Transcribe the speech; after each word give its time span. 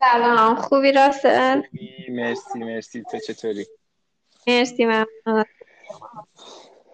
سلام. 0.00 0.54
خوبی 0.54 0.92
راسل؟ 0.92 1.62
مرسی 2.08 2.58
مرسی. 2.58 3.02
تو 3.10 3.18
چطوری؟ 3.18 3.66
مرسی 4.46 4.84
ممنون. 4.84 5.44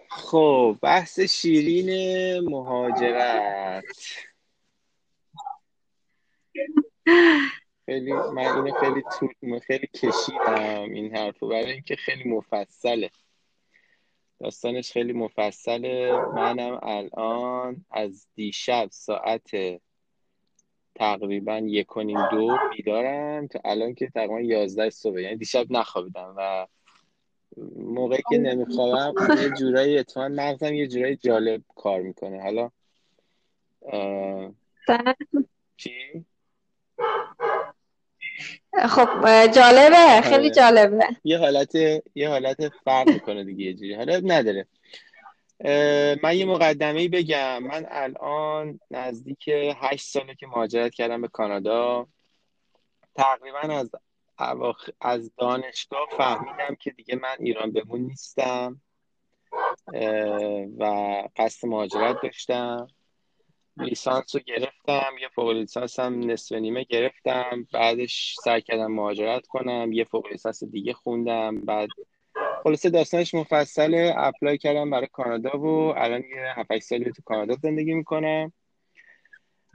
خب 0.09 0.77
بحث 0.81 1.19
شیرین 1.19 2.39
مهاجرت. 2.49 3.83
خیلی 7.85 8.13
من 8.13 8.37
اینو 8.37 8.79
خیلی 8.79 9.03
تو 9.19 9.29
خیلی 9.59 9.87
کشیدم 9.87 10.93
این 10.93 11.15
حرفو 11.15 11.47
برای 11.47 11.71
اینکه 11.71 11.95
خیلی 11.95 12.29
مفصله. 12.29 13.09
داستانش 14.39 14.91
خیلی 14.91 15.13
مفصله. 15.13 16.11
منم 16.35 16.79
الان 16.83 17.85
از 17.91 18.27
دیشب 18.35 18.87
ساعت 18.91 19.49
تقریبا 20.95 21.57
یک 21.57 21.97
و 21.97 22.01
نیم 22.01 22.27
دو 22.31 22.57
بیدارم 22.71 23.47
تا 23.47 23.59
الان 23.65 23.93
که 23.93 24.09
تقریبا 24.09 24.41
یازده 24.41 24.89
صبح. 24.89 25.21
یعنی 25.21 25.35
دیشب 25.35 25.65
نخوابیدم 25.69 26.33
و 26.37 26.67
موقعی 27.75 28.21
که 28.29 28.37
نمیخوابم 28.37 29.13
یه 29.41 29.49
جورایی 29.49 29.97
اتفاقا 29.97 30.27
مغزم 30.27 30.73
یه 30.73 30.87
جورایی 30.87 31.15
جالب 31.15 31.61
کار 31.75 32.01
می‌کنه. 32.01 32.41
حالا 32.41 32.71
چی؟ 35.77 36.25
خب 38.89 39.07
جالبه 39.45 40.21
خیلی 40.23 40.45
آره. 40.45 40.49
جالبه. 40.49 41.07
یه 41.23 41.37
حالت 41.37 41.75
یه 42.15 42.29
حالت 42.29 42.69
فرق 42.69 43.09
می‌کنه 43.09 43.43
دیگه 43.43 43.65
یه 43.65 43.73
جوری. 43.73 43.93
حالا 43.93 44.21
نداره. 44.23 44.67
من 46.23 46.35
یه 46.37 46.45
مقدمه 46.45 47.09
بگم. 47.09 47.63
من 47.63 47.85
الان 47.89 48.79
نزدیک 48.91 49.49
هشت 49.81 50.05
ساله 50.05 50.35
که 50.35 50.47
مهاجرت 50.47 50.93
کردم 50.93 51.21
به 51.21 51.27
کانادا. 51.27 52.07
تقریبا 53.15 53.59
از 53.59 53.91
از 55.01 55.31
دانشگاه 55.37 56.07
فهمیدم 56.17 56.75
که 56.79 56.91
دیگه 56.91 57.15
من 57.15 57.35
ایران 57.39 57.71
بمون 57.71 58.01
نیستم 58.01 58.81
و 60.77 60.83
قصد 61.35 61.67
مهاجرت 61.67 62.21
داشتم. 62.23 62.87
لیسانس 63.77 64.35
رو 64.35 64.41
گرفتم 64.45 65.11
یه 65.21 65.27
فوق 65.35 65.49
لیسانس 65.49 65.99
هم 65.99 66.31
نصف 66.31 66.55
نیمه 66.55 66.83
گرفتم. 66.83 67.67
بعدش 67.73 68.35
سعی 68.43 68.61
کردم 68.61 68.91
مهاجرت 68.91 69.47
کنم 69.47 69.91
یه 69.91 70.03
فوق 70.03 70.27
لیسانس 70.27 70.63
دیگه 70.63 70.93
خوندم. 70.93 71.61
بعد 71.61 71.89
خلاصه 72.65 72.89
داستانش 72.89 73.33
مفصله. 73.33 74.13
اپلای 74.17 74.57
کردم 74.57 74.89
برای 74.89 75.07
کانادا 75.07 75.59
و 75.59 75.97
الان 75.97 76.23
یه 76.23 76.59
7 76.59 76.79
سالی 76.79 77.11
تو 77.11 77.21
کانادا 77.25 77.55
زندگی 77.55 77.93
می‌کنم. 77.93 78.53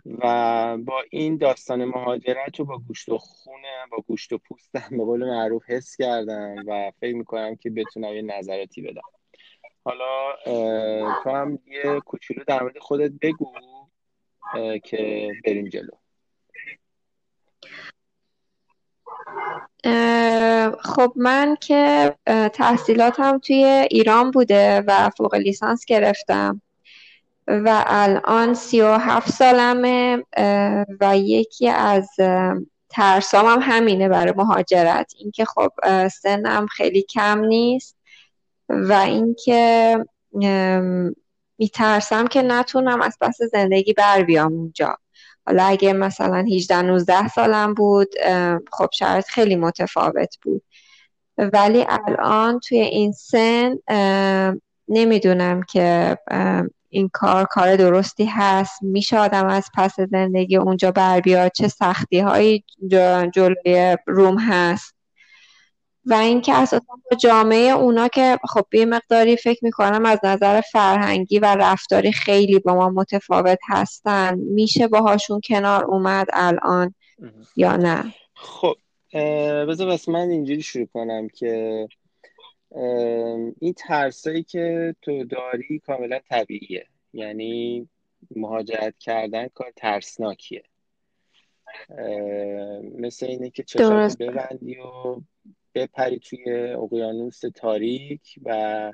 و 0.06 0.78
با 0.78 1.04
این 1.10 1.36
داستان 1.36 1.84
مهاجرت 1.84 2.58
رو 2.58 2.64
با 2.64 2.78
گوشت 2.78 3.08
و 3.08 3.18
خونم 3.18 3.88
با 3.90 3.98
گوشت 4.06 4.32
و 4.32 4.38
پوستم 4.38 4.88
به 4.90 5.04
قول 5.04 5.30
معروف 5.30 5.70
حس 5.70 5.96
کردم 5.96 6.56
و 6.66 6.92
فکر 7.00 7.14
می‌کنم 7.14 7.56
که 7.56 7.70
بتونم 7.70 8.14
یه 8.14 8.22
نظراتی 8.22 8.82
بدم. 8.82 9.02
حالا 9.84 10.36
تو 11.24 11.30
هم 11.30 11.58
یه 11.66 12.00
کوچولو 12.00 12.44
در 12.46 12.62
مورد 12.62 12.78
خودت 12.78 13.12
بگو 13.22 13.52
که 14.84 15.30
بریم 15.44 15.68
جلو. 15.68 15.99
خب 20.82 21.12
من 21.16 21.56
که 21.60 22.14
تحصیلاتم 22.52 23.38
توی 23.38 23.86
ایران 23.90 24.30
بوده 24.30 24.84
و 24.86 25.10
فوق 25.10 25.34
لیسانس 25.34 25.84
گرفتم. 25.84 26.62
و 27.46 27.84
الان 27.86 28.54
سی 28.54 28.80
و 28.80 28.92
هفت 28.92 29.30
سالمه 29.30 30.24
و 31.00 31.18
یکی 31.18 31.68
از 31.68 32.08
ترسام 32.88 33.46
هم 33.46 33.58
همینه 33.62 34.08
برای 34.08 34.32
مهاجرت. 34.36 35.12
اینکه 35.18 35.44
خب 35.44 35.70
سنم 36.08 36.66
خیلی 36.66 37.02
کم 37.02 37.40
نیست 37.44 37.96
و 38.68 38.92
اینکه 38.92 39.96
میترسم 41.58 42.26
که 42.26 42.42
نتونم 42.42 43.02
از 43.02 43.16
پس 43.20 43.38
زندگی 43.52 43.92
بر 43.92 44.22
بیام 44.22 44.52
اونجا. 44.52 44.98
حالا 45.46 45.64
اگه 45.64 45.92
مثلا 45.92 46.44
18 46.52 46.82
19 46.82 47.28
سالم 47.28 47.74
بود 47.74 48.08
خب 48.72 48.88
شرط 48.92 49.28
خیلی 49.28 49.56
متفاوت 49.56 50.36
بود. 50.42 50.62
ولی 51.38 51.86
الان 51.88 52.60
توی 52.60 52.78
این 52.80 53.12
سن 53.12 53.76
نمی‌دونم 54.88 55.62
که 55.62 56.18
این 56.88 57.10
کار 57.12 57.44
کار 57.44 57.76
درستی 57.76 58.24
هست. 58.24 58.82
میشه 58.82 59.18
آدم 59.18 59.46
از 59.46 59.70
پس 59.76 60.00
زندگی 60.00 60.56
اونجا 60.56 60.90
بر 60.90 61.20
بیاد؟ 61.20 61.52
چه 61.54 61.68
سختی 61.68 62.18
هایی 62.18 62.64
جلوی 63.34 63.96
روم 64.06 64.38
هست؟ 64.38 64.94
و 66.10 66.14
اینکه 66.14 66.54
اساسا 66.54 66.94
با 67.10 67.16
جامعه 67.16 67.70
اونا 67.70 68.08
که 68.08 68.38
خب 68.48 68.74
یه 68.74 68.84
مقداری 68.84 69.36
فکر 69.36 69.64
می‌کنم 69.64 70.06
از 70.06 70.18
نظر 70.24 70.60
فرهنگی 70.60 71.38
و 71.38 71.44
رفتاری 71.44 72.12
خیلی 72.12 72.58
با 72.58 72.74
ما 72.74 72.88
متفاوت 72.88 73.58
هستن. 73.68 74.38
میشه 74.38 74.88
باهاشون 74.88 75.40
کنار 75.44 75.84
اومد 75.84 76.26
الان 76.32 76.94
یا 77.56 77.76
نه؟ 77.76 78.14
خب 78.34 78.76
بذار 79.68 79.88
بس 79.90 80.08
من 80.08 80.30
اینجوری 80.30 80.62
شروع 80.62 80.86
کنم 80.86 81.28
که 81.28 81.88
این 83.60 83.74
ترسایی 83.76 84.42
که 84.42 84.94
تو 85.02 85.24
داری 85.24 85.78
کاملا 85.86 86.18
طبیعیه. 86.30 86.86
یعنی 87.12 87.88
مهاجرت 88.36 88.94
کردن 88.98 89.48
کار 89.48 89.72
ترسناکیه. 89.76 90.62
مثل 92.98 93.26
اینه 93.26 93.50
که 93.50 93.62
چشات 93.62 94.18
ببندی 94.18 94.76
و 94.76 95.16
بپری 95.74 96.18
توی 96.18 96.52
اقیانوس 96.72 97.40
تاریک 97.40 98.38
و 98.44 98.92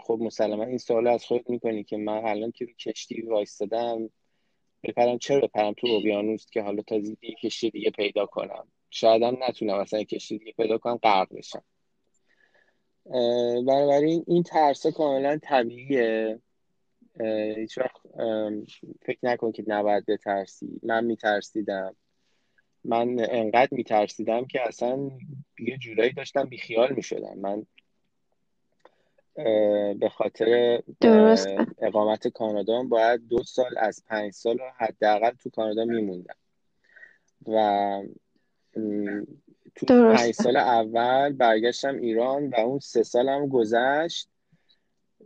خب 0.00 0.18
مسلما 0.20 0.64
این 0.64 0.78
سوال 0.78 1.06
از 1.06 1.24
خود 1.24 1.48
می‌کنی 1.48 1.84
که 1.84 1.96
من 1.96 2.24
الان 2.24 2.50
که 2.50 2.66
کشتی 2.66 3.22
وایستادم 3.22 4.10
بپرم؟ 4.82 5.18
چرا 5.18 5.40
بپرم 5.40 5.72
تو 5.72 5.86
اقیانوس 5.86 6.50
که 6.50 6.62
حالا 6.62 6.82
تا 6.82 6.96
یه 6.96 7.34
کشتی 7.42 7.70
دیگه 7.70 7.90
پیدا 7.90 8.26
کنم؟ 8.26 8.68
شاید 8.90 9.22
هم 9.22 9.36
نتونم 9.48 9.78
اصلا 9.78 10.02
کشتی 10.02 10.38
دیگه 10.38 10.52
پیدا 10.52 10.78
کنم 10.78 10.96
غرق 10.96 11.34
بشم. 11.34 11.64
بنابراین 13.66 14.24
این 14.26 14.42
ترسه 14.42 14.92
کاملا 14.92 15.38
طبیعیه. 15.42 16.40
هیچ 17.56 17.78
وقت 17.78 17.96
فکر 19.02 19.18
نکن 19.22 19.52
که 19.52 19.64
نباید 19.66 20.06
بترسی. 20.06 20.80
من 20.82 21.04
میترسیدم. 21.04 21.96
من 22.88 23.16
انقدر 23.30 23.68
میترسیدم 23.70 24.44
که 24.44 24.68
اصلا 24.68 25.10
یه 25.58 25.78
جورایی 25.78 26.12
داشتم 26.12 26.44
بیخیال 26.44 26.94
می‌شدم. 26.94 27.38
من 27.38 27.66
به 29.94 30.08
خاطر 30.08 30.80
اقامت 31.78 32.28
کانادا 32.28 32.82
باید 32.82 33.28
دو 33.28 33.42
سال 33.42 33.78
از 33.78 34.04
پنج 34.06 34.32
سال 34.32 34.58
حداقل 34.76 35.30
تو 35.30 35.50
کانادا 35.50 35.84
میموندم. 35.84 36.34
و 37.46 38.02
تو 39.74 39.86
پنج 39.86 40.32
سال 40.32 40.56
اول 40.56 41.32
برگشتم 41.32 41.96
ایران 41.96 42.46
و 42.48 42.54
اون 42.54 42.78
سه 42.78 43.02
سالم 43.02 43.48
گذشت. 43.48 44.28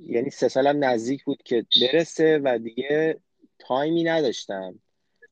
یعنی 0.00 0.30
سه 0.30 0.48
سالم 0.48 0.84
نزدیک 0.84 1.24
بود 1.24 1.42
که 1.42 1.66
برسه 1.80 2.40
و 2.44 2.58
دیگه 2.58 3.20
تایمی 3.58 4.04
نداشتم. 4.04 4.78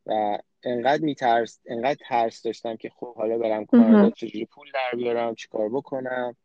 و 0.06 0.38
انقدر 0.62 1.02
میترس 1.02 1.60
انقدر 1.66 1.98
ترس 2.08 2.42
داشتم 2.42 2.76
که 2.76 2.90
خب 2.90 3.14
حالا 3.14 3.38
برم 3.38 3.66
کانادا 3.66 4.10
چجوری 4.10 4.44
پول 4.44 4.70
در 4.74 4.96
بیارم 4.96 5.34
چیکار 5.34 5.68
بکنم 5.68 6.36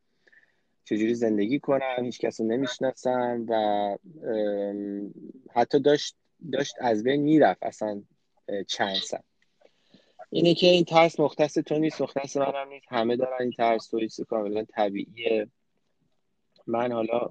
چجوری 0.83 1.15
زندگی 1.15 1.59
کنم 1.59 2.03
هیچ 2.03 2.19
کس 2.19 2.41
رو 2.41 2.47
نمی‌شناسم 2.47 3.45
و 3.49 3.97
حتی 5.53 5.79
داشت 5.79 6.15
داشت 6.51 6.75
از 6.79 7.03
بین 7.03 7.21
می‌رفت 7.21 7.63
اصلا 7.63 8.03
چند 8.67 8.95
سن 8.95 9.23
اینه 10.29 10.53
که 10.53 10.67
این 10.67 10.83
ترس 10.83 11.19
مختص 11.19 11.53
تو 11.53 11.79
نیست 11.79 12.01
مختص 12.01 12.37
منم 12.37 12.69
نیست. 12.69 12.85
همه 12.89 13.15
دارن 13.15 13.37
این 13.39 13.51
ترس 13.51 13.89
تو 13.89 14.23
کاملا 14.29 14.63
طبیعیه. 14.63 15.47
من 16.67 16.91
حالا 16.91 17.29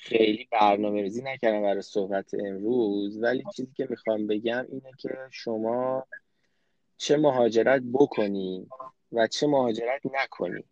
خیلی 0.00 0.48
برنامه 0.52 1.02
ریزی 1.02 1.22
نکردم 1.22 1.62
برای 1.62 1.82
صحبت 1.82 2.34
امروز 2.34 3.22
ولی 3.22 3.44
چیزی 3.56 3.72
که 3.74 3.86
می‌خوام 3.90 4.26
بگم 4.26 4.66
اینه 4.68 4.90
که 4.98 5.08
شما 5.30 6.06
چه 6.96 7.16
مهاجرت 7.16 7.82
بکنی 7.92 8.66
و 9.12 9.26
چه 9.26 9.46
مهاجرت 9.46 10.00
نکنی. 10.14 10.64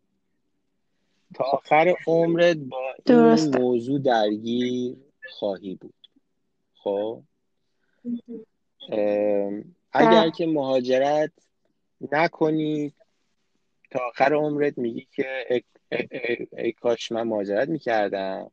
تا 1.35 1.45
آخر 1.45 1.95
عمرت 2.07 2.57
با 2.57 2.95
این 3.07 3.59
موضوع 3.59 3.99
درگیر 3.99 4.97
خواهی 5.31 5.75
بود. 5.75 5.95
خب؟ 6.75 7.23
اگر 9.93 10.31
که 10.31 10.47
مهاجرت 10.47 11.33
نکنی 12.13 12.93
تا 13.91 14.01
آخر 14.09 14.35
عمرت 14.35 14.79
میگی 14.79 15.09
که 15.13 15.47
ای, 15.51 15.63
ای, 15.91 16.47
ای 16.57 16.73
کاش 16.73 17.13
من 17.13 17.23
مهاجرت 17.23 17.69
می‌کردم. 17.69 18.51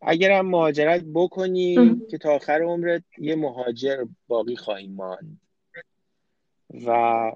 اگرم 0.00 0.46
مهاجرت 0.46 1.04
بکنی 1.14 2.00
که 2.10 2.18
تا 2.18 2.34
آخر 2.34 2.62
عمرت 2.62 3.02
یه 3.18 3.36
مهاجر 3.36 4.04
باقی 4.28 4.56
خواهی 4.56 4.86
ماند. 4.86 5.40
و 6.86 7.32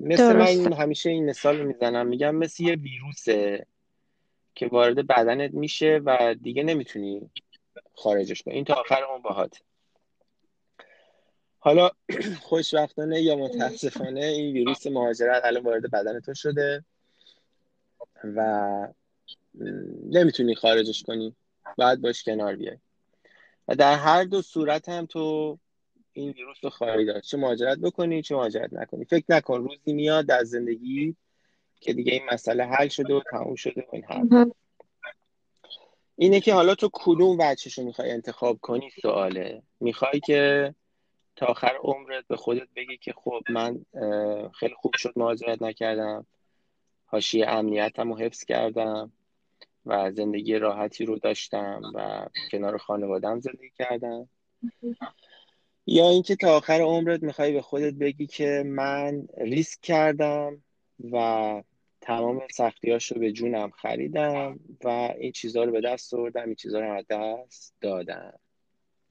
مثل 0.00 0.32
من 0.32 0.72
همیشه 0.72 1.10
این 1.10 1.30
مثال 1.30 1.66
می‌زنم. 1.66 2.06
میگم 2.06 2.34
مثل 2.36 2.64
یه 2.64 2.76
ویروسه 2.76 3.66
که 4.54 4.66
وارد 4.66 5.06
بدنت 5.06 5.54
میشه 5.54 6.00
و 6.04 6.34
دیگه 6.42 6.62
نمی‌تونی 6.62 7.30
خارجش 7.94 8.42
کنی. 8.42 8.54
این 8.54 8.64
تا 8.64 8.74
آخر 8.74 9.04
اون 9.04 9.22
باهات. 9.22 9.62
حالا 11.58 11.90
خوشبختانه 12.48 13.20
یا 13.20 13.36
متاسفانه 13.36 14.24
این 14.24 14.52
ویروس 14.52 14.86
مهاجرت 14.86 15.44
الان 15.44 15.62
وارد 15.62 15.90
بدن 15.90 16.20
تو 16.20 16.34
شده 16.34 16.84
و 18.24 18.88
نمی‌تونی 20.10 20.54
خارجش 20.54 21.02
کنی. 21.02 21.34
باید 21.78 22.00
باش 22.00 22.24
کنار 22.24 22.56
بیای. 22.56 22.78
و 23.68 23.74
در 23.74 23.94
هر 23.94 24.24
دو 24.24 24.42
صورت 24.42 24.88
هم 24.88 25.06
تو 25.06 25.58
این 26.12 26.30
ویروس 26.30 26.56
رو 26.62 26.70
خواهی 26.70 27.04
داشت. 27.04 27.30
چه 27.30 27.36
مهاجرت 27.36 27.78
بکنی 27.78 28.22
چه 28.22 28.34
مهاجرت 28.34 28.72
نکنی. 28.72 29.04
فکر 29.04 29.24
نکن 29.28 29.60
روزی 29.60 29.92
میاد 29.92 30.26
در 30.26 30.44
زندگی 30.44 31.16
که 31.80 31.92
دیگه 31.92 32.12
این 32.12 32.22
مسئله 32.32 32.64
حل 32.64 32.88
شده 32.88 33.14
و 33.14 33.20
تموم 33.30 33.54
شده 33.54 33.80
و 33.80 33.84
این 33.92 34.04
حل 34.04 34.50
اینه 36.16 36.40
که 36.40 36.54
حالا 36.54 36.74
تو 36.74 36.90
کدوم 36.92 37.36
وجهش 37.40 37.78
رو 37.78 37.84
می‌خوای 37.84 38.10
انتخاب 38.10 38.58
کنی؟ 38.58 38.90
سواله. 39.02 39.62
می‌خوای 39.80 40.20
که 40.20 40.74
تا 41.36 41.46
آخر 41.46 41.72
عمرت 41.82 42.24
به 42.28 42.36
خودت 42.36 42.68
بگی 42.76 42.96
که 42.96 43.12
خب 43.16 43.40
من 43.50 43.84
خیلی 44.54 44.74
خوب 44.74 44.96
شد 44.96 45.12
مهاجرت 45.16 45.62
نکردم. 45.62 46.26
حاشیه 47.06 47.48
امنیتم 47.48 48.12
رو 48.12 48.18
حفظ 48.18 48.44
کردم. 48.44 49.12
و 49.86 50.12
زندگی 50.12 50.58
راحتی 50.58 51.04
رو 51.04 51.18
داشتم 51.18 51.82
و 51.94 52.26
کنار 52.50 52.78
خانوادم 52.78 53.40
زندگی 53.40 53.70
کردم. 53.78 54.28
یا 55.86 56.08
اینکه 56.08 56.36
تا 56.36 56.56
آخر 56.56 56.80
عمرت 56.80 57.22
می‌خوای 57.22 57.52
به 57.52 57.62
خودت 57.62 57.94
بگی 57.94 58.26
که 58.26 58.62
من 58.66 59.26
ریسک 59.38 59.80
کردم 59.80 60.62
و 61.12 61.62
تمام 62.00 62.42
سختیاش 62.50 63.12
رو 63.12 63.20
به 63.20 63.32
جونم 63.32 63.70
خریدم 63.70 64.60
و 64.84 64.88
این 65.18 65.32
چیزها 65.32 65.64
رو 65.64 65.72
به 65.72 65.80
دست 65.80 66.14
آوردم 66.14 66.44
این 66.44 66.54
چیزها 66.54 66.80
رو 66.80 66.92
از 66.92 67.04
دست 67.10 67.74
دادم. 67.80 68.38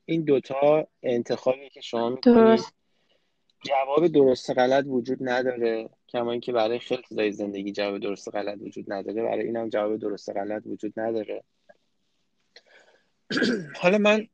این 0.05 0.23
دوتا 0.23 0.87
انتخابی 1.03 1.69
که 1.69 1.81
شما 1.81 2.09
می‌کنید 2.09 2.65
جواب 3.65 4.07
درست 4.07 4.49
غلط 4.49 4.85
وجود 4.87 5.17
نداره. 5.21 5.89
کما 6.11 6.31
اینکه 6.31 6.51
برای 6.51 6.79
خیلی 6.79 7.03
چیزای 7.09 7.31
زندگی 7.31 7.71
جواب 7.71 7.97
درست 7.97 8.35
غلط 8.35 8.57
وجود 8.61 8.93
نداره 8.93 9.23
برای 9.23 9.45
اینم 9.45 9.69
جواب 9.69 9.97
درست 9.97 10.29
غلط 10.29 10.63
وجود 10.65 10.93
نداره. 10.97 11.43
حالا 13.81 13.97
من 13.97 14.27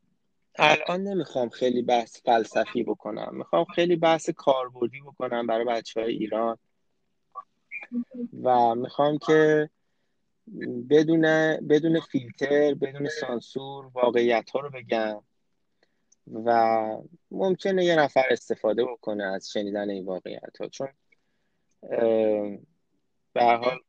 الان 0.60 1.04
نمی‌خوام 1.04 1.50
خیلی 1.50 1.82
بحث 1.82 2.22
فلسفی 2.22 2.84
بکنم 2.84 3.30
می‌خوام 3.32 3.66
خیلی 3.66 3.96
بحث 3.96 4.30
کاربردی 4.30 5.02
بکنم 5.02 5.48
برای 5.48 5.66
بچه 5.66 6.02
های 6.02 6.12
ایران. 6.12 6.58
و 8.44 8.76
می‌خوام 8.76 9.18
که 9.18 9.70
بدون 10.90 11.22
بدون 11.68 12.00
فیلتر 12.00 12.74
بدون 12.74 13.10
سانسور 13.10 13.86
واقعیت 13.94 14.50
ها 14.50 14.60
رو 14.60 14.70
بگم 14.70 15.22
و 16.46 16.88
ممکنه 17.32 17.86
یه 17.86 17.96
نفر 17.96 18.26
استفاده 18.32 18.86
بکنه 18.86 19.24
از 19.24 19.52
شنیدن 19.52 19.90
این 19.90 20.06
واقعیت 20.06 20.58
ها 20.62 20.68
چون 20.68 20.88
به 23.34 23.44
حال 23.44 23.80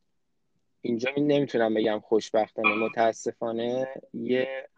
اینجا 0.81 1.11
نمی‌تونم 1.17 1.75
بگم 1.75 2.01
خوشبختانه 2.01 2.75
متاسفانه 2.75 3.89
یه 4.15 4.69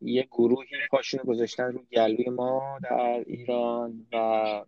یه 0.00 0.22
گروهی 0.22 0.68
پاشون 0.90 1.20
گذاشتن 1.26 1.72
رو 1.72 1.82
گلوی 1.92 2.30
ما 2.30 2.78
در 2.82 3.24
ایران 3.26 4.06
و 4.12 4.64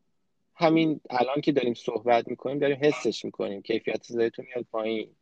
همین 0.55 1.01
الان 1.11 1.41
که 1.41 1.53
داریم 1.53 1.75
صحبت 1.75 2.29
می‌کنیم 2.29 2.59
داریم 2.59 2.79
حسش 2.81 3.25
می‌کنیم. 3.25 3.63
کیفیت 3.63 4.03
صدایتون 4.03 4.47
میاد 4.47 4.67
پایین 4.71 5.17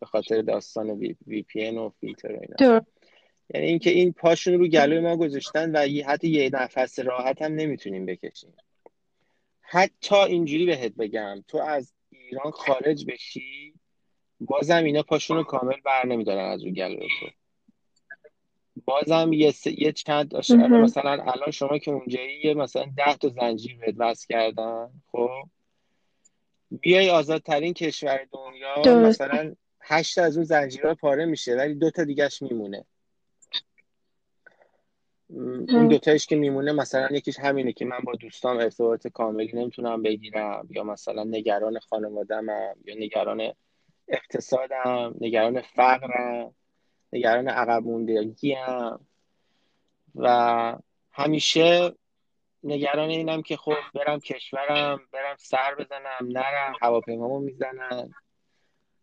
به 0.00 0.06
خاطر 0.06 0.42
داستان 0.42 0.90
وی, 0.90 1.16
وی 1.26 1.42
پی 1.42 1.60
این 1.60 1.78
و 1.78 1.90
فیلتر 2.00 2.32
و 2.32 2.40
اینا. 2.42 2.84
یعنی 3.54 3.66
اینکه 3.66 3.90
این 3.90 4.12
پاشون 4.12 4.54
رو 4.54 4.68
گلوی 4.68 5.00
ما 5.00 5.16
گذاشتن 5.16 5.70
و 5.70 6.02
حتی 6.06 6.28
یه 6.28 6.50
نفس 6.52 6.98
راحت 6.98 7.42
هم 7.42 7.52
نمی‌تونیم 7.52 8.06
بکشیم. 8.06 8.52
حتی 9.70 10.16
اینجوری 10.16 10.66
بهت 10.66 10.92
بگم 10.92 11.44
تو 11.48 11.58
از 11.58 11.94
ایران 12.10 12.50
خارج 12.50 13.06
بشی 13.06 13.74
بازم 14.40 14.84
اینا 14.84 15.02
پاشون 15.02 15.36
رو 15.36 15.44
کامل 15.44 15.80
بر 15.84 16.06
نمیدارن 16.06 16.50
از 16.50 16.64
رو 16.64 16.70
گلوی 16.70 17.08
تو. 17.20 17.26
بازم 18.84 19.32
یه, 19.32 19.50
س... 19.50 19.66
یه 19.66 19.92
چند 19.92 20.34
مثلا 20.56 21.10
الان 21.10 21.50
شما 21.50 21.78
که 21.78 21.90
اونجایی 21.90 22.40
یه 22.44 22.54
مثلا 22.54 22.86
ده 22.96 23.16
تا 23.16 23.28
زنجیر 23.28 23.78
بهت 23.78 23.94
وصل 23.98 24.26
کردن 24.28 24.90
خب؟ 25.12 25.30
بیای 26.80 27.10
آزادترین 27.10 27.74
کشور 27.74 28.26
دنیا 28.32 28.82
درست. 28.84 29.20
مثلا 29.22 29.54
هشت 29.80 30.18
از 30.18 30.36
اون 30.36 30.44
زنجیرها 30.44 30.94
پاره 30.94 31.24
میشه 31.24 31.56
ولی 31.56 31.74
دو 31.74 31.90
تا 31.90 32.04
دیگهش 32.04 32.42
میمونه. 32.42 32.84
اون 35.30 35.88
دوتایش 35.88 36.26
که 36.26 36.36
میمونه 36.36 36.72
مثلا 36.72 37.08
یکیش 37.10 37.38
همینه 37.38 37.72
که 37.72 37.84
من 37.84 37.98
با 38.04 38.12
دوستام 38.12 38.56
ارتباط 38.56 39.06
کاملی 39.06 39.52
نمی‌تونم 39.54 40.02
بگیرم 40.02 40.68
یا 40.70 40.84
مثلا 40.84 41.24
نگران 41.24 41.78
خانوادم 41.78 42.46
یا 42.84 42.94
نگران 42.98 43.52
اقتصادم 44.08 45.14
نگران 45.20 45.60
فقرم 45.60 46.54
نگران 47.12 47.48
عقب 47.48 47.82
موندگی 47.82 48.52
هم 48.52 49.00
و 50.14 50.76
همیشه 51.12 51.94
نگران 52.64 53.08
اینم 53.08 53.42
که 53.42 53.56
خب 53.56 53.76
برم 53.94 54.20
کشورم 54.20 55.00
برم 55.12 55.36
سر 55.38 55.74
بزنم 55.74 56.38
نرم 56.38 56.72
هواپیمامو 56.80 57.40
می‌زنن 57.40 58.10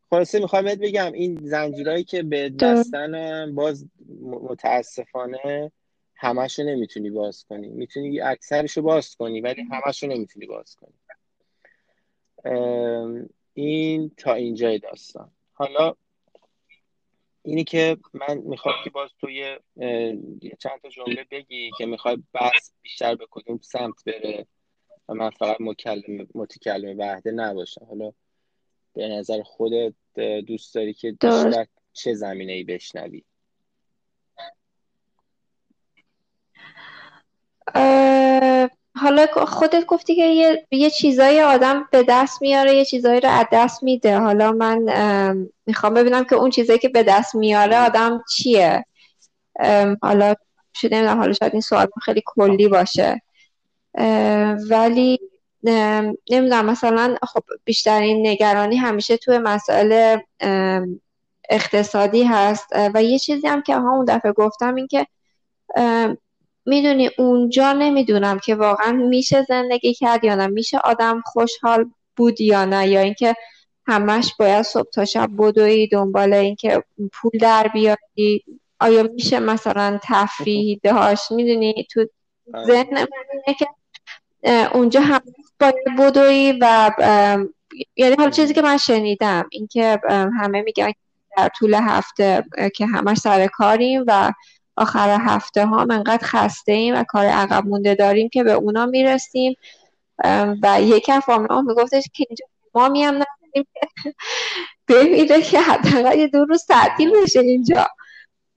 خلاصه 0.09 0.39
می‌خوام 0.39 0.63
بهت 0.63 0.79
بگم 0.79 1.11
این 1.11 1.39
زنجیرهایی 1.43 2.03
که 2.03 2.23
به 2.23 2.49
دستن 2.49 3.55
باز 3.55 3.87
متاسفانه 4.21 5.71
همشو 6.15 6.63
نمی‌تونی 6.63 7.09
باز 7.09 7.45
کنی. 7.45 7.67
می‌تونی 7.67 8.21
اکثرشو 8.21 8.81
باز 8.81 9.15
کنی 9.15 9.41
ولی 9.41 9.61
همشو 9.71 10.07
نمی‌تونی 10.07 10.45
باز 10.45 10.75
کنی. 10.75 10.93
این 13.53 14.09
تا 14.17 14.33
اینجای 14.33 14.79
داستان. 14.79 15.31
حالا 15.53 15.95
اینی 17.43 17.63
که 17.63 17.97
من 18.13 18.37
می‌خوام 18.37 18.75
که 18.83 18.89
باز 18.89 19.09
توی 19.19 19.59
چند 20.59 20.81
تا 20.81 20.89
جمله 20.89 21.25
بگی 21.31 21.71
که 21.77 21.85
می‌خوای 21.85 22.23
بحث 22.33 22.71
بیشتر 22.81 23.15
به 23.15 23.27
کدوم 23.31 23.59
سمت 23.61 24.03
بره 24.05 24.47
و 25.09 25.13
من 25.13 25.29
فقط 25.29 25.57
مکلم 25.59 26.27
متکلم 26.35 26.99
وحده 26.99 27.31
نباشم. 27.31 27.85
حالا 27.85 28.11
به 28.93 29.07
نظر 29.07 29.43
خودت 29.43 29.93
دوست 30.47 30.75
داری 30.75 30.93
که 30.93 31.11
بیشتر 31.11 31.67
چه 31.93 32.13
زمینه 32.13 32.53
ای 32.53 32.63
بشنوی؟ 32.63 33.23
حالا 39.01 39.27
خودت 39.27 39.85
گفتی 39.85 40.15
که 40.15 40.25
یه, 40.25 40.67
یه 40.71 40.89
چیزایی 40.89 41.39
آدم 41.39 41.87
به 41.91 42.05
دست 42.07 42.41
میاره 42.41 42.75
یه 42.75 42.85
چیزایی 42.85 43.19
رو 43.19 43.29
از 43.29 43.45
دست 43.51 43.83
میده. 43.83 44.17
حالا 44.19 44.51
من 44.51 44.79
می‌خوام 45.65 45.93
ببینم 45.93 46.23
که 46.23 46.35
اون 46.35 46.49
چیزایی 46.49 46.79
که 46.79 46.89
به 46.89 47.03
دست 47.03 47.35
میاره 47.35 47.77
آدم 47.77 48.23
چیه. 48.35 48.85
حالا 50.01 50.35
شده 50.73 50.95
نمی‌دونم 50.95 51.17
حالا 51.19 51.33
شاید 51.33 51.51
این 51.51 51.61
سوال 51.61 51.87
خیلی 52.01 52.23
کلی 52.25 52.67
باشه. 52.67 53.21
ولی 54.69 55.19
نمی‌دونم 55.63 56.65
مثلا 56.65 57.15
خب 57.27 57.43
بیشترین 57.65 58.27
نگرانی 58.27 58.75
همیشه 58.75 59.17
توی 59.17 59.37
مسائل 59.37 60.17
اقتصادی 61.49 62.23
هست. 62.23 62.67
و 62.93 63.03
یه 63.03 63.19
چیزی 63.19 63.47
هم 63.47 63.61
که 63.61 63.75
همون 63.75 64.05
دفعه 64.05 64.31
گفتم 64.31 64.75
این 64.75 64.87
که 64.87 65.07
می‌دونی 66.65 67.09
اونجا 67.17 67.73
نمی‌دونم 67.73 68.39
که 68.39 68.55
واقعا 68.55 68.91
میشه 68.91 69.45
زندگی 69.49 69.93
کرد 69.93 70.23
یا 70.23 70.35
نه. 70.35 70.47
میشه 70.47 70.77
آدم 70.77 71.23
خوشحال 71.25 71.89
بود 72.15 72.41
یا 72.41 72.65
نه 72.65 72.87
یا 72.87 72.99
اینکه 72.99 73.35
همش 73.87 74.33
باید 74.39 74.61
صبح 74.61 74.89
تا 74.89 75.05
شب 75.05 75.29
بدوی 75.37 75.87
دنبال 75.87 76.33
اینکه 76.33 76.83
پول 77.13 77.31
در 77.39 77.67
بیاری. 77.73 78.43
آیا 78.79 79.03
میشه 79.03 79.39
مثلا 79.39 79.99
تفریح 80.03 80.79
دهاش 80.83 81.31
می‌دونی 81.31 81.87
تو. 81.91 82.05
ذهن 82.67 82.93
من 82.93 83.07
اینه 83.33 83.57
که 83.59 83.67
اونجا 84.77 85.01
هم 85.01 85.21
باید 85.59 85.75
بدوی 85.99 86.57
و 86.61 86.91
یعنی 87.95 88.15
حالا 88.15 88.29
چیزی 88.29 88.53
که 88.53 88.61
من 88.61 88.77
شنیدم 88.77 89.47
اینکه 89.51 89.99
همه 90.09 90.61
میگن 90.61 90.91
در 91.37 91.49
طول 91.59 91.73
هفته 91.73 92.43
که 92.75 92.85
همش 92.85 93.17
سر 93.17 93.47
کاریم 93.47 94.03
و 94.07 94.31
آخر 94.77 95.17
هفته 95.21 95.65
ها 95.65 95.81
انقدر 95.81 96.25
خسته 96.27 96.71
ایم 96.71 96.95
و 96.95 97.03
کار 97.03 97.25
عقب 97.25 97.65
مونده 97.65 97.95
داریم 97.95 98.29
که 98.29 98.43
به 98.43 98.51
اونا 98.51 98.85
می‌رسیم. 98.85 99.55
و 100.63 100.81
یکی 100.81 101.11
از 101.11 101.21
فامیل 101.21 101.65
میگفتش 101.67 102.03
که 102.13 102.25
اینجا 102.29 102.45
ما 102.75 102.89
میم 102.89 103.07
نداریم 103.07 103.67
بمیره 104.87 105.41
که 105.41 105.59
حداقل 105.59 106.19
یه 106.19 106.27
دو 106.27 106.45
روز 106.45 106.65
تعطیل 106.65 107.11
بشه 107.23 107.39
اینجا. 107.39 107.87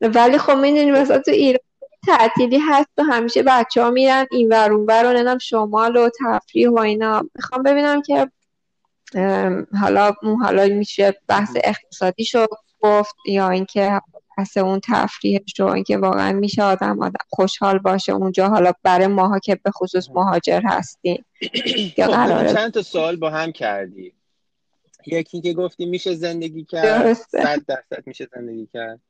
ولی 0.01 0.39
خب 0.39 0.57
می‌دونی 0.57 0.91
مثلا 0.91 1.19
تو 1.19 1.31
ایران 1.31 1.61
تعطیلی 2.07 2.59
هست 2.59 2.89
و 2.99 3.03
همیشه 3.03 3.43
بچه 3.43 3.83
ها 3.83 3.91
میرن 3.91 4.27
این 4.31 4.49
ور 4.49 4.73
اون 4.73 4.87
ور 4.89 5.39
شمال 5.39 5.97
و 5.97 6.11
تفریح 6.21 6.71
و 6.71 6.79
اینا. 6.79 7.23
می‌خوام 7.35 7.63
ببینم 7.63 8.03
که 8.03 8.31
حالا 9.81 10.13
حالا 10.43 10.67
میشه 10.67 11.15
بحث 11.29 11.57
اقتصادی 11.65 12.25
شد 12.25 12.49
گفت 12.81 13.15
یا 13.27 13.49
اینکه 13.49 14.01
پس 14.39 14.57
اون 14.57 14.81
تفریحش 14.85 15.61
رو 15.61 15.67
اینکه 15.67 15.97
واقعا 15.97 16.33
میشه 16.33 16.63
آدم, 16.63 17.03
آدم 17.03 17.25
خوشحال 17.29 17.79
باشه 17.79 18.13
اونجا. 18.13 18.49
حالا 18.49 18.73
برای 18.83 19.07
ماها 19.07 19.39
که 19.39 19.55
به 19.55 19.71
خصوص 19.71 20.09
مهاجر 20.11 20.61
هستیم. 20.65 21.25
یا 21.99 22.07
خب، 22.07 22.13
قراره. 22.13 22.53
چند 22.53 22.73
تا 22.73 22.83
سوال 22.83 23.17
با 23.17 23.31
هم 23.31 23.53
کردی؟ 23.53 24.15
یکی 25.07 25.41
که 25.41 25.53
گفتی 25.53 25.87
میشه 25.87 26.15
زندگی 26.15 26.65
کرد. 26.65 27.13
صد 27.13 27.65
درصد 27.67 28.07
میشه 28.07 28.29
زندگی 28.35 28.69
کرد. 28.73 29.01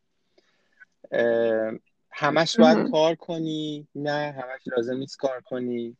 همش 2.11 2.61
باید 2.61 2.91
کار 2.91 3.15
کنی؟ 3.15 3.89
نه 3.95 4.35
همش 4.43 4.61
لازم 4.77 4.97
نیست 4.97 5.17
کار 5.17 5.41
کنی. 5.41 5.97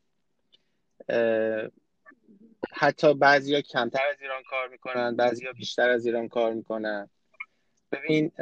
حتی 2.73 3.15
بعضیا 3.15 3.61
کمتر 3.61 4.03
از 4.11 4.17
ایران 4.21 4.43
کار 4.51 4.69
می‌کنن 4.69 5.17
بعضیا 5.17 5.53
بیشتر 5.53 5.91
از 5.91 6.07
ایران 6.07 6.29
کار 6.29 6.55
می‌کنن. 6.55 7.11
ببین 7.93 8.33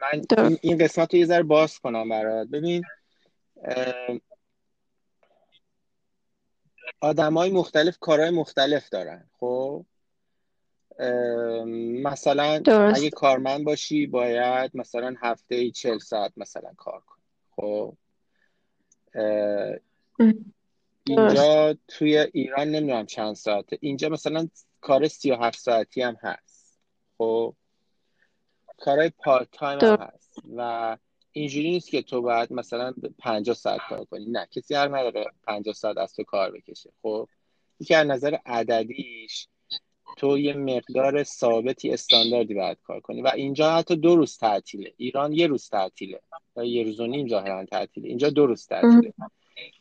من 0.00 0.24
این 0.62 0.78
قسمت 0.78 1.14
رو 1.14 1.20
یه 1.20 1.26
ذره 1.26 1.42
باز 1.42 1.78
کنم 1.78 2.08
برات. 2.08 2.48
ببین 2.48 2.84
آدم 7.00 7.34
های 7.34 7.50
مختلف 7.50 7.98
کارهای 7.98 8.30
مختلف 8.30 8.88
دارن 8.88 9.28
خب؟ 9.40 9.84
مثلا 12.02 12.58
درست. 12.58 12.98
اگه 12.98 13.10
کارمند 13.10 13.64
باشی 13.64 14.06
باید 14.06 14.70
مثلا 14.74 15.14
هفته 15.22 15.54
ای 15.54 15.70
چل 15.70 15.98
ساعت 15.98 16.32
مثلا 16.36 16.72
کار 16.76 17.02
کنی 17.06 17.22
خب؟ 17.56 17.96
اینجا 21.06 21.76
توی 21.88 22.18
ایران 22.18 22.68
نمی‌دونم 22.68 23.06
چند 23.06 23.34
ساعته. 23.34 23.78
اینجا 23.80 24.08
مثلا 24.08 24.48
کار 24.80 25.08
سی 25.08 25.30
و 25.30 25.36
هفت 25.36 25.58
ساعتی 25.58 26.02
هم 26.02 26.16
هست 26.20 26.78
خب؟ 27.18 27.54
کارهای 28.84 29.10
پارت 29.18 29.48
تایم 29.52 29.78
هم 29.80 29.98
هست 30.00 30.38
و 30.56 30.96
اینجوری 31.32 31.70
نیست 31.70 31.90
که 31.90 32.02
تو 32.02 32.22
باید 32.22 32.52
مثلا 32.52 32.94
50 33.18 33.54
ساعت 33.54 33.80
کار 33.88 34.04
کنی. 34.04 34.26
نه 34.26 34.46
کسی 34.50 34.74
هر 34.74 34.98
نداره 34.98 35.26
50 35.46 35.74
ساعت 35.74 35.98
از 35.98 36.12
تو 36.12 36.22
کار 36.24 36.50
بکشه. 36.50 36.90
خب 37.02 37.28
که 37.86 37.96
از 37.96 38.06
نظر 38.06 38.36
عددیش 38.46 39.48
تو 40.16 40.38
یه 40.38 40.54
مقدار 40.54 41.22
ثابتی 41.22 41.90
استانداردی 41.90 42.54
باید 42.54 42.78
کار 42.82 43.00
کنی. 43.00 43.22
و 43.22 43.32
اینجا 43.34 43.76
حتی 43.76 43.96
دو 43.96 44.16
روز 44.16 44.38
تعطیله. 44.38 44.92
ایران 44.96 45.32
یه 45.32 45.46
روز 45.46 45.68
تعطیله. 45.68 46.20
و 46.56 46.64
یه 46.64 46.82
روز 46.82 47.00
و 47.00 47.06
نیم 47.06 47.28
ظاهرا 47.28 47.64
تعطیله. 47.64 48.08
اینجا 48.08 48.30
دو 48.30 48.46
روز 48.46 48.66
تعطیله. 48.66 49.14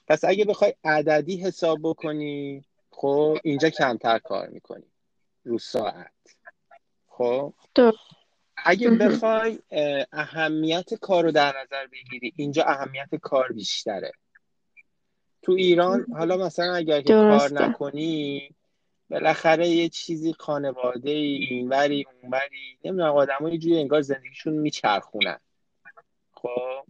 پس 0.08 0.24
اگه 0.24 0.46
بخوای 0.46 0.74
عددی 0.84 1.38
حساب 1.38 1.80
بکنی 1.84 2.64
خب 2.92 3.38
اینجا 3.44 3.70
کمتر 3.70 4.20
کار 4.20 4.48
می‌کنی. 4.48 4.86
رو 5.44 5.60
ساعت. 5.60 6.12
خب؟ 7.08 7.54
اگه 8.65 8.89
بخوای 8.89 9.60
اهمیت 10.12 10.93
کار 10.93 11.24
رو 11.24 11.32
در 11.32 11.62
نظر 11.62 11.88
بگیری 11.88 12.34
اینجا 12.36 12.63
اهمیت 12.63 13.15
کار 13.22 13.51
بیشتره. 13.51 14.12
تو 15.41 15.51
ایران 15.51 16.05
حالا 16.13 16.38
مثلا 16.38 16.74
اگر 16.74 17.01
که 17.01 17.13
کار 17.13 17.53
نکنی 17.53 18.50
بالاخره 19.10 19.67
یه 19.67 19.89
چیزی 19.89 20.34
خانواده 20.34 21.10
ای 21.12 21.48
اینوری 21.50 22.05
اونوری 22.22 22.77
نمی‌دونم 22.84 23.12
آدم 23.12 23.48
یه 23.48 23.58
جوری 23.58 23.79
انگار 23.79 24.01
زندگیشون 24.01 24.53
میچرخونن. 24.53 25.39
خب. 26.32 26.86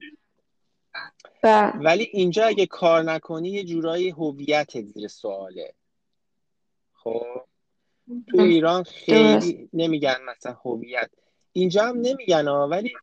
ولی 1.76 2.04
اینجا 2.04 2.46
اگه 2.46 2.66
کار 2.66 3.04
نکنی 3.04 3.50
یه 3.50 3.64
جورایی 3.64 4.10
هویت 4.10 4.82
زیر 4.82 5.08
سواله. 5.08 5.74
خب؟ 6.94 7.46
تو 8.28 8.42
ایران 8.42 8.84
خیلی 8.84 9.70
نمیگن 9.74 10.16
مثلا 10.30 10.58
هویت. 10.66 11.10
اینجا 11.54 11.84
هم 11.84 11.98
نمیگن 11.98 12.48
ها 12.48 12.68
ولی 12.68 12.94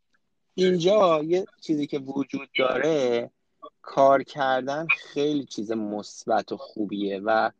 اینجا 0.54 1.22
یه 1.22 1.44
چیزی 1.60 1.86
که 1.86 1.98
وجود 1.98 2.48
داره 2.58 3.30
کار 3.82 4.22
کردن 4.22 4.86
خیلی 4.86 5.44
چیز 5.44 5.72
مثبت 5.72 6.52
و 6.52 6.56
خوبیه 6.56 7.20
و 7.24 7.50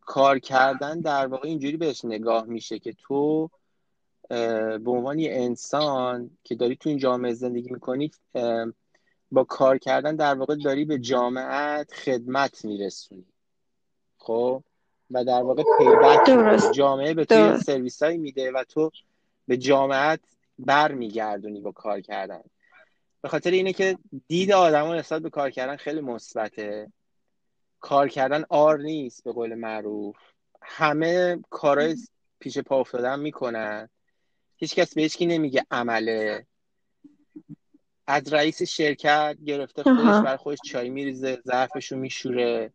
کار 0.00 0.38
کردن 0.38 1.00
در 1.00 1.26
واقع 1.26 1.48
اینجوری 1.48 1.76
بهش 1.76 2.04
نگاه 2.04 2.44
میشه 2.44 2.78
که 2.78 2.92
تو 2.92 3.50
به 4.28 4.90
عنوان 4.90 5.18
یه 5.18 5.30
انسان 5.32 6.30
که 6.44 6.54
داری 6.54 6.76
تو 6.76 6.88
این 6.88 6.98
جامعه 6.98 7.34
زندگی 7.34 7.70
می‌کنی 7.70 8.10
با 9.32 9.44
کار 9.44 9.78
کردن 9.78 10.16
در 10.16 10.34
واقع 10.34 10.56
داری 10.56 10.84
به 10.84 10.98
جامعت 10.98 11.92
خدمت 11.94 12.64
میرسونی. 12.64 13.26
خب؟ 14.18 14.62
و 15.10 15.24
در 15.24 15.42
واقع 15.42 15.62
پیبک 15.78 16.72
جامعه 16.74 17.14
به 17.14 17.24
تو 17.24 17.56
سرویس 17.56 18.02
هایی 18.02 18.18
میده 18.18 18.52
و 18.52 18.64
تو 18.64 18.90
به 19.48 19.56
جامعت 19.56 20.20
بر 20.58 20.92
میگردونی 20.92 21.60
با 21.60 21.72
کار 21.72 22.00
کردن. 22.00 22.42
به 23.20 23.28
خاطر 23.28 23.50
اینه 23.50 23.72
که 23.72 23.98
دید 24.28 24.52
آدم 24.52 24.92
نسبت 24.92 25.22
به 25.22 25.30
کار 25.30 25.50
کردن 25.50 25.76
خیلی 25.76 26.00
مثبته. 26.00 26.92
کار 27.80 28.08
کردن 28.08 28.44
آر 28.48 28.78
نیست 28.78 29.24
به 29.24 29.32
قول 29.32 29.54
معروف. 29.54 30.16
همه 30.62 31.38
کارهای 31.50 31.96
پیش 32.40 32.58
پا 32.58 32.80
افتادن 32.80 33.20
می‌کنن. 33.20 33.88
هیچ 34.56 34.74
کس 34.74 34.94
به 34.94 35.02
هیچکی 35.02 35.26
نمیگه 35.26 35.66
عمله. 35.70 36.46
از 38.06 38.32
رئیس 38.32 38.62
شرکت 38.62 39.36
گرفته 39.44 39.82
خودش 39.82 40.24
برای 40.24 40.36
خودش 40.36 40.58
چای 40.64 40.90
میریزه 40.90 41.42
ظرفشو 41.46 41.96
میشوره. 41.96 42.72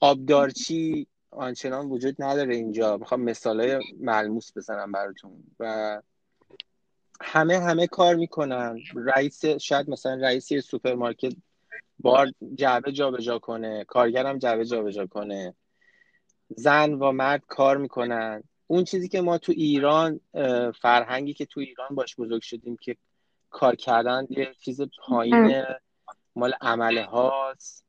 آبدارچی 0.00 1.06
آنچنان 1.30 1.86
وجود 1.86 2.16
نداره 2.18 2.54
اینجا. 2.54 2.96
می‌خوام 2.96 3.20
مثالای 3.20 3.80
ملموس 4.00 4.56
بزنم 4.56 4.92
براتون. 4.92 5.44
و 5.60 6.02
همه 7.20 7.58
همه 7.58 7.86
کار 7.86 8.14
می‌کنن. 8.14 8.78
رئیس 8.94 9.44
شاید 9.44 9.90
مثلا 9.90 10.14
رئیس 10.14 10.52
سوپرمارکت 10.52 11.32
بار 11.98 12.28
جعبه 12.54 12.92
جابجا 12.92 13.38
کنه. 13.38 13.84
کارگرم 13.84 14.38
جعبه 14.38 14.64
جابجا 14.64 15.06
کنه. 15.06 15.54
زن 16.48 16.92
و 16.92 17.12
مرد 17.12 17.42
کار 17.48 17.76
می‌کنن. 17.76 18.42
اون 18.66 18.84
چیزی 18.84 19.08
که 19.08 19.20
ما 19.20 19.38
تو 19.38 19.52
ایران 19.52 20.20
فرهنگی 20.80 21.34
که 21.34 21.46
تو 21.46 21.60
ایران 21.60 21.88
باش 21.90 22.16
بزرگ 22.16 22.42
شدیم 22.42 22.76
که 22.76 22.96
کار 23.50 23.76
کردن 23.76 24.26
یه 24.30 24.54
چیز 24.60 24.80
پایین 25.06 25.64
مال 26.36 26.52
عمله 26.60 27.04
هاست. 27.04 27.84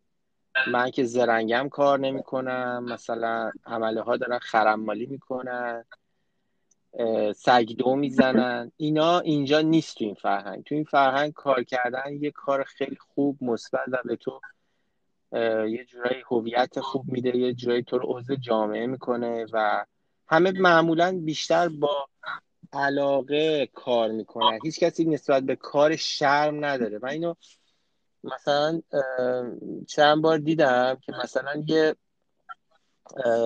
من 0.67 0.91
که 0.91 1.03
زرنگم 1.03 1.69
کار 1.69 1.99
نمی‌کنم. 1.99 2.83
مثلا 2.83 3.51
عمله 3.65 4.01
ها 4.01 4.17
دارن 4.17 4.39
خرحمالی 4.39 5.05
می‌کنن. 5.05 5.85
سگدو 7.35 7.95
می‌زنن. 7.95 8.71
اینا 8.77 9.19
اینجا 9.19 9.61
نیست 9.61 9.97
تو 9.97 10.03
این 10.05 10.13
فرهنگ. 10.13 10.63
تو 10.63 10.75
این 10.75 10.83
فرهنگ 10.83 11.33
کار 11.33 11.63
کردن 11.63 12.13
یه 12.19 12.31
کار 12.31 12.63
خیلی 12.63 12.97
خوب 13.13 13.37
مثبت 13.41 13.87
و 13.87 13.97
به 14.05 14.15
تو 14.15 14.41
یه 15.67 15.85
جورایی 15.85 16.23
هویت 16.31 16.79
خوب 16.79 17.05
میده 17.07 17.37
یه 17.37 17.53
جورایی 17.53 17.83
تو 17.83 17.97
رو 17.97 18.17
عضو 18.17 18.35
جامعه 18.35 18.87
می‌کنه 18.87 19.45
و 19.53 19.85
همه 20.27 20.51
معمولا 20.51 21.19
بیشتر 21.25 21.69
با 21.69 22.07
علاقه 22.73 23.69
کار 23.73 24.11
می‌کنن. 24.11 24.59
هیچ 24.63 24.79
کسی 24.79 25.05
نسبت 25.05 25.43
به 25.43 25.55
کار 25.55 25.95
شرم 25.95 26.65
نداره. 26.65 26.99
من 27.03 27.09
اینو 27.09 27.33
مثلا 28.23 28.81
چند 29.87 30.21
بار 30.21 30.37
دیدم 30.37 30.97
که 31.01 31.11
مثلا 31.23 31.63
یه 31.67 31.95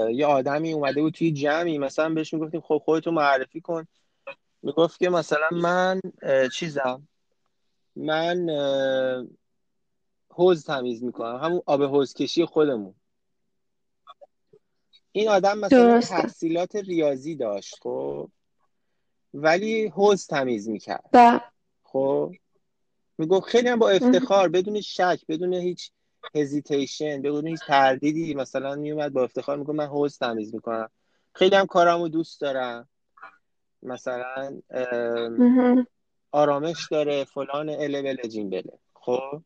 یه 0.10 0.26
آدمی 0.26 0.74
اومده 0.74 1.02
بود 1.02 1.14
توی 1.14 1.32
جمعی 1.32 1.78
مثلا 1.78 2.14
بهش 2.14 2.34
می‌گفتیم 2.34 2.62
خب 2.62 2.82
خودتو 2.86 3.12
معرفی 3.12 3.62
کن. 3.62 3.88
می‌گفت 4.62 5.00
که 5.00 5.10
مثلا 5.10 5.50
من 5.52 6.02
چیزم 6.54 7.08
من 7.96 8.48
حوز 10.30 10.66
تمیز 10.66 11.04
می‌کنم 11.04 11.40
همون 11.44 11.62
آب 11.66 11.84
حوز 11.84 12.14
کشی 12.14 12.46
خودمون. 12.46 12.96
این 15.12 15.30
آدم 15.30 15.58
مثلا 15.58 16.00
تحصیلات 16.02 16.76
ریاضی 16.76 17.36
داشت 17.36 17.76
خب 17.82 18.30
ولی 19.34 19.88
حوز 19.88 20.28
تمیز 20.28 20.70
می‌کرد. 20.70 21.10
خب؟ 21.84 22.34
می‌گفت 23.18 23.48
خیلی 23.48 23.70
هم 23.70 23.80
با 23.80 23.90
افتخار 23.90 24.50
بدون 24.50 24.82
شک 24.82 25.20
بدون 25.30 25.54
هیچ 25.54 25.92
هزیتیشن 26.36 27.22
بدون 27.22 27.48
هیچ 27.48 27.60
تردیدی 27.68 28.34
مثلا 28.34 28.76
میومد 28.76 29.14
با 29.14 29.24
افتخار 29.24 29.58
می‌گفت 29.58 29.76
من 29.76 29.86
حوز 29.86 30.18
تمیز 30.18 30.54
می‌کنم. 30.56 30.90
خیلی 31.34 31.56
هم 31.56 31.66
کارمو 31.66 32.08
دوست 32.08 32.42
دارم. 32.42 32.90
مثلا 33.84 34.62
آرامش 36.32 36.88
داره 36.92 37.24
فلان 37.24 37.70
اله 37.70 38.02
بله 38.02 38.30
جین 38.30 38.50
بله. 38.50 38.80
خب؟ 38.94 39.42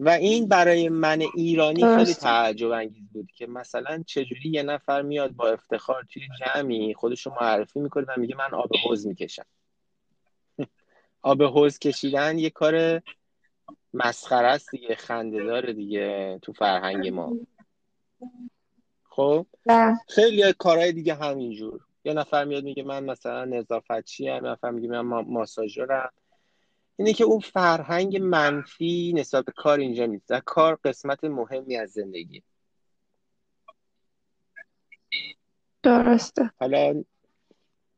و 0.00 0.08
این 0.08 0.48
برای 0.48 0.88
من 0.88 1.20
ایرانی 1.34 1.96
خیلی 1.96 2.14
تعجب 2.14 2.70
انگیز 2.70 3.08
بود 3.12 3.28
که 3.36 3.46
مثلا 3.46 4.02
چجوری 4.06 4.50
یه 4.50 4.62
نفر 4.62 5.02
میاد 5.02 5.30
با 5.30 5.48
افتخار 5.48 6.06
توی 6.12 6.22
جمعی 6.40 6.94
خودشو 6.94 7.30
معرفی 7.40 7.80
می‌کنه 7.80 8.04
و 8.08 8.20
میگه 8.20 8.36
من 8.36 8.54
آب 8.54 8.70
حوز 8.84 9.06
می‌کشم. 9.06 9.46
آب 11.24 11.42
حوز 11.42 11.78
کشیدن 11.78 12.38
یه 12.38 12.50
کار 12.50 13.02
مسخره 13.94 14.46
است 14.46 14.70
دیگه 14.70 14.94
خنده 14.94 15.44
داره 15.44 15.72
دیگه 15.72 16.38
تو 16.42 16.52
فرهنگ 16.52 17.08
ما. 17.08 17.32
خب؟ 19.04 19.46
خیلی 20.08 20.52
کارهای 20.52 20.92
دیگه 20.92 21.14
همینجور. 21.14 21.80
یه 22.04 22.12
نفر 22.12 22.44
میاد 22.44 22.64
میگه 22.64 22.82
من 22.82 23.04
مثلا 23.04 23.44
نظافتچی 23.44 24.28
هم 24.28 24.46
نفر 24.46 24.70
میگه 24.70 24.88
من 24.88 25.00
ماساژورم. 25.26 26.12
اینه 26.96 27.12
که 27.12 27.24
اون 27.24 27.40
فرهنگ 27.40 28.16
منفی 28.16 29.12
نسبت 29.16 29.44
کار 29.56 29.78
اینجا 29.78 30.06
نیست. 30.06 30.30
و 30.30 30.40
کار 30.44 30.78
قسمت 30.84 31.24
مهمی 31.24 31.76
از 31.76 31.90
زندگی. 31.90 32.42
درسته. 35.82 36.50
حالا 36.60 37.04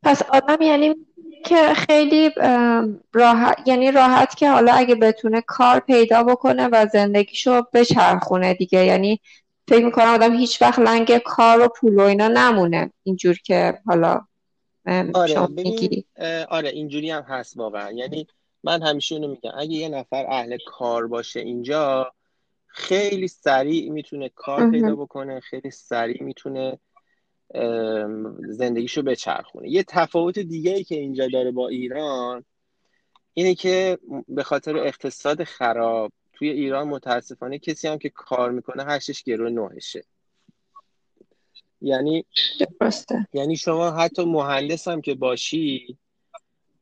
پس 0.06 0.22
آدم 0.22 0.62
یعنی 0.62 0.94
که 1.44 1.75
خیلی 1.75 2.30
راحت 3.12 3.58
یعنی 3.66 3.90
راحت 3.90 4.36
که 4.36 4.50
حالا 4.50 4.72
اگه 4.72 4.94
بتونه 4.94 5.40
کار 5.40 5.80
پیدا 5.80 6.22
بکنه 6.22 6.68
و 6.72 6.86
زندگیشو 6.92 7.62
بچرخونه 7.72 8.54
دیگه. 8.54 8.84
یعنی 8.84 9.20
فکر 9.68 9.84
می‌کنم 9.84 10.06
آدم 10.06 10.36
هیچ 10.36 10.62
وقت 10.62 10.78
لنگ 10.78 11.18
کار 11.18 11.60
و 11.60 11.68
پول 11.68 11.94
و 11.94 12.00
اینا 12.00 12.28
نمونه. 12.28 12.92
اینجور 13.02 13.36
که 13.44 13.78
حالا 13.86 14.20
آره 15.14 15.38
آره 16.48 16.68
اینجوری 16.68 17.10
هم 17.10 17.22
هست 17.22 17.56
واقعا. 17.56 17.90
یعنی 17.90 18.26
من 18.64 18.82
همیشه 18.82 19.14
اینو 19.14 19.28
میگم 19.28 19.52
اگه 19.58 19.72
یه 19.72 19.88
نفر 19.88 20.26
اهل 20.28 20.58
کار 20.66 21.06
باشه 21.06 21.40
اینجا 21.40 22.12
خیلی 22.66 23.28
سریع 23.28 23.90
می‌تونه 23.90 24.28
کار 24.28 24.70
پیدا 24.70 24.96
بکنه 24.96 25.40
خیلی 25.40 25.70
سریع 25.70 26.22
می‌تونه 26.22 26.78
زندگیشو 28.48 29.02
بچرخونه. 29.02 29.70
یه 29.70 29.82
تفاوت 29.82 30.38
دیگه 30.38 30.70
ای 30.70 30.84
که 30.84 30.94
اینجا 30.94 31.28
داره 31.28 31.50
با 31.50 31.68
ایران 31.68 32.44
اینه 33.34 33.54
که 33.54 33.98
به 34.28 34.42
خاطر 34.42 34.76
اقتصاد 34.76 35.44
خراب 35.44 36.12
توی 36.32 36.48
ایران 36.48 36.88
متاسفانه 36.88 37.58
کسی 37.58 37.88
هم 37.88 37.98
که 37.98 38.08
کار 38.08 38.50
می‌کنه 38.50 38.84
هشتش 38.84 39.22
گروه 39.22 39.50
نوهشه. 39.50 40.04
یعنی 41.80 42.24
یعنی 43.32 43.56
شما 43.56 43.90
حتی 43.90 44.24
مهندس 44.24 44.88
هم 44.88 45.00
که 45.00 45.14
باشی 45.14 45.98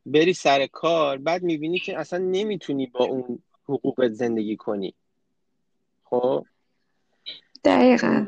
بری 0.06 0.33
سر 0.33 0.66
کار 0.66 1.18
بعد 1.18 1.42
می‌بینی 1.42 1.78
که 1.78 1.99
اصلا 1.99 2.18
نمی‌تونی 2.18 2.87
با 2.87 3.04
اون 3.04 3.42
حقوقت 3.64 4.12
زندگی 4.12 4.56
کنی. 4.56 4.94
خب؟ 6.04 6.47
دقیقا. 7.64 8.26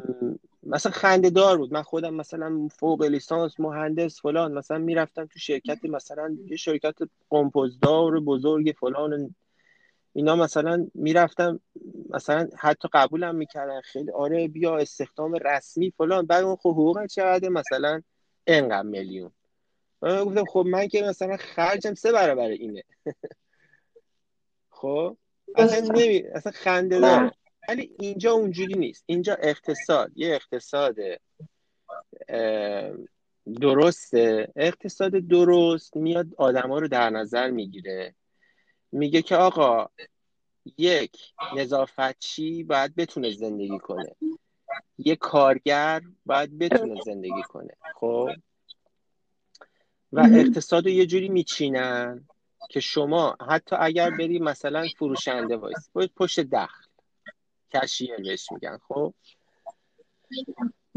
مثلا 0.66 0.92
خنده 0.92 1.30
دار 1.30 1.58
بود. 1.58 1.72
من 1.72 1.82
خودم 1.82 2.14
مثلا 2.14 2.68
فوق 2.78 3.02
لیسانس 3.02 3.60
مهندس 3.60 4.20
فلان. 4.20 4.52
مثلا 4.52 4.78
می‌رفتم 4.78 5.26
تو 5.26 5.38
شرکت 5.38 5.84
مثلا 5.84 6.36
یه 6.46 6.56
شرکت 6.56 6.94
قمپوزدار 7.30 8.20
بزرگ 8.20 8.74
فلان. 8.80 9.34
اینا 10.12 10.36
مثلا 10.36 10.86
می‌رفتم 10.94 11.60
مثلا 12.10 12.48
حتی 12.58 12.88
قبولم 12.92 13.34
می‌کردن. 13.34 13.80
خیلی 13.80 14.10
آره 14.10 14.48
بیا 14.48 14.76
استخدام 14.76 15.34
رسمی 15.34 15.90
فلان. 15.90 16.26
بعد 16.26 16.44
اون 16.44 16.56
خب 16.56 16.70
حقوق 16.70 17.06
چقدر 17.06 17.48
مثلا 17.48 18.02
انقدر 18.46 18.88
میلیون. 18.88 19.30
من 20.02 20.24
گفتم 20.24 20.44
خب 20.44 20.64
من 20.66 20.88
که 20.88 21.02
مثلا 21.02 21.36
خرجم 21.36 21.94
سه 21.94 22.12
برابر 22.12 22.48
اینه. 22.48 22.82
خب؟ 24.70 25.16
اصلا 25.54 25.80
نمی 25.80 26.18
اصلا 26.18 26.52
خنده 26.52 27.00
داره 27.00 27.32
ولی 27.68 27.90
اینجا 27.98 28.32
اونجوری 28.32 28.74
نیست. 28.74 29.04
اینجا 29.06 29.34
اقتصاد. 29.34 30.12
یه 30.16 30.34
اقتصاد 30.34 30.96
درسته. 33.60 34.52
اقتصاد 34.56 35.12
درست 35.12 35.96
میاد 35.96 36.26
آدما 36.36 36.78
رو 36.78 36.88
در 36.88 37.10
نظر 37.10 37.50
می‌گیره. 37.50 38.14
میگه 38.92 39.22
که 39.22 39.36
آقا 39.36 39.86
یک 40.78 41.16
نظافتچی 41.56 42.64
باید 42.64 42.94
بتونه 42.94 43.30
زندگی 43.30 43.78
کنه؟ 43.78 44.16
یه 44.98 45.16
کارگر 45.16 46.00
باید 46.26 46.58
بتونه 46.58 47.00
زندگی 47.04 47.42
کنه. 47.48 47.76
خب؟ 47.94 48.28
و 50.12 50.20
اقتصاد 50.34 50.84
رو 50.84 50.90
یه 50.90 51.06
جوری 51.06 51.28
میچینن 51.28 52.28
که 52.70 52.80
شما 52.80 53.36
حتی 53.48 53.76
اگر 53.78 54.10
بری 54.10 54.38
مثلا 54.38 54.86
فروشنده 54.98 55.56
وایسی 55.56 55.90
پشت 56.16 56.40
دخل 56.40 56.85
cashier 57.74 58.16
بهش 58.16 58.52
میگن. 58.52 58.78
خب؟ 58.88 59.14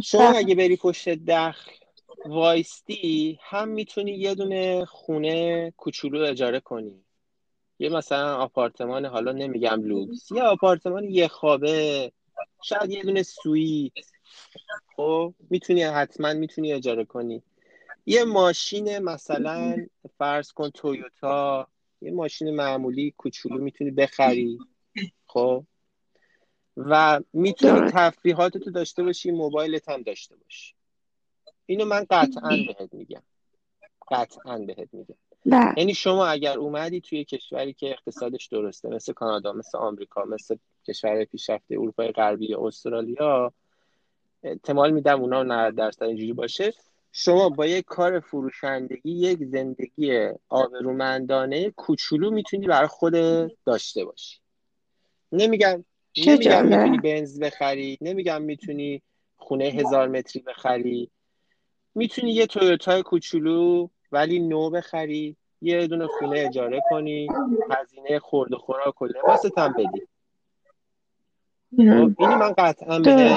شما 0.03 0.29
اگه 0.29 0.55
بری 0.55 0.77
پشت 0.77 1.09
دخل 1.09 1.71
وایستی 2.25 3.39
هم 3.41 3.69
می‌تونی 3.69 4.11
یه 4.11 4.35
دونه 4.35 4.85
خونه 4.85 5.71
کوچولو 5.77 6.25
اجاره 6.25 6.59
کنی. 6.59 7.05
یه 7.79 7.89
مثلا 7.89 8.35
آپارتمان 8.35 9.05
حالا 9.05 9.31
نمیگم 9.31 9.83
لوکس 9.83 10.31
یه 10.31 10.43
آپارتمان 10.43 11.03
یه 11.03 11.27
خوابه 11.27 12.11
شاید 12.63 12.91
یه 12.91 13.03
دونه 13.03 13.23
سوئیت. 13.23 13.93
خب؟ 14.95 15.33
می‌تونی 15.49 15.83
حتما 15.83 16.33
می‌تونی 16.33 16.73
اجاره 16.73 17.05
کنی. 17.05 17.43
یه 18.05 18.23
ماشین 18.23 18.99
مثلا 18.99 19.75
فرض 20.17 20.51
کن 20.51 20.69
تویوتا 20.69 21.67
یه 22.01 22.11
ماشین 22.11 22.55
معمولی 22.55 23.13
کوچولو 23.17 23.57
می‌تونی 23.61 23.91
بخری. 23.91 24.59
خب؟ 25.25 25.63
و 26.85 27.21
می‌تونی 27.33 27.91
تفریحات 27.91 28.57
تو 28.57 28.71
داشته 28.71 29.03
باشی 29.03 29.31
موبایلت 29.31 29.89
هم 29.89 30.01
داشته 30.01 30.35
باشی. 30.35 30.73
اینو 31.65 31.85
من 31.85 32.05
قطعا 32.09 32.57
بهت 32.67 32.93
میگم. 32.93 33.21
قطعا 34.11 34.57
بهت 34.57 34.89
میگم. 34.91 35.15
بله. 35.45 35.73
یعنی 35.77 35.93
شما 35.93 36.27
اگر 36.27 36.57
اومدی 36.57 37.01
توی 37.01 37.23
کشوری 37.23 37.73
که 37.73 37.89
اقتصادش 37.89 38.47
درسته 38.47 38.89
مثل 38.89 39.13
کانادا 39.13 39.53
مثل 39.53 39.77
آمریکا 39.77 40.25
مثل 40.25 40.57
کشور 40.87 41.25
پیشرفته 41.25 41.75
اروپای 41.75 42.11
غربی 42.11 42.55
استرالیا 42.55 43.53
احتمال 44.43 44.91
میدم 44.91 45.21
اونا 45.21 45.43
90 45.43 45.75
درصد 45.75 46.03
اینجوری 46.03 46.33
باشه. 46.33 46.73
شما 47.11 47.49
با 47.49 47.65
یک 47.65 47.85
کار 47.85 48.19
فروشندگی 48.19 49.11
یک 49.11 49.39
زندگی 49.43 50.29
آبرومندانه 50.49 51.71
کوچولو 51.71 52.31
می‌تونی 52.31 52.67
برای 52.67 52.87
خود 52.87 53.13
داشته 53.65 54.05
باشی. 54.05 54.37
نمیگم 55.31 55.85
نمیگم 56.17 56.65
می‌تونی 56.65 56.97
بنز 56.97 57.39
بخری 57.39 57.97
نمیگم 58.01 58.41
می‌تونی 58.41 59.01
خونه 59.37 59.65
هزار 59.65 60.07
متری 60.07 60.41
بخری. 60.41 61.11
می‌تونی 61.95 62.31
یه 62.31 62.47
تویوتا 62.47 63.01
کوچولو 63.01 63.87
ولی 64.11 64.39
نو 64.39 64.69
بخری 64.69 65.35
یه 65.61 65.87
دونه 65.87 66.07
خونه 66.07 66.39
اجاره 66.39 66.81
کنی 66.89 67.27
هزینه 67.71 68.19
خورد 68.19 68.53
و 68.53 68.57
خوراک 68.57 69.01
و 69.01 69.05
لباست 69.05 69.57
هم 69.57 69.73
بدی. 69.73 70.07
خب، 71.77 72.21
اینو 72.21 72.35
من 72.35 72.53
قطعا 72.57 72.99
به 72.99 73.35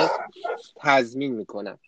تضمین 0.76 1.32
می‌کنم. 1.32 1.78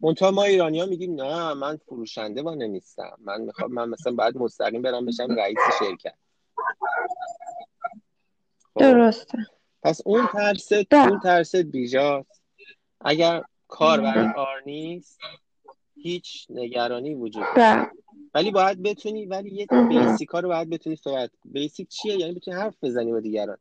منتها 0.00 0.30
ما 0.30 0.42
ایرانی 0.42 0.80
ها 0.80 0.86
میگیم 0.86 1.22
نه 1.22 1.54
من 1.54 1.76
فروشنده 1.76 2.42
با 2.42 2.54
نیستم. 2.54 3.16
من 3.24 3.40
می‌خوام 3.40 3.72
من 3.72 3.88
مثلا 3.88 4.12
باید 4.12 4.36
مستقیم 4.36 4.82
برم 4.82 5.06
بشم 5.06 5.34
رئیس 5.34 5.58
شرکت. 5.78 6.14
درسته. 8.78 9.38
پس 9.82 10.00
اون 10.04 10.26
ترس 10.32 10.72
اون 10.92 11.20
ترس 11.22 11.54
بیجاست 11.54 12.42
اگر 13.00 13.42
کار 13.68 14.00
برای 14.00 14.32
کار 14.34 14.62
نیست 14.66 15.18
هیچ 15.96 16.46
نگرانی 16.50 17.14
وجود 17.14 17.44
نداره. 17.56 17.90
ولی 18.34 18.50
باید 18.50 18.82
بتونی 18.82 19.26
ولی 19.26 19.50
یه 19.50 19.66
بیسیک 19.88 20.28
ها 20.28 20.40
رو 20.40 20.48
باید 20.48 20.70
بتونی 20.70 20.96
صحبت 20.96 21.30
بیسیک 21.44 21.88
چیه؟ 21.88 22.16
یعنی 22.16 22.34
بتونی 22.34 22.56
حرف 22.56 22.74
بزنی 22.82 23.12
با 23.12 23.20
دیگران. 23.20 23.56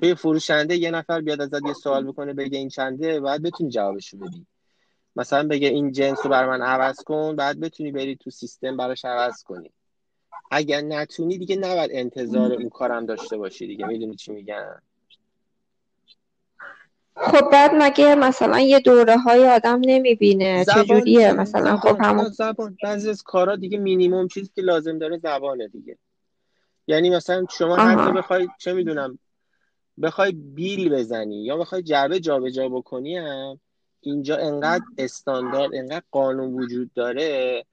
توی 0.00 0.14
فروشنده 0.14 0.76
یه 0.76 0.90
نفر 0.90 1.20
بیاد 1.20 1.40
ازت 1.40 1.66
یه 1.66 1.72
سوال 1.72 2.04
بکنه 2.06 2.32
بگه 2.32 2.58
این 2.58 2.68
چنده 2.68 3.20
باید 3.20 3.42
بتونی 3.42 3.70
جوابشو 3.70 4.18
بدی. 4.18 4.46
مثلا 5.16 5.48
بگه 5.48 5.68
این 5.68 5.92
جنس 5.92 6.18
رو 6.24 6.30
بر 6.30 6.48
من 6.48 6.62
عوض 6.62 6.96
کن 6.96 7.36
بعد 7.36 7.60
بتونی 7.60 7.92
بری 7.92 8.16
تو 8.16 8.30
سیستم 8.30 8.76
براش 8.76 9.04
عوض 9.04 9.42
کنی. 9.42 9.72
اگر 10.50 10.80
نتونی 10.80 11.38
دیگه 11.38 11.56
نباید 11.56 11.90
انتظار 11.94 12.52
اون 12.52 12.68
کارم 12.68 13.06
داشته 13.06 13.36
باشی 13.36 13.66
دیگه. 13.66 13.86
می‌دونی 13.86 14.16
چی 14.16 14.32
میگن 14.32 14.82
خب 17.16 17.50
بعد 17.52 17.70
مگه 17.74 18.14
مثلا 18.14 18.60
یه 18.60 18.80
دوره 18.80 19.18
های 19.18 19.48
آدم 19.48 19.80
نمی‌بینه؟ 19.84 20.64
چجوریه 20.64 21.32
مثلا؟ 21.32 21.76
خب 21.76 21.96
همون 22.00 22.28
زبان. 22.28 22.78
بعضی 22.82 23.10
از 23.10 23.22
کارا 23.22 23.56
دیگه 23.56 23.78
مینیمم 23.78 24.28
چیزی 24.28 24.50
که 24.54 24.62
لازم 24.62 24.98
داره 24.98 25.18
زبانه 25.18 25.68
دیگه. 25.68 25.98
یعنی 26.86 27.10
مثلا 27.10 27.46
شما 27.50 27.76
حتی 27.76 28.12
بخوای 28.12 28.48
چه 28.58 28.72
می‌دونم 28.72 29.18
بخوای 30.02 30.32
بیل 30.32 30.94
بزنی 30.94 31.44
یا 31.44 31.56
بخوای 31.56 31.82
جعبه 31.82 32.20
جابجا 32.20 32.68
بکنی 32.68 33.16
هم 33.16 33.60
اینجا 34.00 34.36
انقدر 34.36 34.84
استاندارد 34.98 35.70
انقدر 35.74 36.04
قانون 36.10 36.54
وجود 36.54 36.90
داره 36.94 37.64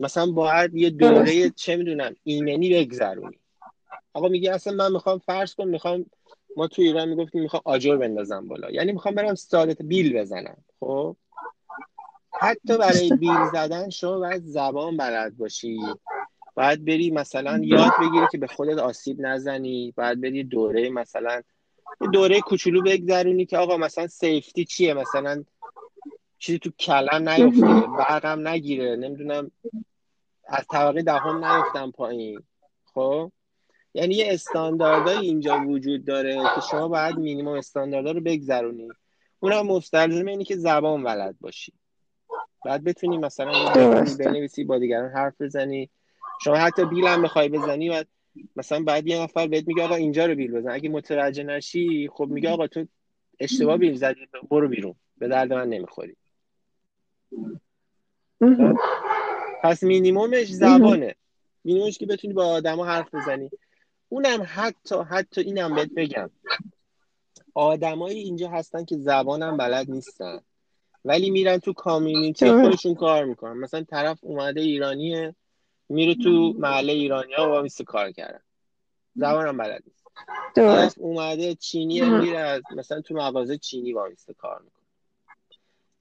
مثلا 0.00 0.26
باید 0.26 0.74
یه 0.74 0.90
دوره 0.90 1.50
چه 1.50 1.76
می‌دونم 1.76 2.14
ایمنی 2.24 2.74
بگذرونی. 2.74 3.38
آقا 4.12 4.28
میگه 4.28 4.52
اصلا 4.52 4.72
من 4.72 4.92
می‌خوام 4.92 5.18
فرض 5.18 5.54
کن 5.54 5.68
می‌خوام 5.68 6.06
ما 6.56 6.66
تو 6.66 6.82
ایران 6.82 7.08
می‌گفتیم 7.08 7.42
می‌خوام 7.42 7.62
آجر 7.64 7.96
بندازم 7.96 8.48
بالا. 8.48 8.70
یعنی 8.70 8.92
می‌خوام 8.92 9.14
برم 9.14 9.34
سادت 9.34 9.82
بیل 9.82 10.12
بزنم 10.18 10.56
خب؟ 10.80 11.16
حتی 12.40 12.78
برای 12.78 13.10
بیل 13.10 13.50
زدن 13.52 13.90
شما 13.90 14.18
باید 14.18 14.42
زبان 14.44 14.96
بلد 14.96 15.36
باشی. 15.36 15.80
باید 16.54 16.84
بری 16.84 17.10
مثلا 17.10 17.60
یاد 17.64 17.92
بگیری 18.00 18.26
که 18.32 18.38
به 18.38 18.46
خودت 18.46 18.78
آسیب 18.78 19.20
نزنی. 19.20 19.92
باید 19.96 20.20
بری 20.20 20.44
دوره 20.44 20.90
مثلا 20.90 21.42
دوره 22.12 22.40
کوچولو 22.40 22.82
بگذرونی 22.82 23.46
که 23.46 23.58
آقا 23.58 23.76
مثلا 23.76 24.06
سیفتی 24.06 24.64
چیه؟ 24.64 24.94
مثلا 24.94 25.44
چیزی 26.38 26.58
تو 26.58 26.70
کلم 26.78 27.28
نیفته 27.28 27.86
برقم 27.98 28.48
نگیره 28.48 28.96
نمی‌دونم. 28.96 29.50
از 30.50 30.66
طبقه 30.70 31.02
دهم 31.02 31.44
نیفتم 31.44 31.90
پایین. 31.90 32.42
خب؟ 32.94 33.32
یعنی 33.94 34.14
یه 34.14 34.32
استانداردهایی 34.32 35.26
اینجا 35.26 35.60
وجود 35.66 36.04
داره 36.04 36.34
که 36.54 36.60
شما 36.70 36.88
باید 36.88 37.18
مینیمم 37.18 37.48
استانداردها 37.48 38.12
رو 38.12 38.20
بگذرونی. 38.20 38.88
اونم 39.40 39.66
مستلزم 39.66 40.26
اینه 40.26 40.44
که 40.44 40.56
زبان 40.56 41.02
ولد 41.02 41.36
باشی. 41.40 41.72
بعد 42.64 42.84
بتونی 42.84 43.18
مثلا 43.18 43.52
بنویسی 44.18 44.64
با 44.64 44.78
دیگران 44.78 45.10
حرف 45.10 45.40
بزنی. 45.40 45.90
شما 46.44 46.56
حتی 46.56 46.84
بیل 46.84 47.06
هم 47.06 47.22
بخوای 47.22 47.48
بزنی 47.48 47.88
و 47.88 48.04
مثلا 48.56 48.82
بعد 48.82 49.06
یه 49.06 49.22
نفر 49.22 49.46
بهت 49.46 49.68
میگه 49.68 49.82
آقا 49.82 49.94
اینجا 49.94 50.26
رو 50.26 50.34
بیل 50.34 50.52
بزن. 50.52 50.70
اگه 50.70 50.88
متوجه 50.88 51.42
نشی 51.42 52.10
خب 52.12 52.26
میگه 52.30 52.50
آقا 52.50 52.66
تو 52.66 52.86
اشتباه 53.40 53.76
بیل 53.76 53.94
زدی 53.94 54.20
برو 54.50 54.68
بیرون. 54.68 54.94
به 55.18 55.28
درد 55.28 55.52
من 55.52 55.68
نمی‌خوری. 55.68 56.16
پس 59.62 59.82
مینیمومش 59.82 60.46
زبانه. 60.46 61.14
مینیمومش 61.64 61.98
که 61.98 62.06
بتونی 62.06 62.34
با 62.34 62.46
آدما 62.46 62.84
حرف 62.84 63.14
بزنی. 63.14 63.50
اونم 64.08 64.46
حتی 64.48 64.96
حتی 65.10 65.40
اینم 65.40 65.74
بهت 65.74 65.90
بگم. 65.96 66.30
آدمایی 67.54 68.18
اینجا 68.18 68.48
هستن 68.48 68.84
که 68.84 68.96
زبانم 68.96 69.56
بلد 69.56 69.90
نیستن. 69.90 70.40
ولی 71.04 71.30
میرن 71.30 71.58
تو 71.58 71.72
کامیونیتی 71.72 72.50
خودشون 72.50 72.94
کار 72.94 73.24
می‌کنن. 73.24 73.52
مثلا 73.52 73.84
طرف 73.84 74.18
اومده 74.22 74.60
ایرانیه 74.60 75.34
میره 75.88 76.14
تو 76.14 76.54
محله 76.58 76.92
ایرانی 76.92 77.34
ها 77.34 77.58
و 77.58 77.62
میسته 77.62 77.84
کار 77.84 78.10
کردن. 78.12 78.40
زبانم 79.14 79.56
بلد 79.56 79.82
نیست. 79.86 80.04
طرف 80.54 80.94
اومده 80.98 81.54
چینی 81.54 82.00
میره 82.00 82.62
مثلا 82.76 83.00
تو 83.00 83.14
مغازه 83.14 83.58
چینی 83.58 83.92
وامیسته 83.92 84.34
کار 84.34 84.62
می‌کنه. 84.62 84.79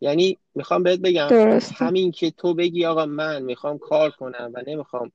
یعنی 0.02 0.38
می‌خوام 0.56 0.84
بهت 0.84 1.00
بگم 1.00 1.28
درسته. 1.28 1.76
همین 1.76 2.12
که 2.12 2.32
تو 2.32 2.54
بگی 2.54 2.86
آقا 2.86 3.06
من 3.06 3.42
می‌خوام 3.42 3.78
کار 3.78 4.10
کنم 4.12 4.52
و 4.54 4.64
نمی‌خوام 4.68 5.12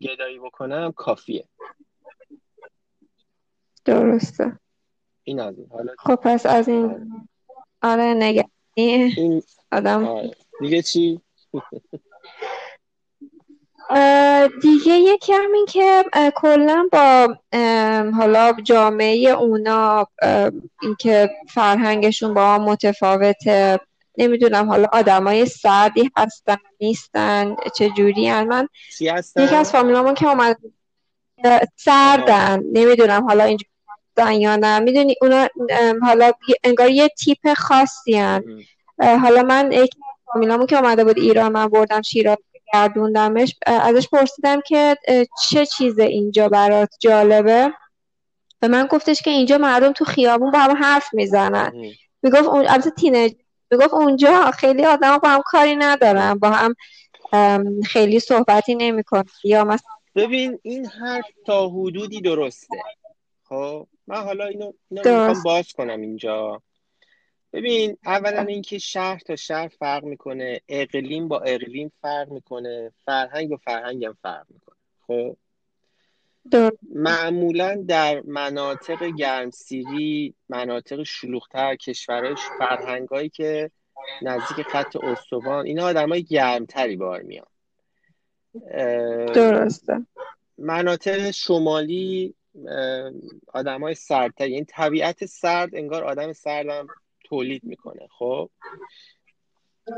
گدایی 0.00 0.38
بکنم 0.38 0.92
کافیه. 0.92 1.44
درسته. 3.84 4.58
این 5.24 5.40
از 5.40 5.58
این. 5.58 5.68
حالا 5.70 5.94
خب 5.98 6.14
پس 6.14 6.46
از 6.46 6.68
این. 6.68 6.84
آره, 6.84 7.06
آره، 7.82 8.14
نگه. 8.14 8.48
این 8.74 9.42
آدم 9.72 10.04
آره. 10.04 10.30
دیگه 10.60 10.82
چی؟ 10.82 11.20
دیگه 14.62 14.92
یکی 14.92 15.32
همین 15.32 15.66
که 15.66 16.04
کلا 16.34 16.88
با 16.92 17.36
حالا 18.16 18.52
جامعه 18.64 19.28
اونا 19.30 20.06
اینکه 20.82 21.30
فرهنگشون 21.54 22.34
با 22.34 22.58
متفاوته 22.58 23.80
نمی‌دونم 24.18 24.68
حالا 24.68 24.88
آدمای 24.92 25.46
سردی 25.46 26.10
هستن 26.16 26.56
نیستن 26.80 27.56
چه 27.76 27.90
جوری 27.90 28.28
هن. 28.28 28.46
من 28.46 28.68
یکی 29.36 29.54
از 29.54 29.72
فامیلامون 29.72 30.14
که 30.14 30.28
اومد 30.28 30.56
سردن 31.76 32.62
نمی‌دونم 32.72 33.24
حالا 33.24 33.44
اینجا 33.44 33.66
یا 34.32 34.56
نه 34.56 34.78
می‌دونی 34.78 35.16
اونا 35.22 35.48
حالا 36.02 36.32
انگار 36.64 36.90
یه 36.90 37.08
تیپ 37.08 37.54
خاصی 37.54 38.14
هن. 38.16 38.44
حالا 38.98 39.42
من 39.42 39.72
یکی 39.72 39.80
از 39.82 40.32
فامیلامون 40.32 40.66
که 40.66 40.76
اومده 40.76 41.04
بود 41.04 41.18
ایران 41.18 41.52
من 41.52 41.66
بردم 41.66 42.02
شیراز 42.02 42.36
گردوندمش 42.72 43.56
ازش 43.66 44.08
پرسیدم 44.08 44.60
که 44.60 44.96
چه 45.50 45.66
چیز 45.66 45.98
اینجا 45.98 46.48
برات 46.48 46.90
جالبه؟ 47.00 47.72
به 48.60 48.68
من 48.68 48.86
گفتش 48.86 49.22
که 49.22 49.30
اینجا 49.30 49.58
مردم 49.58 49.92
تو 49.92 50.04
خیابون 50.04 50.50
با 50.50 50.58
هم 50.58 50.76
حرف 50.76 51.14
می‌زنن. 51.14 51.72
می‌گفت 52.22 52.44
اون 52.44 52.66
البته 52.68 52.90
تینیج 52.90 53.32
می‌گفت 53.70 53.94
اونجا 53.94 54.50
خیلی 54.50 54.84
آدم 54.84 55.18
با 55.18 55.28
هم 55.28 55.42
کاری 55.46 55.76
ندارن 55.76 56.34
با 56.34 56.50
هم 56.50 56.74
خیلی 57.84 58.20
صحبتی 58.20 58.74
نمیکن 58.74 59.22
یا 59.44 59.64
مثلا 59.64 59.90
ببین 60.14 60.58
این 60.62 60.86
حرف 60.86 61.24
تا 61.46 61.68
حدودی 61.68 62.20
درسته. 62.20 62.82
خب 63.48 63.86
من 64.06 64.22
حالا 64.22 64.46
اینو, 64.46 64.72
اینو 64.90 65.34
باز 65.44 65.72
کنم 65.72 66.00
اینجا. 66.00 66.62
ببین 67.52 67.96
اولا 68.06 68.42
اینکه 68.42 68.78
شهر 68.78 69.18
تا 69.18 69.36
شهر 69.36 69.68
فرق 69.68 70.04
می‌کنه. 70.04 70.60
اقلیم 70.68 71.28
با 71.28 71.40
اقلیم 71.40 71.92
فرق 72.02 72.28
می‌کنه. 72.30 72.92
فرهنگ 73.04 73.50
با 73.50 73.56
فرهنگ 73.56 74.04
هم 74.04 74.16
فرق 74.22 74.46
می‌کنه. 74.48 74.76
خب؟ 75.06 75.36
معمولا 76.94 77.84
در 77.88 78.20
مناطق 78.20 79.04
گرمسیری 79.04 80.34
مناطق 80.48 81.02
شلوغتر 81.02 81.76
کشورهای 81.76 82.36
فرهنگایی 82.58 83.28
که 83.28 83.70
نزدیک 84.22 84.66
خط 84.66 84.96
استوان 84.96 85.66
اینا 85.66 85.84
آدمای 85.84 86.22
گرمتری 86.22 86.96
بار 86.96 87.22
میان. 87.22 87.46
درسته. 89.34 90.06
مناطق 90.58 91.30
شمالی 91.30 92.34
آدمای 93.52 93.94
سردتر 93.94 94.44
این 94.44 94.52
یعنی 94.52 94.64
طبیعت 94.64 95.26
سرد 95.26 95.74
انگار 95.74 96.04
آدم 96.04 96.32
سردم 96.32 96.86
تولید 97.32 97.64
می‌کنه 97.64 98.08
خب؟ 98.18 98.50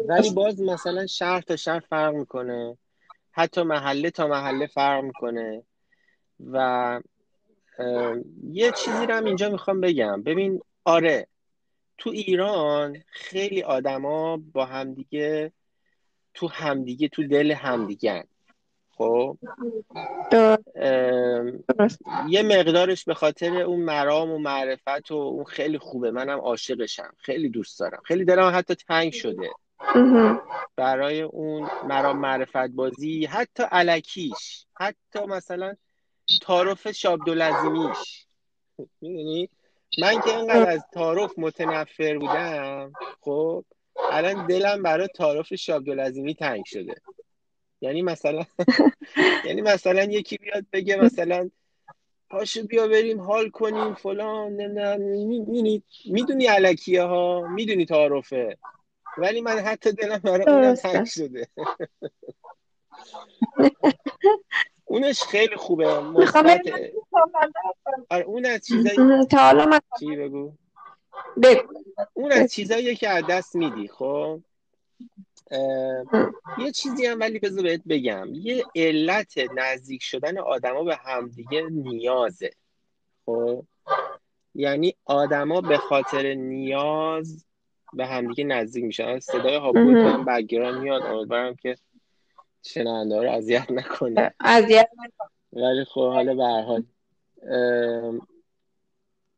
ولی 0.09 0.31
باز 0.31 0.61
مثلا 0.61 1.07
شهر 1.07 1.41
تا 1.41 1.57
شهر 1.57 1.81
فرق 1.81 2.15
می‌کنه. 2.15 2.79
حتی 3.31 3.63
محله 3.63 4.11
تا 4.11 4.27
محله 4.27 4.67
فرق 4.67 5.05
می‌کنه. 5.05 5.63
و 6.53 7.01
یه 8.51 8.73
چیزی 8.73 9.07
رو 9.07 9.15
هم 9.15 9.25
اینجا 9.25 9.49
می‌خوام 9.49 9.81
بگم. 9.81 10.23
ببین 10.23 10.61
آره 10.85 11.27
تو 11.99 12.11
ایران 12.11 13.03
خیلی 13.07 13.63
آدما 13.63 14.37
با 14.37 14.65
همدیگه 14.65 15.53
تو 16.35 16.49
همدیگه 16.49 17.09
تو 17.09 17.27
دل 17.27 17.53
همدیگه 17.53 18.25
خب 18.97 19.39
یه 22.29 22.43
مقدارش 22.43 23.05
به 23.05 23.15
خاطر 23.15 23.61
اون 23.63 23.81
مرام 23.81 24.31
و 24.31 24.39
معرفت 24.39 25.11
و 25.11 25.15
اون 25.15 25.45
خیلی 25.45 25.79
خوبه. 25.79 26.11
منم 26.11 26.39
عاشقشم. 26.39 27.15
خیلی 27.19 27.49
دوست 27.49 27.81
دارم. 27.81 28.03
خیلی 28.05 28.25
دلم 28.25 28.53
حتی 28.55 28.75
تنگ 28.75 29.13
شده. 29.13 29.51
برای 30.77 31.21
اون 31.21 31.71
مرام 31.89 32.19
معرفت 32.19 32.71
بازی 32.71 33.27
حتی 33.27 33.63
علکیش 33.63 34.67
حتی 34.77 35.27
مثلا 35.29 35.75
تعارف 36.43 36.91
شابدولزیمیش 36.91 38.27
می‌دونی؟ 39.01 39.49
من 39.99 40.21
که 40.21 40.37
اینقدر 40.37 40.71
از 40.71 40.85
تعارف 40.93 41.33
متنفر 41.39 42.19
بودم 42.19 42.93
خب 43.21 43.65
الان 44.11 44.47
دلم 44.47 44.83
برای 44.83 45.09
تعارف 45.09 45.55
شابدولزیمی 45.55 46.35
تنگ 46.35 46.65
شده. 46.67 46.95
یعنی 47.85 48.03
مثلا 48.03 48.45
یعنی 49.47 49.63
مثلا 49.63 50.05
یکی 50.05 50.37
بیاد 50.37 50.65
بگه 50.73 50.97
مثلا 50.97 51.51
پاشو 52.31 52.67
بیا 52.67 52.89
بریم 52.89 53.21
حال 53.21 53.51
کنیم 53.51 53.95
فلان 53.95 54.53
نمی‌دونی 54.53 55.83
می‌دونی 56.05 56.47
علکیه 56.47 57.03
ها 57.03 57.49
می‌دونی 57.49 57.87
تعارفه. 57.87 58.59
ولی 59.19 59.41
من 59.41 59.59
حتی 59.59 59.93
دلم 59.93 60.19
برای 60.19 60.47
اونم 60.47 60.75
تنگ 60.75 61.07
شده. 61.07 61.49
اونش 64.85 65.23
خیلی 65.23 65.57
خوبه. 65.57 66.01
مثبت. 66.01 66.61
آره 68.11 68.25
اون 68.25 68.47
از 68.47 68.67
چیزایی 68.67 68.97
چی 70.01 70.17
بگو؟ 70.17 70.53
اون 72.15 72.33
از 72.33 72.53
چیزاییه 72.53 72.95
که 72.95 73.09
از 73.09 73.25
دست 73.27 73.57
میدی 73.57 73.89
خب؟ 73.89 74.41
یه 76.59 76.73
چیزی 76.73 77.07
هم 77.07 77.21
ولی 77.21 77.39
بذار 77.39 77.63
بهت 77.63 77.81
بگم. 77.89 78.29
یه 78.35 78.65
علت 78.75 79.35
نزدیک 79.57 80.03
شدن 80.03 80.39
آدما 80.39 80.85
به 80.85 80.97
همدیگه 80.97 81.63
نیازه. 81.71 82.51
خب؟ 83.27 83.65
یعنی 84.55 84.95
آدما 85.05 85.61
به 85.61 85.79
خاطر 85.79 86.35
نیاز 86.35 87.45
به 87.93 88.07
همدیگه 88.07 88.45
نزدیک 88.45 88.85
میشن. 88.85 89.19
صدای 89.19 89.57
هاپوت 89.57 89.97
هم 89.97 90.25
بگیران 90.25 90.81
میاد. 90.81 91.03
امیدوارم 91.03 91.55
که 91.55 91.77
شنونده 92.63 93.23
رو 93.23 93.31
اذیت 93.31 93.71
نکنه 93.71 94.35
اذیت 94.41 94.89
ولی 95.53 95.85
خب 95.85 96.13
حالا 96.13 96.35
به 96.35 96.43
حال. 96.45 96.85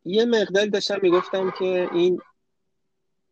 یه 0.05 0.25
مقدار 0.25 0.67
داشتم 0.67 0.99
می‌گفتم 1.03 1.51
که 1.59 1.89
این 1.93 2.21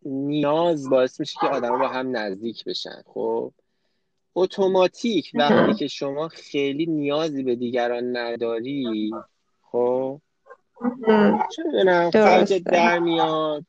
نیاز 0.04 0.90
باعث 0.90 1.20
میشه 1.20 1.38
که 1.40 1.46
آدم 1.46 1.78
با 1.78 1.88
هم 1.88 2.16
نزدیک 2.16 2.64
بشن 2.64 3.02
خب؟ 3.06 3.52
اتوماتیک 4.34 5.30
وقتی 5.34 5.74
که 5.74 5.86
شما 5.86 6.28
خیلی 6.28 6.86
نیازی 6.86 7.42
به 7.42 7.56
دیگران 7.56 8.16
نداری 8.16 9.10
خب؟ 9.62 10.20
چه 12.48 12.58
در 12.58 12.98
میاد 12.98 13.64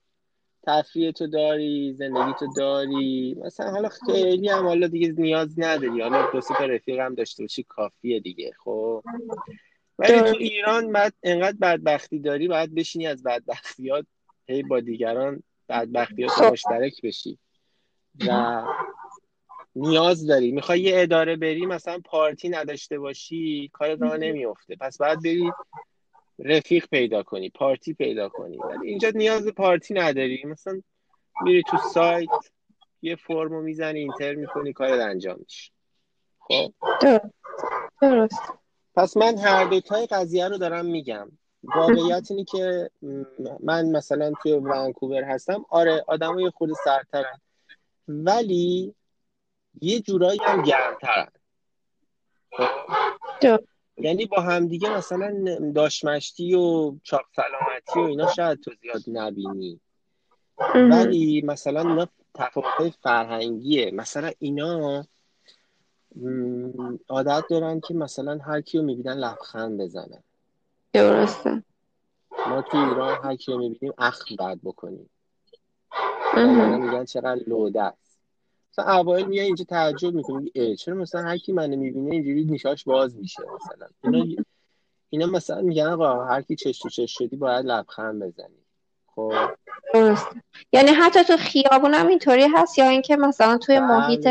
تفریح 0.67 1.11
تو 1.11 1.27
داری 1.27 1.93
زندگی 1.93 2.33
تو 2.39 2.47
داری 2.57 3.35
مثلا 3.45 3.71
حالا 3.71 3.89
خیلی 3.89 4.49
هم 4.49 4.65
حالا 4.65 4.87
دیگه 4.87 5.13
نیاز 5.17 5.59
نداری. 5.59 6.01
حالا 6.01 6.31
دو 6.31 6.41
تا 6.41 6.65
رفیق 6.65 6.99
هم 6.99 7.15
داشته 7.15 7.43
باشی 7.43 7.63
کافیه 7.63 8.19
دیگه 8.19 8.51
خب؟ 8.63 9.03
ولی 9.99 10.21
تو 10.21 10.35
ایران 10.39 10.91
بعد 10.91 11.13
انقدر 11.23 11.57
بدبختی 11.61 12.19
داری 12.19 12.47
باید 12.47 12.75
بشینی 12.75 13.07
از 13.07 13.23
بدبختیات 13.23 14.05
هی 14.47 14.63
با 14.63 14.79
دیگران 14.79 15.43
بدبختیات 15.69 16.31
خب. 16.31 16.43
مشترک 16.43 17.01
بشی. 17.01 17.39
و 18.27 18.63
نیاز 19.75 20.27
داری. 20.27 20.51
می‌خوای 20.51 20.79
یه 20.79 21.01
اداره 21.01 21.35
بری 21.35 21.65
مثلا 21.65 21.99
پارتی 22.05 22.49
نداشته 22.49 22.99
باشی 22.99 23.69
کار 23.73 23.95
راه 23.95 24.17
نمیفته 24.17 24.75
پس 24.75 24.97
باید 24.97 25.23
بری 25.23 25.51
رفیق 26.39 26.87
پیدا 26.87 27.23
کنی 27.23 27.49
پارتی 27.49 27.93
پیدا 27.93 28.29
کنی. 28.29 28.57
ولی 28.57 28.89
اینجا 28.89 29.09
نیاز 29.15 29.47
پارتی 29.47 29.93
نداری. 29.93 30.43
مثلا 30.45 30.81
میری 31.41 31.63
تو 31.63 31.77
سایت 31.77 32.29
یه 33.01 33.15
فرمو 33.15 33.61
می‌زنی 33.61 33.99
اینتر 33.99 34.35
می‌کنی 34.35 34.73
کار 34.73 34.99
انجام 34.99 35.39
میشه. 35.39 35.71
خب؟ 36.39 36.73
درست. 38.01 38.53
پس 38.95 39.17
من 39.17 39.37
هر 39.37 39.65
دوتای 39.65 40.05
قضیه 40.05 40.47
رو 40.47 40.57
دارم 40.57 40.85
میگم. 40.85 41.31
واقعیت 41.75 42.27
اینه 42.29 42.43
که 42.43 42.89
من 43.63 43.91
مثلا 43.91 44.33
توی 44.41 44.53
ونکوور 44.53 45.23
هستم 45.23 45.65
آره 45.69 46.03
آدمای 46.07 46.49
خود 46.49 46.69
سرترن 46.83 47.41
ولی 48.07 48.95
یه 49.81 49.99
جورایی 49.99 50.39
هم 50.43 50.61
گرمترن؟ 50.61 51.27
یعنی 53.97 54.25
با 54.25 54.41
همدیگه 54.41 54.97
مثلا 54.97 55.33
داشمشتی 55.75 56.55
و 56.55 56.95
چاپ 57.03 57.25
سلامتی 57.35 57.99
و 57.99 58.03
اینا 58.03 58.31
شاید 58.31 58.59
تو 58.59 58.71
زیاد 58.81 59.01
نبینی. 59.07 59.79
ولی 60.75 61.41
مثلا 61.41 61.79
اینا 61.79 62.07
تفاوت 62.33 62.93
فرهنگیه. 63.03 63.91
مثلا 63.91 64.31
اینا 64.39 65.05
عادت 67.09 67.43
دارن 67.49 67.79
که 67.79 67.93
مثلا 67.93 68.37
هر 68.37 68.61
کیو 68.61 68.81
می‌بینن 68.81 69.13
لبخند 69.13 69.81
بزنن. 69.81 70.23
درسته. 71.03 71.63
ما 72.47 72.61
تو 72.61 72.77
ایران 72.77 73.17
هر 73.23 73.35
کیو 73.35 73.57
می‌بینیم 73.57 73.93
اخم 73.97 74.35
بعد 74.35 74.59
بکنیم. 74.63 75.09
میگن 76.35 77.05
چقدر 77.05 77.41
لوده 77.47 77.83
است. 77.83 78.19
مثلا 78.71 78.93
اوایل 78.93 79.25
میگن 79.25 79.43
اینجا 79.43 79.63
تعجب 79.63 80.13
می‌کنی. 80.13 80.75
چرا 80.75 80.95
مثلا 80.95 81.21
هر 81.21 81.37
کی 81.37 81.53
منو 81.53 81.75
می‌بینه 81.77 82.11
اینجوری 82.11 82.45
نیشاش 82.45 82.83
باز 82.83 83.15
میشه 83.15 83.43
مثلا. 83.55 83.87
اینا 84.03 84.43
اینا 85.09 85.25
مثلا 85.25 85.61
میگن 85.61 85.87
آقا 85.87 86.25
هر 86.25 86.41
کی 86.41 86.55
چش 86.55 86.79
تو 86.79 86.89
چش 86.89 87.13
شدی 87.17 87.35
باید 87.35 87.65
لبخند 87.65 88.23
بزنی. 88.23 88.65
خب. 89.15 89.33
درست 89.93 90.27
یعنی 90.71 90.89
حتی 90.89 91.23
تو 91.23 91.37
خیابون 91.37 91.93
هم 91.93 92.07
اینطوری 92.07 92.47
هست 92.55 92.79
یا 92.79 92.89
اینکه 92.89 93.15
مثلا 93.15 93.57
توی 93.57 93.79
بله. 93.79 93.87
محیط 93.87 94.27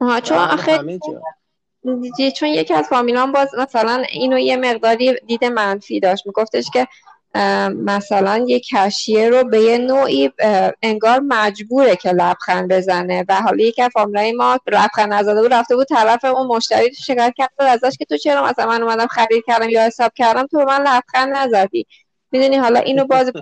ها 0.00 0.20
چون 0.20 0.38
بله، 0.38 0.52
آخه 0.52 1.00
چون 2.36 2.48
یکی 2.48 2.74
از 2.74 2.88
فامیلان 2.88 3.32
باز 3.32 3.48
مثلا 3.58 4.04
اینو 4.12 4.38
یه 4.38 4.56
مقداری 4.56 5.14
دید 5.26 5.44
منفی 5.44 6.00
داشت. 6.00 6.26
میگفتش 6.26 6.70
که 6.72 6.86
مثلا 7.84 8.44
یه 8.48 8.60
کشیه 8.60 9.30
رو 9.30 9.44
به 9.44 9.60
یه 9.60 9.78
نوعی 9.78 10.30
انگار 10.82 11.20
مجبوره 11.20 11.96
که 11.96 12.12
لبخند 12.12 12.72
بزنه. 12.72 13.24
و 13.28 13.34
حالا 13.34 13.64
یکی 13.64 13.82
از 13.82 13.90
فامیلای 13.92 14.32
ما 14.32 14.58
لبخند 14.66 15.12
نزده 15.12 15.42
بود 15.42 15.54
رفته 15.54 15.76
بود 15.76 15.86
طرف 15.86 16.24
اون 16.24 16.46
مشتری 16.46 16.94
شکایت 16.94 17.34
کرد. 17.36 17.50
ازش 17.58 17.96
که 17.98 18.04
تو 18.04 18.16
چرا 18.16 18.44
مثلا 18.44 18.66
من 18.66 18.82
اومدم 18.82 19.06
خرید 19.06 19.44
کردم 19.46 19.68
یا 19.68 19.82
حساب 19.82 20.12
کردم 20.14 20.46
تو 20.46 20.58
من 20.58 20.82
لبخند 20.82 21.36
نزدی. 21.36 21.86
می‌دونی 22.32 22.56
حالا 22.56 22.80
اینو 22.80 23.04
باز 23.04 23.32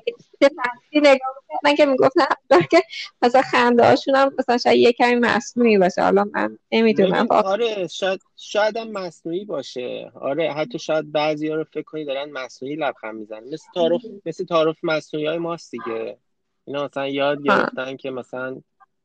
تفسیر 0.41 0.51
نگاه 0.95 1.31
می‌کردن 1.49 1.77
که 1.77 1.87
می‌گفتن 1.87 2.25
که 2.71 2.83
مثلا 3.23 3.43
خنده 3.43 3.85
هاشون 3.85 4.15
هم 4.15 4.33
مثلا 4.39 4.59
شاید 4.59 4.79
یه 4.79 4.93
کمی 4.93 5.15
مصنوعی 5.15 5.79
باشه. 5.79 6.03
حالا 6.03 6.25
من 6.25 6.59
نمی‌دونم. 6.73 7.27
آره 7.31 7.87
شاید 7.87 8.21
شاید 8.37 8.77
هم 8.77 8.93
مصنوعی 8.93 9.45
باشه. 9.45 10.13
آره 10.15 10.53
حتی 10.53 10.79
شاید 10.79 11.13
بعضی 11.13 11.49
ها 11.49 11.55
رو 11.55 11.65
فکر 11.65 11.83
کنی 11.83 12.05
دارن 12.05 12.31
مصنوعی 12.31 12.77
لبخند 12.77 13.15
می‌زنن. 13.15 13.45
مثل 13.53 13.67
تعارف 13.75 14.01
مثل 14.27 14.45
تعارف 14.45 14.77
مصنوعی 14.83 15.27
های 15.27 15.39
ماست 15.39 15.71
دیگه. 15.71 16.17
اینا 16.65 16.85
مثلا 16.85 17.09
یاد 17.09 17.43
گرفتن 17.43 17.97
که 17.97 18.11
مثلا 18.11 18.61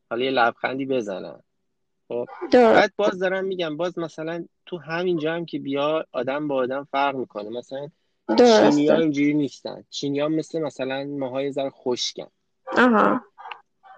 حالا 0.09 0.25
یه 0.25 0.31
لبخندی 0.31 0.85
بزنن. 0.85 1.39
خب 2.07 2.27
بعد 2.51 2.93
باز 2.95 3.19
دارم 3.19 3.45
میگم 3.45 3.77
باز 3.77 3.99
مثلا 3.99 4.45
تو 4.65 4.77
همینجا 4.77 5.33
هم 5.33 5.45
که 5.45 5.59
بیا 5.59 6.05
آدم 6.11 6.47
با 6.47 6.55
آدم 6.55 6.87
فرق 6.91 7.15
می‌کنه. 7.15 7.49
مثلا 7.49 7.89
چینی 8.37 8.87
ها 8.87 8.95
اینجوری 8.95 9.33
نیستن. 9.33 9.83
چینی 9.89 10.19
ها 10.19 10.27
مثل 10.27 10.61
مثلا 10.61 11.03
ماهای 11.03 11.51
زر 11.51 11.69
خشکن. 11.69 12.27
آها. 12.77 13.21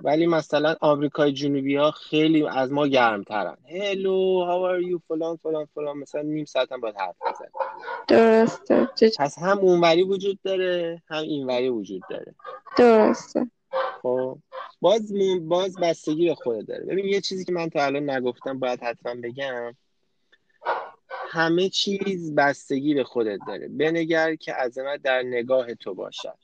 ولی 0.04 0.28
مثلا 0.28 0.76
آمریکای 0.82 1.32
جنوبی 1.32 1.76
ها 1.76 1.92
خیلی 1.92 2.48
از 2.48 2.72
ما 2.72 2.88
گرمترن. 2.88 3.58
هلو 3.82 4.44
هاو 4.44 4.66
آر 4.66 4.82
یو 4.82 5.00
فلان 5.08 5.36
فلان 5.36 5.66
فلان. 5.76 5.98
مثلا 5.98 6.22
نیم 6.22 6.46
ساعت 6.46 6.72
هم 6.72 6.82
باید 6.82 6.96
حرف 6.96 7.16
بزن 7.22 7.46
درسته. 8.08 8.90
پس 9.20 9.40
هم 9.40 9.58
اونوری 9.58 10.04
وجود 10.04 10.40
داره 10.44 11.02
هم 11.08 11.24
اینوری 11.24 11.70
وجود 11.70 12.02
داره. 12.10 12.36
درسته. 12.78 13.48
خب. 14.02 14.38
باز 14.82 15.14
باز 15.42 15.76
بستگی 15.78 16.28
به 16.28 16.36
خود 16.36 16.68
داره. 16.68 16.86
ببین 16.86 17.06
یه 17.06 17.22
چیزی 17.22 17.46
که 17.46 17.52
من 17.52 17.70
تا 17.70 17.84
الان 17.84 18.10
نگفتم 18.10 18.60
باید 18.60 18.84
حتما 18.84 19.16
بگم. 19.24 19.76
همه 21.34 21.70
چیز 21.70 22.36
بستگی 22.36 22.94
به 22.94 23.04
خودت 23.04 23.40
داره. 23.48 23.68
بنگر 23.68 24.36
که 24.36 24.54
عظمت 24.54 25.02
در 25.02 25.22
نگاه 25.22 25.76
تو 25.76 25.94
باشد. 25.94 26.38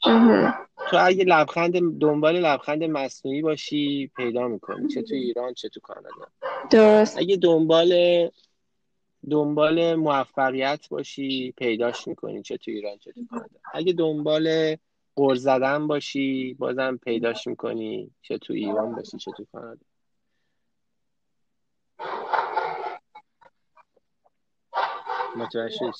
تو 0.89 0.97
اگه 0.99 1.23
لبخند 1.23 1.99
دنبال 1.99 2.39
لبخند 2.39 2.83
مصنوعی 2.83 3.41
باشی 3.41 4.11
پیدا 4.17 4.47
می‌کنی. 4.47 4.87
چه 4.87 5.01
تو 5.01 5.15
ایران 5.15 5.53
چه 5.53 5.69
تو 5.69 5.79
کانادا. 5.79 6.27
درست. 6.69 7.17
اگه 7.17 7.35
دنبال 7.35 7.93
دنبال 9.29 9.95
موفقیت 9.95 10.89
باشی 10.89 11.51
پیداش 11.57 12.07
می‌کنی. 12.07 12.41
چه 12.41 12.57
تو 12.57 12.71
ایران 12.71 12.97
چه 12.97 13.11
تو 13.11 13.25
کانادا. 13.29 13.59
اگه 13.73 13.93
دنبال 13.93 14.75
قر 15.15 15.35
زدن 15.35 15.87
باشی 15.87 16.53
بازم 16.53 16.99
پیداش 17.03 17.47
می‌کنی. 17.47 18.11
چه 18.21 18.37
تو 18.37 18.53
ایران 18.53 18.95
باشی 18.95 19.17
چه 19.17 19.31
تو 19.37 19.45
کانادا. 19.51 19.81
متوجه 25.37 25.91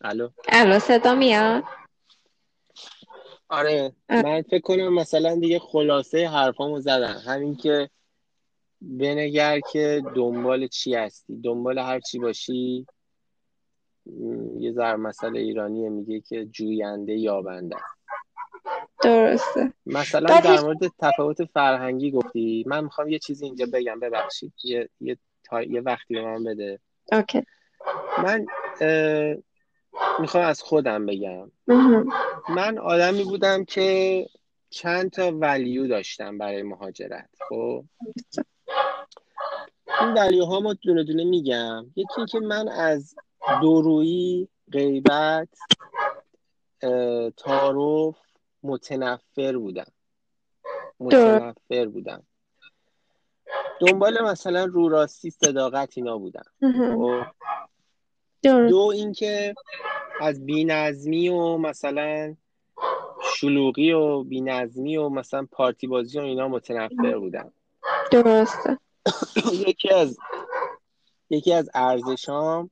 الو؟ 0.00 0.28
الو 0.48 0.78
صدا 0.78 1.14
میاد؟ 1.14 1.64
آره 3.48 3.92
من 4.08 4.42
فکر 4.42 4.60
کنم 4.60 4.94
مثلا 4.94 5.34
دیگه 5.34 5.58
خلاصه 5.58 6.28
حرفامو 6.28 6.80
زدم. 6.80 7.22
همین 7.26 7.56
که 7.56 7.90
بنگر 8.80 9.60
که 9.60 10.02
دنبال 10.16 10.66
چی 10.66 10.94
هستی؟ 10.94 11.40
دنبال 11.40 11.78
هر 11.78 12.00
چی 12.00 12.18
باشی؟ 12.18 12.86
یه 14.58 14.72
ذر 14.72 14.96
مسئله 14.96 15.40
ایرانیه 15.40 15.88
میگه 15.88 16.20
که 16.20 16.44
جوینده 16.44 17.12
یابنده 17.12 17.76
درسته. 19.02 19.72
مثلا 19.86 20.40
در 20.40 20.60
مورد 20.60 20.78
تفاوت 20.98 21.44
فرهنگی 21.44 22.10
گفتی. 22.10 22.64
من 22.66 22.84
می‌خوام 22.84 23.08
یه 23.08 23.18
چیزی 23.18 23.44
اینجا 23.44 23.66
بگم 23.72 24.00
ببخشید. 24.00 24.52
یه, 24.64 24.88
یه 25.00 25.16
یه 25.60 25.80
وقتی 25.80 26.14
به 26.14 26.22
من 26.22 26.44
بده. 26.44 26.80
اوکی. 27.12 27.42
من 28.22 28.46
می‌خوام 30.18 30.44
از 30.44 30.62
خودم 30.62 31.06
بگم. 31.06 31.50
من 32.48 32.78
آدمی 32.78 33.24
بودم 33.24 33.64
که 33.64 34.26
چند 34.70 35.10
تا 35.10 35.32
ولیو 35.40 35.86
داشتم 35.86 36.38
برای 36.38 36.62
مهاجرت 36.62 37.28
خب؟ 37.48 37.84
این 40.00 40.12
ولیو 40.12 40.44
ها 40.44 40.60
ما 40.60 40.72
دونه 40.72 41.04
دونه 41.04 41.24
میگم. 41.24 41.86
یکی 41.96 42.26
که 42.30 42.40
من 42.40 42.68
از 42.68 43.14
دورویی 43.62 44.48
غیبت 44.72 45.48
تعارف 47.36 48.16
متنفر 48.62 49.56
بودم. 49.56 49.92
متنفر 51.00 51.86
بودم. 51.86 52.22
دنبال 53.80 54.22
مثلا 54.22 54.64
رو 54.64 54.88
راستی 54.88 55.30
صداقت 55.30 55.92
اینا 55.96 56.18
بودن 56.18 56.42
خب؟ 56.60 57.22
دو 58.42 58.90
اینکه 58.94 59.54
از 60.20 60.46
بینظمی 60.46 61.28
و 61.28 61.56
مثلا 61.56 62.36
شلوغی 63.34 63.92
و 63.92 64.22
بینظمی 64.22 64.96
و 64.96 65.08
مثلا 65.08 65.46
پارتی 65.52 65.86
بازی 65.86 66.18
و 66.18 66.22
اینا 66.22 66.48
متنفر 66.48 67.18
بودم. 67.18 67.52
درسته. 68.10 68.78
یکی 69.68 69.90
از 69.90 70.18
یکی 71.30 71.52
از 71.52 71.70
ارزشام 71.74 72.70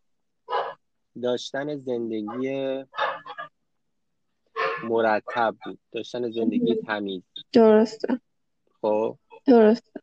داشتن 1.22 1.76
زندگی 1.76 2.84
مرتب 4.84 5.56
بود. 5.64 5.78
داشتن 5.92 6.30
زندگی 6.30 6.74
تمیز. 6.86 7.22
درسته. 7.52 8.20
خب. 8.80 9.18
درسته. 9.46 10.00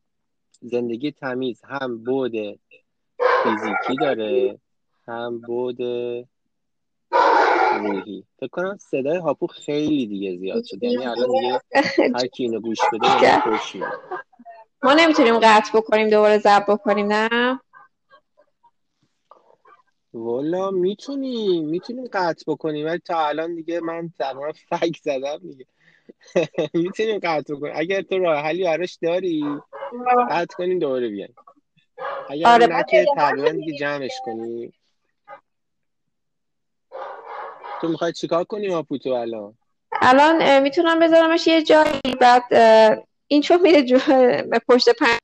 زندگی 0.61 1.11
تمیز 1.11 1.61
هم 1.65 1.97
بود 2.03 2.31
فیزیکی 3.43 3.95
داره 4.01 4.59
هم 5.07 5.39
بود 5.39 5.81
روحی. 7.73 8.23
فکر 8.39 8.47
کنم 8.47 8.77
صدای 8.77 9.17
هاپو 9.17 9.47
خیلی 9.47 10.07
دیگه 10.07 10.37
زیاد 10.37 10.63
شد. 10.63 10.83
یعنی 10.83 11.05
الان 11.05 11.31
دیگه 11.31 11.61
هر 12.15 12.27
کی 12.27 12.43
اینو 12.43 12.59
گوش 12.59 12.77
بده 12.93 13.39
خوش 13.39 13.75
ما 14.83 14.93
نمی‌تونیم 14.93 15.39
قطع 15.39 15.77
بکنیم 15.77 16.09
دوباره 16.09 16.37
زب 16.37 16.65
بکنیم 16.67 17.07
نه؟ 17.07 17.59
والا 20.13 20.71
می‌تونیم 20.71 21.65
می‌تونیم 21.65 22.05
قطع 22.13 22.43
بکنیم 22.47 22.85
ولی 22.85 22.99
تا 22.99 23.27
الان 23.27 23.55
دیگه 23.55 23.79
من 23.79 24.09
تمام 24.19 24.51
فک 24.51 24.97
زدم 25.03 25.37
دیگه. 25.37 25.65
می‌تونیم 26.73 27.19
قطع 27.23 27.53
بکنیم 27.53 27.73
اگر 27.75 28.01
تو 28.01 28.17
راه 28.19 28.43
حلی 28.43 28.63
براش 28.63 28.97
داری 29.01 29.45
قطع 30.29 30.55
کنیم 30.55 30.79
دوباره 30.79 31.09
بیایم 31.09 31.35
اگر 32.29 32.47
آره، 32.47 32.67
نه 32.67 32.83
که 32.89 33.05
تقریبا 33.15 33.49
دیگه 33.49 33.77
جمعش 33.79 34.13
کنیم 34.25 34.73
تو 37.81 37.87
می‌خوای 37.87 38.13
چیکار 38.13 38.43
کنی 38.43 38.67
ماپوتو 38.67 39.09
الان؟ 39.09 39.57
الان 40.01 40.59
می‌تونم 40.59 40.99
بذارمش 40.99 41.47
یه 41.47 41.63
جایی. 41.63 42.01
بعد 42.21 42.43
این 43.27 43.41
چون 43.41 43.61
میره 43.61 43.83
جو 43.83 43.97
به 44.49 44.61
پشت 44.69 44.89
پن 44.89 45.17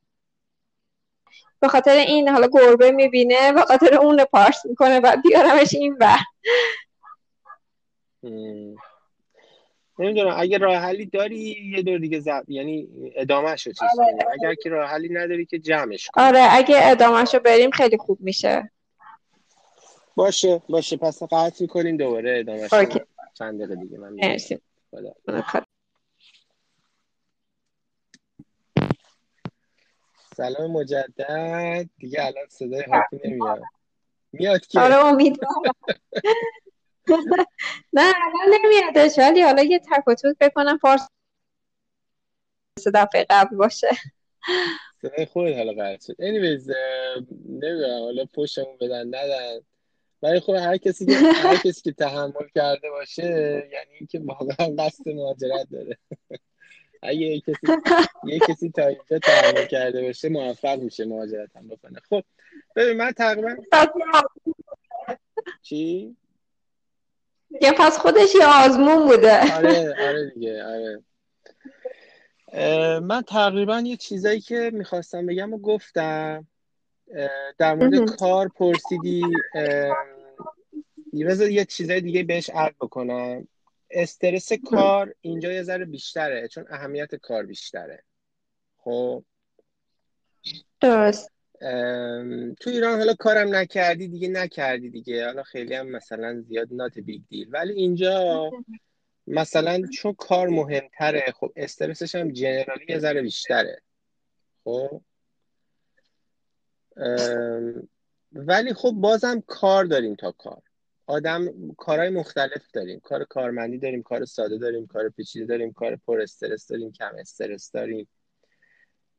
به 1.59 1.67
خاطر 1.67 1.91
این 1.91 2.29
حالا 2.29 2.47
گربه 2.47 2.91
می‌بینه 2.91 3.51
به 3.51 3.61
خاطر 3.61 3.95
اون 3.95 4.25
پارس 4.25 4.65
می‌کنه 4.65 4.99
و 4.99 5.17
بیارمش 5.23 5.73
این 5.73 5.97
بر. 5.97 6.19
نمی‌دونم 9.99 10.35
اگه 10.37 10.57
راه 10.57 10.75
حلی 10.75 11.05
داری 11.05 11.71
یه 11.75 11.81
دور 11.81 11.97
دیگه 11.97 12.19
زب... 12.19 12.43
یعنی 12.47 12.87
ادامهش 13.15 13.67
رو 13.67 13.73
چیز 13.73 13.89
کنیم 13.97 14.27
اگر 14.33 14.53
که 14.55 14.69
راه 14.69 14.89
حلی 14.89 15.09
نداری 15.09 15.45
که 15.45 15.59
جمعش 15.59 16.09
کنیم 16.09 16.27
آره 16.27 16.47
اگه 16.49 16.75
ادامهش 16.81 17.33
رو 17.33 17.39
بریم 17.39 17.69
خیلی 17.69 17.97
خوب 17.97 18.17
میشه. 18.21 18.71
باشه 20.15 20.61
باشه. 20.69 20.97
پس 20.97 21.23
قطع 21.23 21.65
کنیم 21.65 21.97
دوباره 21.97 22.39
ادامهش 22.39 22.73
اوکی. 22.73 23.01
چند 23.33 23.59
دقیقه 23.59 23.75
دیگه 23.75 23.97
من. 23.97 24.13
مرسی. 24.13 24.59
سلام 30.35 30.71
مجدد. 30.71 31.89
دیگه 31.97 32.25
الان 32.25 32.45
صدای 32.49 32.83
هاپو 32.83 33.19
نمیاد. 33.25 33.61
میاد 34.31 34.65
که. 34.67 34.79
آره 34.79 34.95
امیدوارم. 34.95 35.73
نه 37.93 38.13
الان 38.23 38.59
نمیادش 38.63 39.19
ولی 39.19 39.41
حالا 39.41 39.63
یه 39.63 39.79
تک 39.79 40.07
و 40.07 40.15
توک 40.15 40.37
بکنم 40.41 40.77
فارس 40.77 41.07
مثل 42.79 42.91
دفعه 42.93 43.25
قبل 43.29 43.55
باشه. 43.55 43.89
صدای 45.01 45.25
خود 45.25 45.53
حالا 45.53 45.71
قطع 45.71 46.05
شد. 46.05 46.13
Anyways 46.13 46.75
نمی‌دونم 47.49 48.03
حالا 48.03 48.25
پشتمون 48.33 48.77
بدن 48.81 49.07
ندن. 49.07 49.59
ولی 50.21 50.39
خب 50.39 50.53
هر 50.53 50.77
کسی 50.77 51.05
که 51.05 51.13
هر 51.15 51.55
کسی 51.55 51.81
که 51.81 51.91
تحمل 51.91 52.47
کرده 52.55 52.89
باشه 52.89 53.23
یعنی 53.71 53.93
اینکه 53.99 54.19
واقعا 54.19 54.75
قصد 54.79 55.09
مهاجرت 55.09 55.67
داره. 55.71 55.97
اگه 57.01 57.19
یه 57.19 57.41
کسی 57.41 57.67
یه 58.23 58.39
کسی 58.39 58.69
تا 58.69 58.87
اینجا 58.87 59.19
تحمل 59.19 59.65
کرده 59.65 60.01
باشه 60.01 60.29
موفق 60.29 60.79
میشه 60.79 61.05
مهاجرت 61.05 61.55
هم 61.55 61.67
بکنه. 61.67 61.99
خب 62.09 62.23
ببین 62.75 62.97
من 62.97 63.11
تقریبا 63.11 63.55
چی؟ 65.61 66.15
یه 67.61 67.71
پس 67.77 67.97
خودش 67.97 68.35
یه 68.35 68.45
آزمون 68.65 69.07
بوده. 69.07 69.55
آره 69.55 69.95
آره 70.09 70.31
دیگه 70.35 70.63
آره. 70.63 71.03
من 72.99 73.21
تقریبا 73.21 73.79
یه 73.79 73.97
چیزایی 73.97 74.41
که 74.41 74.71
می‌خواستم 74.73 75.25
بگم 75.25 75.53
و 75.53 75.57
گفتم 75.57 76.47
در 77.57 77.75
مورد. 77.75 78.15
کار 78.15 78.47
پرسیدی 78.47 79.23
یه 81.13 81.65
چیزای 81.65 82.01
دیگه 82.01 82.23
بهش 82.23 82.49
اد 82.53 82.75
بکنم. 82.81 83.47
استرس 83.91 84.53
کار 84.53 85.15
اینجا 85.21 85.51
یه 85.51 85.63
ذره 85.63 85.85
بیشتره 85.85 86.47
چون 86.47 86.65
اهمیت 86.69 87.15
کار 87.15 87.45
بیشتره. 87.45 88.03
خب؟ 88.77 89.23
درست. 90.81 91.32
تو 92.59 92.69
ایران 92.69 92.97
حالا 92.97 93.13
کارم 93.13 93.55
نکردی 93.55 94.07
دیگه 94.07 94.27
نکردی 94.27 94.89
دیگه. 94.89 95.25
حالا 95.25 95.43
خیلی 95.43 95.75
هم 95.75 95.87
مثلا 95.87 96.41
زیاد 96.41 96.67
نات 96.71 96.99
بیگ 96.99 97.21
دیل 97.29 97.47
ولی 97.51 97.73
اینجا 97.73 98.51
مثلا 99.27 99.81
چون 99.93 100.13
کار 100.13 100.47
مهمتره 100.47 101.33
خب 101.39 101.53
استرسش 101.55 102.15
هم 102.15 102.31
جنرالی 102.31 102.85
یه 102.89 102.99
ذره 102.99 103.21
بیشتره. 103.21 103.81
خب؟ 104.63 105.01
ولی 108.33 108.73
خب 108.73 108.91
بازم 108.91 109.43
کار 109.47 109.85
داریم 109.85 110.15
تا 110.15 110.31
کار. 110.31 110.61
آدم 111.05 111.71
کارهای 111.77 112.09
مختلف 112.09 112.71
داریم. 112.73 112.99
کار 112.99 113.23
کارمندی 113.23 113.77
داریم 113.77 114.03
کار 114.03 114.25
ساده 114.25 114.57
داریم 114.57 114.87
کار 114.87 115.09
پیچیده 115.09 115.45
داریم 115.45 115.73
کار 115.73 115.95
پر 115.95 116.21
استرس 116.21 116.67
داریم 116.67 116.91
کم 116.91 117.15
استرس 117.19 117.71
داریم. 117.71 118.07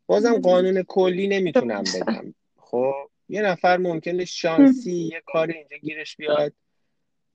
بازم 0.06 0.40
قانون 0.40 0.82
کلی 0.82 1.28
نمی‌تونم 1.28 1.84
بدم. 1.94 2.34
خب 2.56 3.10
یه 3.28 3.42
نفر 3.42 3.76
ممکنه 3.76 4.24
شانسی 4.24 5.10
یه 5.12 5.22
کار 5.26 5.50
اینجا 5.50 5.76
گیرش 5.76 6.16
بیاد 6.16 6.52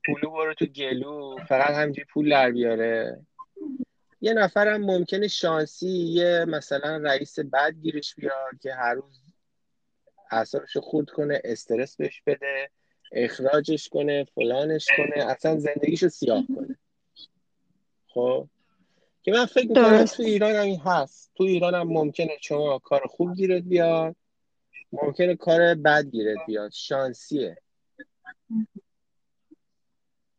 پولو 0.06 0.30
برو 0.30 0.54
تو 0.54 0.66
گلو 0.66 1.36
فقط 1.48 1.70
همینجوری 1.70 2.06
پول 2.12 2.30
در 2.30 2.50
بیاره. 2.50 3.26
یه 4.20 4.34
نفر 4.34 4.68
هم 4.68 4.80
ممکنه 4.80 5.28
شانسی 5.28 5.88
یه 5.88 6.44
مثلا 6.48 6.96
رئیس 6.96 7.38
بد 7.38 7.74
گیرش 7.82 8.14
بیاد 8.14 8.58
که 8.60 8.74
هر 8.74 8.94
روز 8.94 9.20
اعصابشو 10.30 10.80
خورد 10.80 11.10
کنه 11.10 11.40
استرس 11.44 11.96
بهش 11.96 12.22
بده 12.26 12.70
اخراجش 13.12 13.88
کنه 13.88 14.24
فلانش 14.24 14.86
کنه 14.96 15.24
اصلا 15.24 15.58
زندگیشو 15.58 16.08
سیاه 16.08 16.44
کنه. 16.56 16.78
خب؟ 18.06 18.48
که 19.22 19.32
من 19.32 19.46
فکر 19.46 19.68
می‌کنم. 19.68 20.04
تو 20.04 20.22
ایران 20.22 20.54
هم 20.54 20.64
این 20.64 20.80
هست. 20.80 21.30
تو 21.34 21.44
ایران 21.44 21.74
هم 21.74 21.88
ممکنه 21.88 22.36
شما 22.40 22.78
کار 22.78 23.06
خوب 23.06 23.34
گیرت 23.34 23.62
بیاد. 23.62 24.16
ممکنه 24.92 25.36
کار 25.36 25.74
بد 25.74 26.04
گیرت 26.10 26.38
بیاد. 26.46 26.70
شانسیه. 26.72 27.56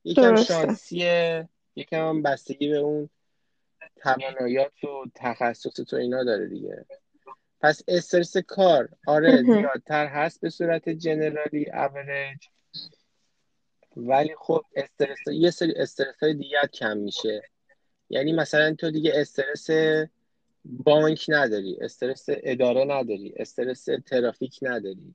یکم. 0.04 0.36
شانسیه. 0.36 1.50
یکم 1.76 2.10
هم 2.10 2.22
بستگی 2.22 2.70
به 2.70 2.78
اون 2.78 3.10
تواناییات 3.96 4.84
و 4.84 5.06
تخصص 5.16 5.70
تو 5.70 5.96
اینا 5.96 6.24
داره 6.24 6.48
دیگه. 6.48 6.86
پس 7.62 7.82
استرس 7.88 8.38
کار. 8.38 8.90
آره. 9.08 9.44
زیادتر 9.44 10.08
هست 10.08 10.42
به 10.42 10.50
صورت 10.50 10.90
جنرالی 10.90 11.70
اوریج. 11.74 12.46
ولی 13.96 14.36
خب 14.38 14.66
استرس 14.76 15.18
یه 15.28 15.52
سری 15.52 15.74
استرس 15.76 16.24
های 16.24 16.34
دیگه 16.34 16.58
کم 16.74 16.98
میشه. 16.98 17.42
یعنی 18.12 18.34
مثلا 18.34 18.76
تو 18.76 18.92
دیگه 18.92 19.12
استرس 19.16 19.70
بانک 20.66 21.26
نداری 21.28 21.78
استرس 21.82 22.26
اداره 22.28 22.86
نداری 22.86 23.34
استرس 23.36 23.88
ترافیک 24.06 24.60
نداری 24.62 25.14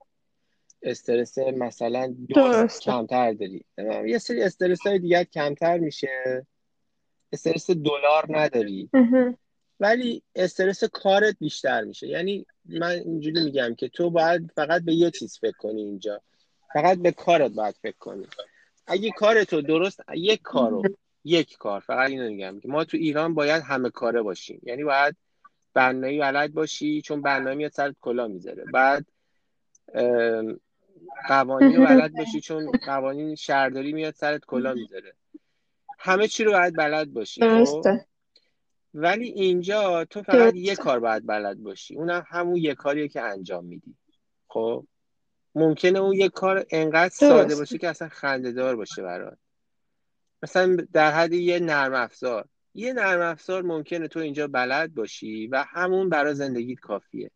استرس 0.82 1.38
مثلا 1.38 2.14
درسته. 2.28 2.84
کمتر 2.84 3.32
داری. 3.32 3.64
یه 4.06 4.18
سری 4.18 4.42
استرس 4.42 4.80
های 4.86 4.98
دیگه 4.98 5.24
کمتر 5.24 5.78
میشه. 5.78 6.46
استرس 7.32 7.70
دلار 7.70 8.26
نداری. 8.28 8.90
ولی 9.80 10.22
استرس 10.34 10.84
کارت 10.84 11.36
بیشتر 11.40 11.84
میشه. 11.84 12.06
یعنی 12.06 12.46
من 12.64 12.90
اینجوری 12.90 13.44
میگم 13.44 13.74
که 13.74 13.88
تو 13.88 14.10
باید 14.10 14.50
فقط 14.54 14.82
به 14.82 14.94
یه 14.94 15.10
چیز 15.10 15.38
فکر 15.38 15.56
کنی 15.56 15.82
اینجا. 15.82 16.20
فقط 16.74 16.98
به 16.98 17.12
کارت 17.12 17.52
باید 17.52 17.74
فکر 17.82 17.98
کنی. 17.98 18.26
اگه 18.86 19.10
کارتو 19.10 19.60
درست 19.60 20.00
یک 20.14 20.42
کارو 20.42 20.82
یک 21.26 21.56
کار 21.58 21.80
فقط 21.80 22.10
اینو 22.10 22.30
میگم 22.30 22.60
که 22.60 22.68
ما 22.68 22.84
تو 22.84 22.96
ایران 22.96 23.34
باید 23.34 23.62
همه 23.62 23.90
کاره 23.90 24.22
باشیم. 24.22 24.60
یعنی 24.62 24.84
باید 24.84 25.16
بنایی 25.74 26.18
بلد 26.18 26.52
باشی 26.52 27.02
چون 27.02 27.22
بنایی 27.22 27.56
میاد 27.56 27.72
سرت 27.72 27.96
کلا 28.00 28.28
می‌ذاره. 28.28 28.64
بعد 28.72 29.06
قوانین 31.28 31.76
رو 31.76 31.84
بلد 31.84 32.12
باشی 32.12 32.40
چون 32.40 32.70
قوانین 32.86 33.34
شهرداری 33.34 33.92
میاد 33.92 34.14
سرت 34.14 34.44
کلا 34.44 34.74
می‌ذاره. 34.74 35.14
همه 35.98 36.28
چی 36.28 36.44
رو 36.44 36.52
باید 36.52 36.76
بلد 36.76 37.12
باشی 37.12 37.40
خب؟ 37.40 37.48
درسته. 37.48 38.06
ولی 38.94 39.28
اینجا 39.28 40.04
تو 40.04 40.22
فقط 40.22 40.36
درسته. 40.36 40.58
یه 40.58 40.76
کار 40.76 41.00
باید 41.00 41.26
بلد 41.26 41.58
باشی. 41.58 41.96
اونم 41.96 42.24
همون 42.28 42.56
یه 42.56 42.74
کاریه 42.74 43.08
که 43.08 43.20
انجام 43.20 43.64
میدی. 43.64 43.96
خب؟ 44.48 44.86
ممکنه 45.54 45.98
اون 45.98 46.12
یه 46.12 46.28
کار 46.28 46.66
انقدر 46.70 47.14
ساده. 47.14 47.56
باشه 47.56 47.78
که 47.78 47.88
اصلا 47.88 48.08
خنده‌دار 48.08 48.76
باشه 48.76 49.02
برات. 49.02 49.38
مثلا 50.46 50.76
در 50.92 51.10
حد 51.10 51.32
یه 51.32 51.60
نرم 51.60 51.94
افزار. 51.94 52.48
یه 52.74 52.92
نرم 52.92 53.20
افزار 53.20 53.62
ممکنه 53.62 54.08
تو 54.08 54.20
اینجا 54.20 54.48
بلد 54.48 54.94
باشی 54.94 55.46
و 55.46 55.64
همون 55.68 56.08
برای 56.08 56.34
زندگیت 56.34 56.80
کافیه. 56.80 57.30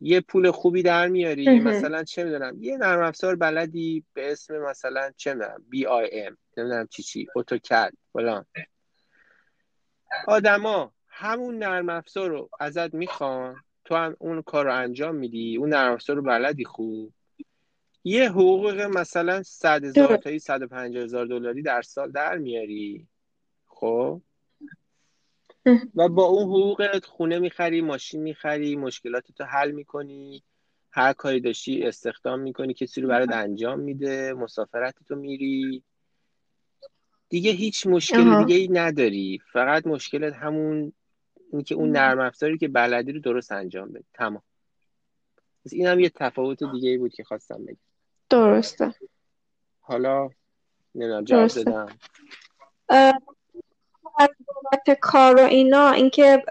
یه 0.00 0.20
پول 0.20 0.50
خوبی 0.50 0.82
در 0.82 1.08
میاری. 1.08 1.60
مثلا 1.60 2.04
چه 2.04 2.24
می‌دونم 2.24 2.62
یه 2.62 2.76
نرم 2.76 3.02
افزار 3.02 3.36
بلدی 3.36 4.04
به 4.12 4.32
اسم 4.32 4.58
مثلا 4.58 5.10
چه 5.16 5.34
می‌دونم 5.34 5.64
BIM 5.68 6.36
نمی‌دونم 6.56 6.86
چی 6.86 7.02
چی 7.02 7.26
AutoCAD 7.36 7.92
فلان. 8.12 8.46
آدما 10.26 10.92
همون 11.08 11.58
نرم 11.58 11.88
افزار 11.88 12.30
رو 12.30 12.50
ازت 12.60 12.94
می‌خوان 12.94 13.56
تو 13.84 13.94
هم 13.94 14.16
اون 14.18 14.42
کار 14.42 14.64
رو 14.64 14.74
انجام 14.74 15.14
میدی 15.14 15.56
اون 15.56 15.68
نرم 15.68 15.92
افزار 15.92 16.16
رو 16.16 16.22
بلدی 16.22 16.64
خوب. 16.64 17.12
یه 18.04 18.30
حقوق 18.30 18.80
مثلا 18.80 19.42
صد 19.42 19.84
هزار 19.84 20.16
تایی 20.16 20.38
صد 20.38 20.62
و 20.62 20.66
پنجاه 20.66 21.04
هزار 21.04 21.26
دلاری 21.26 21.62
در 21.62 21.82
سال 21.82 22.10
در 22.10 22.38
میاری؟ 22.38 23.06
خب. 23.66 24.20
و 25.94 26.08
با 26.08 26.24
اون 26.24 26.42
حقوقت 26.42 27.04
خونه 27.04 27.38
می‌خری 27.38 27.80
ماشین 27.80 28.22
می‌خری 28.22 28.76
مشکلاتتو 28.76 29.44
حل 29.44 29.70
می‌کنی 29.70 30.42
هر 30.90 31.12
کاری 31.12 31.40
داشتی 31.40 31.82
استخدام 31.82 32.40
می‌کنی 32.40 32.74
کسی 32.74 33.00
رو 33.00 33.08
برات 33.08 33.32
انجام 33.32 33.80
میده 33.80 34.32
مسافرتتو 34.32 35.16
میری. 35.16 35.82
دیگه 37.28 37.50
هیچ 37.50 37.86
مشکل 37.86 38.44
دیگه 38.44 38.56
ای 38.56 38.68
نداری. 38.68 39.40
فقط 39.52 39.86
مشکلت 39.86 40.34
همون 40.34 40.92
اینکه 41.52 41.74
اون 41.74 41.90
نرم 41.90 42.20
افزاری 42.20 42.58
که 42.58 42.68
بلدی 42.68 43.12
رو 43.12 43.20
درست 43.20 43.52
انجام 43.52 43.92
بدی. 43.92 44.04
تمام. 44.14 44.42
این 45.72 45.86
هم 45.86 46.00
یه 46.00 46.08
تفاوت 46.08 46.64
دیگه 46.72 46.90
ای 46.90 46.98
بود 46.98 47.14
که 47.14 47.24
خواستم 47.24 47.64
بگم. 47.64 47.87
درسته. 48.30 48.94
حالا 49.80 50.30
نمی‌دونم 50.94 51.24
جواب 51.24 51.48
دادم. 51.48 51.98
بابت 54.02 54.98
کار 55.00 55.36
و 55.36 55.44
اینا 55.44 55.90
اینکه 55.90 56.42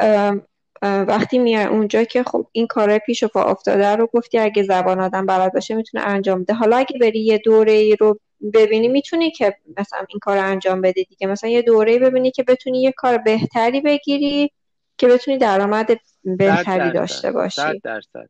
وقتی 0.82 1.40
میای 1.40 1.64
اونجا 1.66 2.04
که 2.04 2.24
خب 2.24 2.48
این 2.52 2.68
کار 2.68 2.98
پیش 2.98 3.24
و 3.24 3.28
پا 3.28 3.44
افتاده 3.44 3.96
رو 3.96 4.10
گفتی 4.14 4.40
اگه 4.40 4.64
زبان 4.64 5.00
آدم 5.00 5.26
بلد 5.26 5.54
باشه 5.54 5.76
می‌تونه 5.76 6.04
انجام 6.04 6.44
بده. 6.44 6.54
حالا 6.54 6.78
اگه 6.78 7.00
بری 7.00 7.20
یه 7.20 7.38
دوره 7.38 7.72
ای 7.72 7.96
رو 7.96 8.20
ببینی 8.54 8.88
می‌تونی 8.88 9.32
که 9.32 9.58
مثلا 9.78 10.06
این 10.10 10.20
کار 10.20 10.38
انجام 10.38 10.82
بده 10.82 11.04
دیگه. 11.04 11.28
مثلا 11.28 11.50
یه 11.50 11.62
دوره 11.62 12.00
ببینی 12.00 12.32
که 12.32 12.44
بتونی 12.44 12.82
یه 12.82 12.92
کار 12.92 13.18
بهتری 13.18 13.82
بگیری 13.82 14.52
که 14.98 15.08
بتونی 15.08 15.38
درآمد 15.38 16.00
بهتری 16.24 16.92
داشته 16.92 17.32
باشی. 17.32 17.62
صد 17.62 17.76
درصد. 17.84 18.30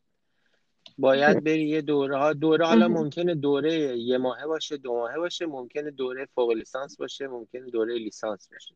باید 0.98 1.44
بری 1.44 1.68
یه 1.68 1.80
دوره 1.82 2.16
ها 2.16 2.32
دوره 2.32 2.66
حالا 2.66 2.88
ممکنه 2.88 3.34
دوره 3.34 3.98
یه 3.98 4.18
ماهه 4.18 4.46
باشه 4.46 4.76
دو 4.76 4.92
ماهه 4.92 5.18
باشه 5.18 5.46
ممکنه 5.46 5.90
دوره 5.90 6.28
فوق 6.34 6.50
لیسانس 6.50 6.96
باشه 6.96 7.26
ممکنه 7.26 7.70
دوره 7.70 7.94
لیسانس 7.94 8.48
باشه. 8.52 8.74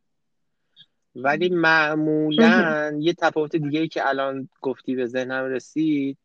ولی 1.14 1.48
معمولا 1.48 2.98
یه 3.00 3.14
تفاوت 3.14 3.56
دیگه 3.56 3.80
ای 3.80 3.88
که 3.88 4.08
الان 4.08 4.48
گفتی 4.60 4.94
به 4.94 5.06
ذهنم 5.06 5.44
رسید 5.44 6.18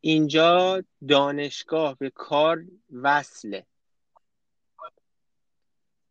اینجا 0.00 0.82
دانشگاه 1.08 1.96
به 1.98 2.10
کار 2.10 2.64
وصله. 2.92 3.66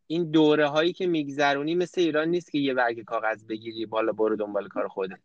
این 0.06 0.30
دوره 0.30 0.68
هایی 0.68 0.92
که 0.92 1.06
میگذرونی 1.06 1.74
مثل 1.74 2.00
ایران 2.00 2.28
نیست 2.28 2.52
که 2.52 2.58
یه 2.58 2.74
برگ 2.74 3.04
کاغذ 3.04 3.44
بگیری 3.44 3.86
بالا 3.86 4.12
برو 4.12 4.36
دنبال 4.36 4.68
کار 4.68 4.88
خودت. 4.88 5.20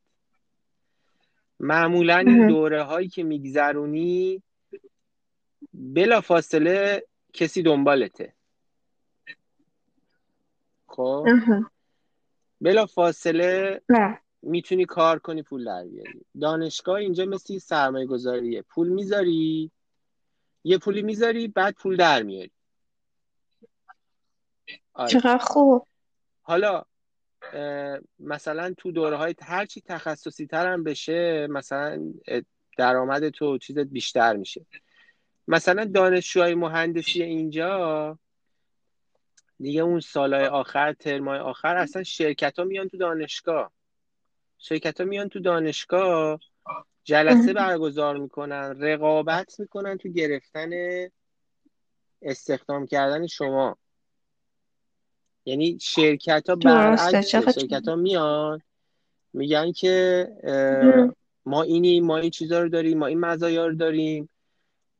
معمولا 1.63 2.17
این 2.17 2.47
دوره 2.47 2.83
هایی 2.83 3.07
که 3.07 3.23
میگذرونی 3.23 4.43
بلا 5.73 6.21
فاصله 6.21 7.03
کسی 7.33 7.61
دنبالته. 7.61 8.33
خب؟ 10.87 11.27
بلا 12.61 12.85
فاصله 12.85 13.81
می‌تونی 14.41 14.85
کار 14.85 15.19
کنی 15.19 15.43
پول 15.43 15.65
در 15.65 15.83
بیاری. 15.83 16.25
دانشگاه 16.41 16.95
اینجا 16.95 17.25
مثل 17.25 17.57
سرمایه 17.57 18.05
گذاریه 18.05 18.61
پول 18.61 18.89
می‌ذاری 18.89 19.71
یه 20.63 20.77
پولی 20.77 21.01
می‌ذاری 21.01 21.47
بعد 21.47 21.73
پول 21.73 21.95
در 21.95 22.23
میاری. 22.23 22.51
آره. 24.93 25.09
چقدر 25.09 25.37
خوب. 25.37 25.87
حالا 26.41 26.83
مثلا 28.19 28.73
تو 28.77 28.91
دوره 28.91 29.17
های 29.17 29.35
هرچی 29.41 29.81
تخصصی 29.81 30.45
تر 30.45 30.73
هم 30.73 30.83
بشه 30.83 31.47
مثلا 31.47 32.13
درآمد 32.77 33.29
تو 33.29 33.57
چیزت 33.57 33.79
بیشتر 33.79 34.35
میشه. 34.35 34.65
مثلا 35.47 35.85
دانشجوهای 35.85 36.55
مهندسی 36.55 37.23
اینجا 37.23 38.19
دیگه 39.59 39.81
اون 39.81 39.99
سالهای 39.99 40.45
آخر 40.45 40.93
ترمای 40.93 41.39
آخر 41.39 41.77
اصلا 41.77 42.03
شرکت 42.03 42.59
ها 42.59 42.65
میان 42.65 42.89
تو 42.89 42.97
دانشگاه. 42.97 43.71
شرکت 44.57 45.01
ها 45.01 45.07
میان 45.07 45.29
تو 45.29 45.39
دانشگاه 45.39 46.39
جلسه 47.03 47.53
برگزار 47.53 48.17
می‌کنن 48.17 48.81
رقابت 48.81 49.59
می‌کنن 49.59 49.97
تو 49.97 50.09
گرفتن 50.09 50.69
استخدام 52.21 52.85
کردن 52.87 53.27
شما. 53.27 53.77
یعنی 55.45 55.77
شرکت 55.81 56.49
ها 56.49 56.55
برعکس 56.55 57.27
شرکت 57.27 57.87
ها 57.87 57.95
میان 57.95 58.61
میگن 59.33 59.71
که 59.71 60.27
ما 61.45 61.63
اینی 61.63 61.99
ما 61.99 62.17
این 62.17 62.29
چیزا 62.29 62.61
رو 62.61 62.69
داریم 62.69 62.97
ما 62.97 63.05
این 63.05 63.19
مزایا 63.19 63.67
رو 63.67 63.75
داریم 63.75 64.29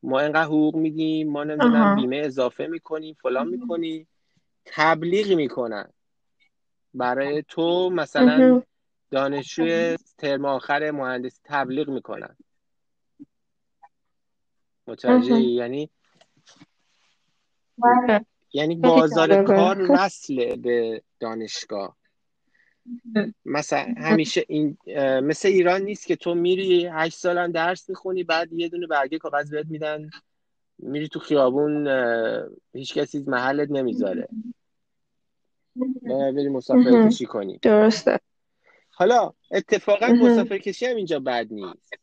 ما 0.03 0.19
اینقدر 0.19 0.43
حقوق 0.43 0.75
میدیم 0.75 1.31
ما 1.31 1.43
نمی‌دونم 1.43 1.95
بیمه 1.95 2.17
اضافه 2.17 2.67
می‌کنیم 2.67 3.17
فلان 3.21 3.47
می‌کنیم. 3.47 4.07
تبلیغ 4.65 5.31
می‌کنن. 5.31 5.93
برای 6.93 7.43
تو 7.47 7.89
مثلا 7.89 8.61
دانشجوی 9.11 9.97
ترم 10.17 10.45
آخر 10.45 10.91
مهندسی 10.91 11.39
تبلیغ 11.43 11.89
می‌کنن. 11.89 12.37
متوجه 14.87 15.39
یعنی 15.39 15.89
بله. 17.77 18.25
یعنی 18.53 18.75
بازار 18.75 19.43
کار 19.43 19.91
وصله 19.91 20.55
به 20.55 21.01
دانشگاه. 21.19 21.97
مثلا 23.45 23.93
همیشه 23.97 24.45
این 24.47 24.77
مثل 25.23 25.47
ایران 25.47 25.81
نیست 25.81 26.07
که 26.07 26.15
تو 26.15 26.35
میری 26.35 26.85
هشت 26.85 27.17
سالم 27.17 27.51
درس 27.51 27.89
می‌خونی 27.89 28.23
بعد 28.23 28.53
یه 28.53 28.69
دونه 28.69 28.87
برگه 28.87 29.17
کاغذ 29.17 29.49
بهت 29.49 29.65
میدن 29.65 30.09
میری 30.77 31.07
تو 31.07 31.19
خیابون 31.19 31.87
هیچ 32.73 32.93
کسی 32.93 33.23
محلت 33.27 33.71
نمی‌ذاره. 33.71 34.27
بری 36.07 36.49
مسافر 36.49 37.07
کشی 37.07 37.25
کنی. 37.25 37.59
درسته. 37.61 38.19
حالا 38.89 39.33
اتفاقا 39.51 40.07
مسافر 40.07 40.57
کشی 40.57 40.85
هم 40.85 40.95
اینجا 40.95 41.19
بد 41.19 41.47
نیست. 41.51 41.93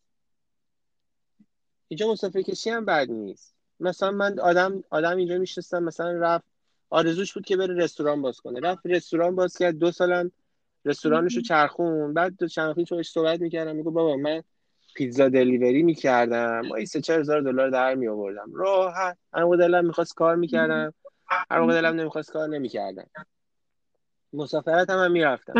اینجا 1.88 2.12
مسافر 2.12 2.42
کشی 2.42 2.70
هم 2.70 2.84
بد 2.84 3.10
نیست. 3.10 3.57
مثلا 3.80 4.10
من 4.10 4.38
آدم 4.38 4.84
آدم 4.90 5.16
اینجا 5.16 5.38
میشستم 5.38 5.82
مثلا 5.82 6.12
رفت 6.12 6.44
آرزوش 6.90 7.32
بود 7.32 7.46
که 7.46 7.56
بره 7.56 7.74
رستوران 7.74 8.22
باز 8.22 8.40
کنه. 8.40 8.60
رفت 8.60 8.80
رستوران 8.84 9.36
باز 9.36 9.56
کرد 9.56 9.78
دو 9.78 9.90
سالم 9.90 10.32
رستورانش 10.84 11.36
رو 11.36 11.42
چرخون 11.42 12.14
بعد 12.14 12.36
دو 12.38 12.48
چند 12.48 12.68
وقتی 12.68 13.02
صحبت 13.02 13.40
می‌کردم 13.40 13.76
میگو 13.76 13.90
بابا 13.90 14.16
من 14.16 14.42
پیتزا 14.94 15.28
دلیوری 15.28 15.82
می‌کردم. 15.82 16.60
ما 16.60 16.84
سه 16.84 17.00
چهار 17.00 17.20
هزار 17.20 17.40
دلار 17.40 17.70
در 17.70 17.94
می 17.94 18.08
آوردم 18.08 18.54
راحت. 18.54 19.18
هر 19.32 19.44
موقع 19.44 19.56
دلم 19.56 19.86
می‌خواست 19.86 20.14
کار 20.14 20.36
می‌کردم. 20.36 20.94
هر 21.50 21.60
موقع 21.60 21.72
دلم 21.72 22.00
نمی‌خواست 22.00 22.32
کار 22.32 22.48
نمی‌کردم. 22.48 23.06
مسافرت 24.32 24.90
هم, 24.90 24.98
هم 24.98 25.12
می‌رفتم. 25.12 25.54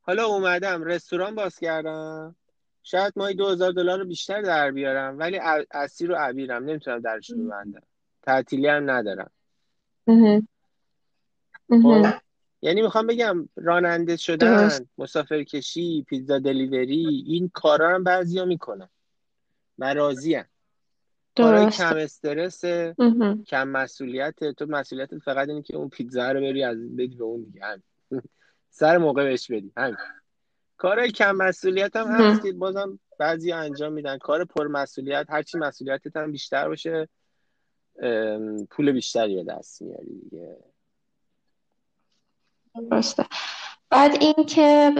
حالا 0.00 0.26
اومدم 0.26 0.84
رستوران 0.84 1.34
باز 1.34 1.58
کردم. 1.58 2.36
شاید 2.82 3.12
ماهی 3.16 3.34
دو 3.34 3.48
هزار 3.48 3.72
دلار 3.72 3.98
رو 3.98 4.04
بیشتر 4.04 4.42
در 4.42 4.70
بیارم 4.70 5.18
ولی 5.18 5.38
اسیر 5.70 6.12
و 6.12 6.14
عبیرم. 6.14 6.64
نمی‌تونم 6.64 7.00
درش 7.00 7.30
ببندم. 7.30 7.82
تعطیلی 8.22 8.66
هم 8.66 8.90
ندارم. 8.90 9.30
خب 11.68 12.06
یعنی 12.62 12.82
می‌خوام 12.82 13.06
بگم 13.06 13.48
راننده 13.56 14.16
شدن 14.16 14.68
مسافر 14.98 15.42
کشی 15.42 16.04
پیتزا 16.08 16.38
دلیوری 16.38 17.24
این 17.26 17.50
کارا 17.54 17.94
هم 17.94 18.04
بعضیا 18.04 18.44
می‌کنن. 18.44 18.88
و 19.78 19.94
راضی 19.94 20.42
کارهای 21.36 21.70
کم 21.70 21.96
استرس 21.96 22.64
کم 23.46 23.68
مسئولیت. 23.68 24.44
تو 24.44 24.66
مسئولیت 24.66 25.18
فقط 25.18 25.48
اینه 25.48 25.62
که 25.62 25.76
اون 25.76 25.88
پیتزا 25.88 26.32
رو 26.32 26.40
بری 26.40 26.64
از 26.64 26.96
بدی 26.96 27.16
به 27.16 27.24
اون 27.24 27.42
دیگه. 27.42 27.82
سر 28.70 28.98
موقع 28.98 29.24
بهش 29.24 29.50
بدی. 29.50 29.72
همین. 29.76 29.96
کارهای 30.80 31.10
کم 31.10 31.36
مسئولیت 31.36 31.96
هم 31.96 32.06
هست 32.06 32.42
که 32.42 32.52
بازم 32.52 32.98
بعضی 33.18 33.52
انجام 33.52 33.92
میدن. 33.92 34.18
کار 34.18 34.44
پر 34.44 34.66
مسئولیت 34.66 35.26
هرچی 35.28 35.58
مسئولیتت 35.58 36.16
هم 36.16 36.32
بیشتر 36.32 36.68
باشه 36.68 37.08
پول 38.70 38.92
بیشتری 38.92 39.36
به 39.36 39.44
دست 39.44 39.82
میاری 39.82 40.20
دیگه. 40.22 40.56
درسته. 42.90 43.24
بعد 43.90 44.16
اینکه 44.20 44.92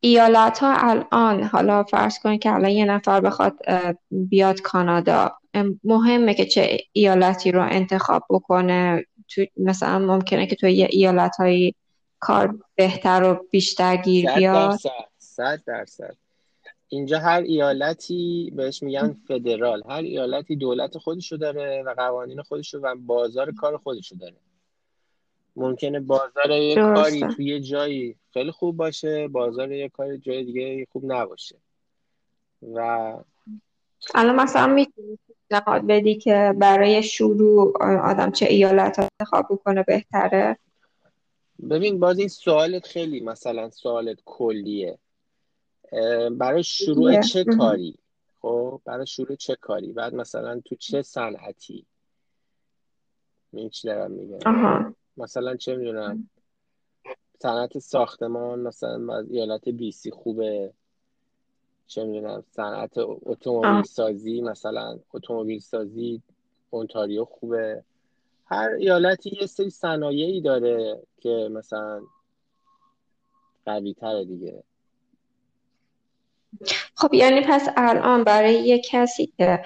ایالت 0.00 0.58
ها 0.58 0.74
الان 0.76 1.42
حالا 1.42 1.82
فرض 1.82 2.18
کنید 2.18 2.40
که 2.40 2.54
الان 2.54 2.70
یه 2.70 2.84
نفر 2.84 3.20
بخواد 3.20 3.54
بیاد 4.10 4.60
کانادا 4.60 5.38
مهمه 5.84 6.34
که 6.34 6.46
چه 6.46 6.78
ایالتی 6.92 7.52
رو 7.52 7.62
انتخاب 7.62 8.24
بکنه. 8.30 9.06
تو 9.28 9.44
مثلا 9.56 9.98
ممکنه 9.98 10.46
که 10.46 10.56
تو 10.56 10.68
یه 10.68 10.88
ایالت 10.90 11.36
های 11.36 11.74
کار 12.20 12.58
بهتر 12.74 13.22
و 13.22 13.46
بیشتر 13.50 13.96
گیر 13.96 14.34
بیاد. 14.34 14.78
صد 15.18 15.62
درصد. 15.66 16.16
اینجا 16.88 17.18
هر 17.18 17.40
ایالتی 17.40 18.52
بهش 18.56 18.82
میگن 18.82 19.16
فدرال. 19.28 19.82
هر 19.88 20.02
ایالتی 20.02 20.56
دولت 20.56 20.98
خودشو 20.98 21.36
داره 21.36 21.82
و 21.82 21.94
قوانین 21.94 22.42
خودشو 22.42 22.78
و 22.78 22.94
بازار 22.94 23.52
کار 23.52 23.76
خودشو 23.76 24.16
داره. 24.16 24.36
ممکنه 25.56 26.00
بازار 26.00 26.50
یه 26.50 26.74
کاری 26.74 27.20
توی 27.20 27.60
جایی 27.60 28.16
خیلی 28.32 28.50
خوب 28.50 28.76
باشه 28.76 29.28
بازار 29.28 29.72
یه 29.72 29.88
کاری 29.88 30.18
جای 30.18 30.44
دیگه 30.44 30.86
خوب 30.92 31.12
نباشه. 31.12 31.56
و 32.74 32.78
الان 34.14 34.36
مثلا 34.36 34.66
می‌تونی 34.66 35.18
پیشنهاد 35.26 35.86
بدی 35.86 36.14
که 36.14 36.54
برای 36.58 37.02
شروع 37.02 37.82
آدم 37.82 38.30
چه 38.30 38.46
ایالت 38.46 38.98
انتخاب 38.98 39.46
بکنه 39.50 39.82
بهتره؟ 39.82 40.58
ببین 41.70 42.00
باز 42.00 42.18
این 42.18 42.28
سوالت 42.28 42.86
خیلی 42.86 43.20
مثلا 43.20 43.70
سوالت 43.70 44.18
کلیه. 44.24 44.98
برای 46.30 46.62
شروع 46.62 47.20
چه 47.20 47.44
کاری؟ 47.44 47.98
خب 48.40 48.80
برای 48.84 49.06
شروع 49.06 49.36
چه 49.36 49.56
کاری؟ 49.56 49.92
بعد 49.92 50.14
مثلا 50.14 50.60
تو 50.64 50.74
چه 50.74 51.02
صنعتی؟ 51.02 51.86
این 53.52 53.70
چی 53.70 53.88
دارم 53.88 54.10
میگم؟ 54.10 54.38
مثلا 55.16 55.56
چه 55.56 55.76
می‌دونم؟ 55.76 56.30
صنعت 57.42 57.78
ساختمان 57.78 58.60
مثلا 58.60 59.26
ایالت 59.30 59.68
بیسی 59.68 60.10
خوبه. 60.10 60.72
چه 61.86 62.04
می‌دونم؟ 62.04 62.44
صنعت 62.50 62.92
اتومبیل 62.96 63.82
سازی 63.82 64.40
مثلا 64.40 64.98
اتومبیل 65.14 65.60
سازی 65.60 66.22
اونتاریو 66.70 67.24
خوبه. 67.24 67.84
هر 68.46 68.68
ایالتی 68.68 69.38
یه 69.40 69.46
سری 69.46 69.70
صنایعی 69.70 70.40
داره 70.40 71.02
که 71.20 71.48
مثلا 71.52 72.00
قوی 73.66 73.94
تره 73.94 74.24
دیگه. 74.24 74.62
خب 76.94 77.14
یعنی 77.14 77.40
پس 77.40 77.68
الان 77.76 78.24
برای 78.24 78.54
یه 78.54 78.78
کسی 78.78 79.32
که 79.38 79.64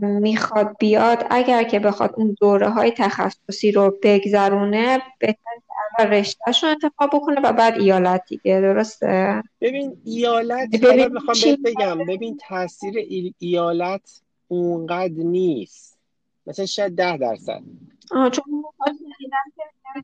می‌خواد 0.00 0.76
بیاد 0.78 1.26
اگر 1.30 1.62
که 1.62 1.78
بخواد 1.78 2.14
اون 2.16 2.36
دوره 2.40 2.68
های 2.68 2.90
تخصصی 2.90 3.72
رو 3.72 3.98
بگذرونه 4.02 5.02
بهتر 5.18 5.50
اول 5.98 6.10
رشتهش 6.10 6.62
رو 6.62 6.68
انتخاب 6.68 7.10
بکنه 7.12 7.40
و 7.40 7.52
بعد 7.52 7.80
ایالت 7.80 8.22
دیگه 8.28 8.60
درسته؟ 8.60 9.42
ببین 9.60 9.96
ایالت 10.04 10.68
ببین 10.82 11.08
می‌خوام 11.12 11.56
بگم 11.64 11.98
ببین 11.98 12.36
تاثیر 12.48 12.94
ایالت 13.38 14.22
اونقدر 14.48 15.22
نیست. 15.22 15.97
مثلا 16.48 16.66
شاید 16.66 16.94
ده 16.94 17.16
درصد. 17.16 17.60
آه 18.10 18.30
چون 18.30 18.44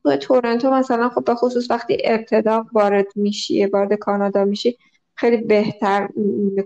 تو 0.03 0.17
تورنتو 0.17 0.71
مثلا 0.71 1.09
خب 1.09 1.25
به 1.25 1.35
خصوص 1.35 1.71
وقتی 1.71 1.99
ابتدا 2.05 2.67
وارد 2.73 3.07
میشی 3.17 3.67
وارد 3.67 3.95
کانادا 3.95 4.45
میشی 4.45 4.79
خیلی 5.15 5.37
بهتر 5.37 6.09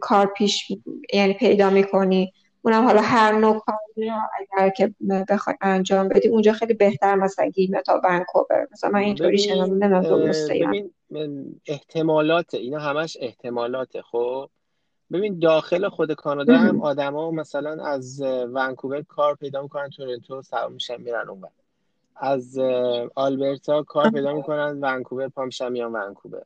کار 0.01 0.27
پیش 0.27 0.73
یعنی 1.13 1.33
پیدا 1.33 1.71
می‌کنی. 1.71 2.33
اونم 2.63 2.85
حالا 2.85 3.01
هر 3.01 3.33
نوع 3.33 3.59
کاری 3.59 4.11
اگر 4.11 4.69
که 4.69 4.95
بخوای 5.29 5.57
انجام 5.61 6.09
بدی 6.09 6.29
اونجا 6.29 6.53
خیلی 6.53 6.75
بهتر 6.75 7.15
مثلا 7.15 7.47
گیمه 7.47 7.83
تا 7.83 8.01
ونکوور. 8.05 8.69
مثلا 8.73 8.91
من 8.91 9.01
اینطوری 9.01 9.39
شنیدم 9.39 10.01
ببین 11.11 11.61
احتمالات 11.67 12.55
اینا 12.55 12.79
همش 12.79 13.17
احتمالاته 13.21 14.03
خب؟ 14.03 14.49
ببین 15.13 15.39
داخل 15.39 15.89
خود 15.89 16.13
کانادا 16.13 16.59
هم 16.59 16.81
آدما 16.81 17.31
مثلا 17.31 17.85
از 17.85 18.21
ونکوور 18.23 19.03
کار 19.03 19.35
پیدا 19.35 19.63
می‌کنن 19.63 19.91
تورنتو 19.91 20.43
سوار 20.43 20.69
میشن 20.69 21.01
میرن 21.01 21.29
اونور 21.29 21.51
از 22.17 22.59
آلبرتا 23.15 23.83
کار 23.83 24.11
پیدا 24.11 24.33
می‌کنن 24.33 24.79
ونکوور 24.81 25.29
پا 25.29 25.45
میشن 25.45 25.73
میان 25.73 25.93
ونکوور. 25.93 26.43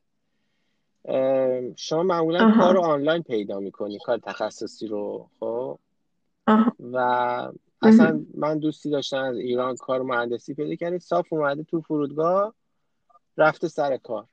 شما 1.75 2.03
معمولا 2.03 2.51
کار 2.59 2.73
رو 2.73 2.81
آنلاین 2.81 3.23
پیدا 3.23 3.59
می‌کنی 3.59 3.99
کار 3.99 4.17
تخصصی 4.17 4.87
رو 4.87 5.29
خب؟ 5.39 5.79
و 6.79 6.97
اصلا 7.81 8.25
من 8.37 8.59
دوستی 8.59 8.89
داشتم 8.89 9.23
از 9.23 9.37
ایران 9.37 9.75
کار 9.75 10.01
مهندسی 10.01 10.53
پیدا 10.53 10.75
کرده 10.75 10.99
صاف 10.99 11.33
اومده 11.33 11.63
تو 11.63 11.81
فرودگاه 11.81 12.53
رفته 13.37 13.67
سر 13.67 13.97
کار. 13.97 14.25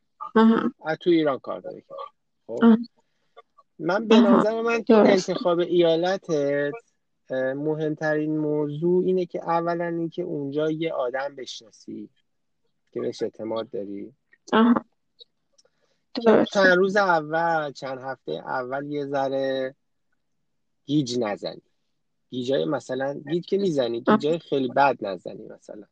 از 0.84 0.98
تو 1.00 1.10
ایران 1.10 1.38
کار 1.38 1.60
کرد. 1.60 1.84
خب؟ 2.46 2.58
من 3.80 4.08
به 4.08 4.20
نظر 4.20 4.60
من 4.60 4.82
تو 4.84 4.94
انتخاب 4.94 5.58
ایالتت 5.58 6.72
مهمترین 7.54 8.38
موضوع 8.38 9.04
اینه 9.04 9.26
که 9.26 9.38
اولا 9.42 9.84
اینکه 9.84 10.22
اونجا 10.22 10.70
یه 10.70 10.92
آدم 10.92 11.34
بشناسی 11.36 12.08
که 12.92 13.00
بهش 13.00 13.22
اعتماد 13.22 13.70
داری. 13.70 14.12
چند 16.52 16.66
روز 16.76 16.96
اول 16.96 17.72
چند 17.72 17.98
هفته 17.98 18.32
اول 18.32 18.86
یه 18.86 19.06
ذره 19.06 19.74
گیج 20.86 21.18
نزنی. 21.18 21.62
گیجای 22.30 22.64
مثلا 22.64 23.20
گیج 23.30 23.46
که 23.46 23.58
می‌زنی 23.58 24.00
گیجای 24.00 24.38
خیلی 24.38 24.68
بد 24.68 24.96
نزنی 25.00 25.46
مثلا. 25.48 25.84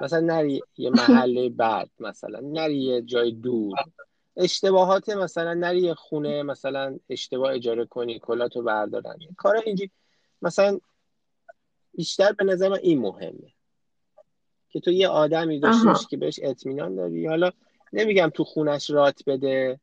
مثلا 0.00 0.20
نری 0.20 0.62
یه 0.76 0.90
محله 0.90 1.48
بد 1.48 1.88
مثلا 2.00 2.40
نری 2.40 2.76
یه 2.76 3.02
جای 3.02 3.32
دور. 3.32 3.76
اشتباهات 4.36 5.08
مثلا 5.08 5.54
نری 5.54 5.80
یه 5.80 5.94
خونه 5.94 6.42
مثلا 6.42 6.98
اشتباه 7.08 7.54
اجاره 7.54 7.86
کنی 7.86 8.18
کلاتو 8.18 8.62
بردارن. 8.62 9.18
کارا 9.36 9.60
اینجی 9.60 9.90
مثلا 10.42 10.78
بیشتر 11.94 12.32
به 12.32 12.44
نظر 12.44 12.68
من 12.68 12.78
این 12.82 13.00
مهمه. 13.00 13.52
که 14.68 14.80
تو 14.80 14.90
یه 14.90 15.08
آدمی 15.08 15.60
داشته 15.60 15.84
باشی 15.84 16.06
که 16.06 16.16
بهش 16.16 16.40
اطمینان 16.42 16.94
داری. 16.94 17.26
حالا 17.26 17.50
نمیگم 17.92 18.30
تو 18.34 18.44
خونش 18.44 18.90
رات 18.90 19.22
بده 19.26 19.80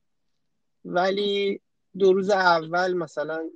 ولی 0.85 1.61
دو 1.97 2.13
روز 2.13 2.29
اول 2.29 2.93
مثلا 2.93 3.49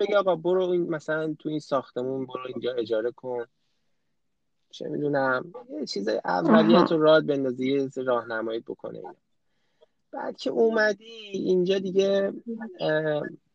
بگی 0.00 0.14
آقا 0.14 0.36
برو 0.36 0.68
این 0.68 0.88
مثلا 0.88 1.36
تو 1.38 1.48
این 1.48 1.60
ساختمون 1.60 2.26
برو 2.26 2.46
اینجا 2.46 2.72
اجاره 2.72 3.10
کن. 3.10 3.46
چه 4.70 4.88
می‌دونم 4.88 5.52
یه 5.80 5.86
چیز 5.86 6.08
اولیت 6.08 6.92
رو 6.92 7.02
راد 7.02 7.26
بندازی 7.26 7.72
یه 7.72 7.90
راهنمایی 7.96 8.60
بکنه. 8.60 8.98
اینا. 8.98 9.14
بعد 10.12 10.36
که 10.36 10.50
اومدی 10.50 11.30
اینجا 11.32 11.78
دیگه 11.78 12.32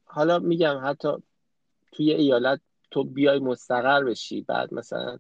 حالا 0.06 0.40
میگم 0.40 0.82
حتی 0.84 1.10
توی 1.92 2.12
ایالت 2.12 2.60
تو 2.92 3.04
بیای 3.04 3.40
مستقر 3.40 4.04
بشی. 4.04 4.42
بعد 4.42 4.74
مثلا 4.74 5.20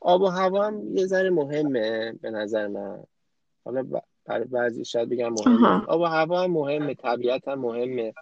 آب 0.00 0.22
و 0.22 0.26
هوا 0.26 0.66
هم 0.66 0.96
یه 0.96 1.06
ذره 1.06 1.30
مهمه 1.30 2.12
به 2.12 2.30
نظر 2.30 2.66
من. 2.66 3.04
حالا 3.64 4.02
برای 4.24 4.44
بعضی 4.44 4.84
شاید 4.84 5.08
بگم 5.08 5.32
مهمه. 5.32 5.84
آب 5.86 6.00
و 6.00 6.04
هوا 6.04 6.42
هم 6.42 6.50
مهمه 6.50 6.94
طبیعت 6.94 7.48
هم 7.48 7.60
مهمه. 7.60 8.14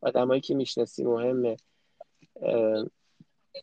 آدمایی 0.00 0.40
که 0.40 0.54
می‌شناسی 0.54 1.04
مهمه. 1.04 1.56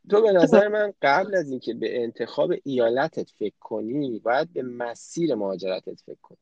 تو 0.09 0.21
به 0.21 0.31
نظر 0.31 0.67
من 0.67 0.93
قبل 1.01 1.35
از 1.35 1.51
اینکه 1.51 1.73
به 1.73 2.03
انتخاب 2.03 2.53
ایالتت 2.63 3.29
فکر 3.29 3.55
کنی 3.59 4.19
باید 4.19 4.53
به 4.53 4.61
مسیر 4.61 5.35
مهاجرتت 5.35 6.01
فکر 6.01 6.17
کنی. 6.21 6.37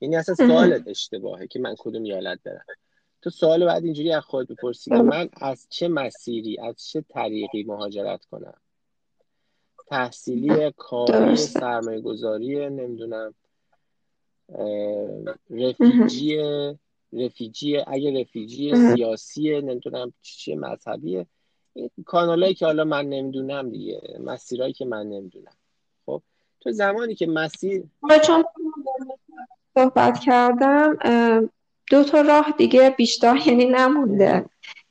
یعنی 0.00 0.16
اصلا 0.16 0.34
سوالت 0.34 0.88
اشتباهه 0.88 1.46
که 1.46 1.58
من 1.58 1.74
کدوم 1.78 2.02
ایالت 2.02 2.38
برم 2.44 2.64
تو 3.22 3.30
سوال 3.30 3.66
بعد 3.66 3.84
اینجوری 3.84 4.12
از 4.12 4.22
خود 4.22 4.48
بپرسی 4.48 4.90
من 4.90 5.28
از 5.40 5.66
چه 5.70 5.88
مسیری 5.88 6.58
از 6.60 6.86
چه 6.86 7.04
طریقی 7.08 7.62
مهاجرت 7.62 8.24
کنم؟ 8.24 8.60
تحصیلی 9.88 10.72
کاری 10.76 11.36
سرمایه 11.36 12.00
گذاری 12.00 12.70
نمی‌دونم 12.70 13.34
رفیجی 15.50 16.38
رفیجی 17.12 17.76
اگه 17.86 18.20
رفیجی 18.20 18.74
سیاسی 18.94 19.60
نمی‌دونم 19.60 20.12
چیه 20.22 20.56
مذهبیه 20.56 21.26
این 21.74 21.90
کانالایی 22.06 22.54
که 22.54 22.66
حالا 22.66 22.84
من 22.84 23.08
نمی‌دونم 23.08 23.70
دیگه 23.70 24.00
مسیرهایی 24.20 24.72
که 24.72 24.84
من 24.84 25.06
نمی‌دونم. 25.06 25.56
خب 26.06 26.22
تو 26.60 26.72
زمانی 26.72 27.14
که 27.14 27.26
مسیر 27.26 27.84
چون 28.26 28.44
صحبت 29.78 30.18
کردم 30.18 30.96
دو 31.90 32.04
تا 32.04 32.20
راه 32.20 32.54
دیگه 32.58 32.90
بیشتر 32.90 33.36
یعنی 33.46 33.64
نمونده. 33.66 34.44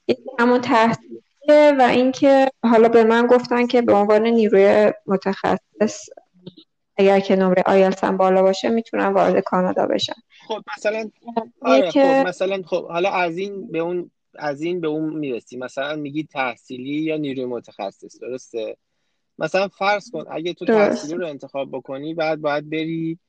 یکی 0.08 0.22
همون 0.40 0.62
تحصیلیه 0.62 1.76
و 1.80 1.82
اینکه 1.82 2.52
حالا 2.64 2.90
به 2.90 3.04
من 3.04 3.28
گفتن 3.28 3.68
که 3.68 3.82
به 3.82 3.94
عنوان 3.94 4.28
نیروی 4.28 4.94
متخصص 5.06 6.10
اگر 6.98 7.20
که 7.20 7.36
نمره 7.36 7.64
آیلتس 7.66 8.04
هم 8.04 8.18
بالا 8.18 8.42
باشه 8.42 8.70
می‌تونم 8.70 9.14
وارد 9.14 9.44
کانادا 9.44 9.86
بشم. 9.86 10.16
خب 10.48 10.64
مثلا 10.78 11.10
آره 11.62 11.92
خب 11.92 12.28
مثلا 12.28 12.62
خب 12.66 12.88
حالا 12.88 13.10
از 13.10 13.38
این 13.38 13.72
به 13.72 13.80
اون 13.80 14.12
از 14.36 14.62
این 14.62 14.82
به 14.82 14.88
اون 14.88 15.14
می‌رسی. 15.14 15.58
مثلا 15.58 15.96
میگی 15.96 16.24
تحصیلی 16.24 17.02
یا 17.02 17.18
نیروی 17.18 17.46
متخصص 17.46 18.20
درسته؟ 18.22 18.78
مثلا 19.40 19.68
فرض 19.68 20.12
کن 20.12 20.26
اگه 20.32 20.54
تو 20.54 20.66
تحصیلی 20.66 21.14
رو 21.14 21.28
انتخاب 21.28 21.72
بکنی 21.72 22.14
بعد 22.14 22.42
باید 22.42 22.70
بری 22.70 23.20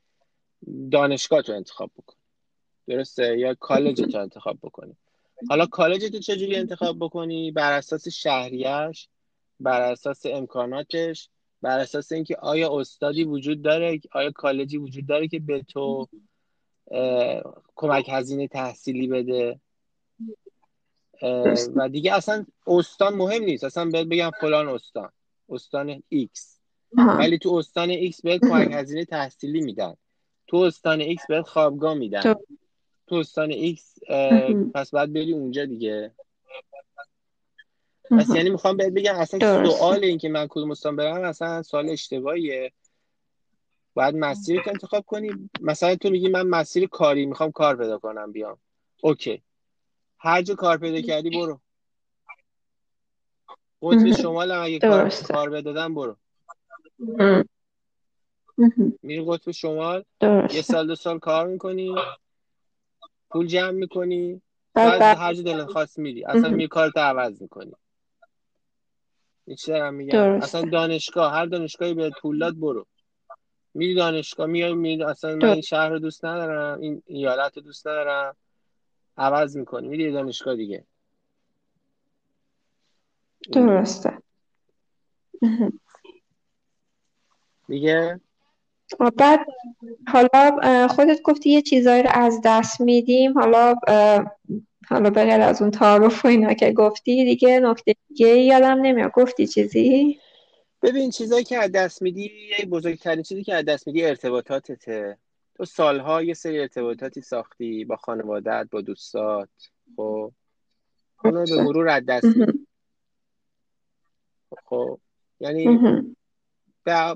دانشگاه 0.90 1.42
تو 1.42 1.52
انتخاب 1.52 1.90
بکنی. 1.96 2.20
درسته؟ 2.86 3.38
یا 3.38 3.54
کالج 3.54 4.12
تو 4.12 4.18
انتخاب 4.18 4.58
بکنی. 4.62 4.96
حالا 5.48 5.66
کالج 5.66 6.04
تو 6.12 6.18
چجوری 6.18 6.56
انتخاب 6.56 6.96
بکنی؟ 6.98 7.52
بر 7.52 7.72
اساس 7.72 8.08
شهریش 8.08 9.08
بر 9.60 9.80
اساس 9.80 10.26
امکاناتش 10.26 11.28
بر 11.62 11.78
اساس 11.78 12.12
اینکه 12.12 12.36
آیا 12.36 12.80
استادی 12.80 13.24
وجود 13.24 13.62
داره 13.62 14.00
آیا 14.12 14.30
کالجی 14.30 14.76
وجود 14.76 15.06
داره 15.06 15.28
که 15.28 15.38
به 15.38 15.62
تو 15.62 16.08
کمک 17.74 18.06
هزینه 18.08 18.48
تحصیلی 18.48 19.06
بده؟ 19.06 19.60
و 21.76 21.88
دیگه 21.88 22.14
اصلا 22.14 22.46
استان 22.66 23.14
مهم 23.14 23.42
نیست. 23.42 23.64
اصلا 23.64 23.84
بهت 23.84 24.06
بگم 24.06 24.30
فلان 24.40 24.68
استان. 24.68 25.10
استان 25.48 26.02
X. 26.14 26.58
ولی 27.18 27.38
تو 27.38 27.54
استان 27.54 28.10
X 28.10 28.20
بهت 28.24 28.40
کمک 28.40 28.68
هزینه 28.72 29.04
تحصیلی 29.04 29.60
میدن. 29.60 29.94
تو 30.48 30.56
استان 30.56 31.14
X 31.14 31.26
بهت 31.28 31.46
خوابگاه 31.46 31.94
میدن. 31.94 32.34
تو. 33.06 33.14
استان 33.14 33.52
X 33.52 33.80
پس 34.74 34.90
باید 34.90 35.12
بری 35.12 35.32
اونجا 35.32 35.64
دیگه. 35.64 36.14
پس 38.10 38.34
یعنی 38.34 38.50
می‌خوام 38.50 38.76
بهت 38.76 38.92
بگم 38.92 39.14
اصلا 39.14 39.40
سوال 39.40 40.04
این 40.04 40.18
که 40.18 40.28
من 40.28 40.46
کدوم 40.46 40.70
استان 40.70 40.96
برم 40.96 41.24
اصلا 41.24 41.62
سوال 41.62 41.90
اشتباهیه. 41.90 42.72
باید 43.94 44.14
مسیری 44.16 44.60
که 44.64 44.70
انتخاب 44.70 45.04
کنی. 45.04 45.50
مثلا 45.60 45.96
تو 45.96 46.10
میگی 46.10 46.28
من 46.28 46.46
مسیر 46.46 46.88
کاری 46.88 47.26
می‌خوام 47.26 47.52
کار 47.52 47.76
پیدا 47.76 47.98
کنم 47.98 48.32
بیام. 48.32 48.58
اوکی. 49.02 49.42
هر 50.18 50.42
جا 50.42 50.54
کار 50.54 50.78
پیدا 50.78 51.00
کردی 51.00 51.30
برو. 51.30 51.60
قطب 53.82 54.10
شمال 54.10 54.52
هم 54.52 54.62
اگه 54.62 54.78
کار, 54.78 55.08
کار 55.08 55.50
بدادن 55.50 55.94
برو. 55.94 56.16
میری 59.02 59.24
قطب 59.28 59.50
شمال 59.50 60.04
یه 60.52 60.62
سال 60.62 60.86
دو 60.86 60.94
سال 60.94 61.18
کار 61.18 61.46
می‌کنی 61.46 61.94
پول 63.30 63.46
جمع 63.46 63.70
می‌کنی 63.70 64.42
بعد 64.74 65.02
هر 65.02 65.34
جا 65.34 65.42
دلت 65.42 65.66
خواست 65.66 65.98
میری. 65.98 66.24
اصلا 66.24 66.50
میری 66.50 66.68
کارت 66.68 66.96
عوض 66.96 67.42
می‌کنی. 67.42 67.72
دارم 69.66 69.94
میگم. 69.94 70.18
اصلا 70.42 70.62
دانشگاه 70.62 71.32
هر 71.32 71.46
دانشگاهی 71.46 71.94
به 71.94 72.10
پول 72.22 72.38
داد 72.38 72.60
برو. 72.60 72.86
میری 73.74 73.94
دانشگاه 73.94 74.46
میای 74.46 74.74
میری 74.74 75.02
اصلا 75.02 75.36
من 75.36 75.48
این 75.48 75.60
شهر 75.60 75.88
رو 75.88 75.98
دوست 75.98 76.24
ندارم 76.24 76.80
این 76.80 77.02
ایالت 77.06 77.56
رو 77.56 77.62
دوست 77.62 77.86
ندارم. 77.86 78.36
عوض 79.16 79.56
می‌کنی. 79.56 79.88
میری 79.88 80.12
دانشگاه 80.12 80.56
دیگه. 80.56 80.84
درسته. 83.52 84.22
دیگه 87.68 88.20
بعد 89.16 89.40
حالا 90.08 90.88
خودت 90.88 91.22
گفتی 91.22 91.50
یه 91.50 91.62
چیزایی 91.62 92.02
رو 92.02 92.10
از 92.12 92.40
دست 92.44 92.80
میدیم. 92.80 93.38
حالا 93.38 93.74
حالا 94.88 95.10
بغیر 95.10 95.40
از 95.40 95.62
اون 95.62 95.70
تعارف 95.70 96.24
و 96.24 96.28
اینا 96.28 96.54
که 96.54 96.72
گفتی 96.72 97.24
دیگه 97.24 97.60
نکته 97.60 97.94
دیگه 98.08 98.28
یادم 98.28 98.80
نمیاد. 98.80 99.10
گفتی 99.10 99.46
چیزی؟ 99.46 100.18
ببین 100.82 101.10
چیزایی 101.10 101.44
که 101.44 101.58
از 101.58 101.72
دست 101.72 102.02
میدی 102.02 102.30
یه 102.58 102.66
بزرگترین 102.66 103.22
چیزی 103.22 103.44
که 103.44 103.54
از 103.54 103.64
دست 103.64 103.86
میدی 103.86 104.04
ارتباطاتته. 104.04 105.18
تو 105.56 105.64
سالها 105.64 106.22
یه 106.22 106.34
سری 106.34 106.60
ارتباطاتی 106.60 107.20
ساختی 107.20 107.84
با 107.84 107.96
خانوادت 107.96 108.68
با 108.70 108.80
دوستات 108.80 109.48
خب؟ 109.96 110.32
اونو 111.24 111.44
به 111.44 111.62
مرور 111.62 111.88
از 111.88 112.04
دست 112.06 112.24
میدی. 112.24 112.66
خب؟ 114.64 114.98
یعنی 115.40 115.78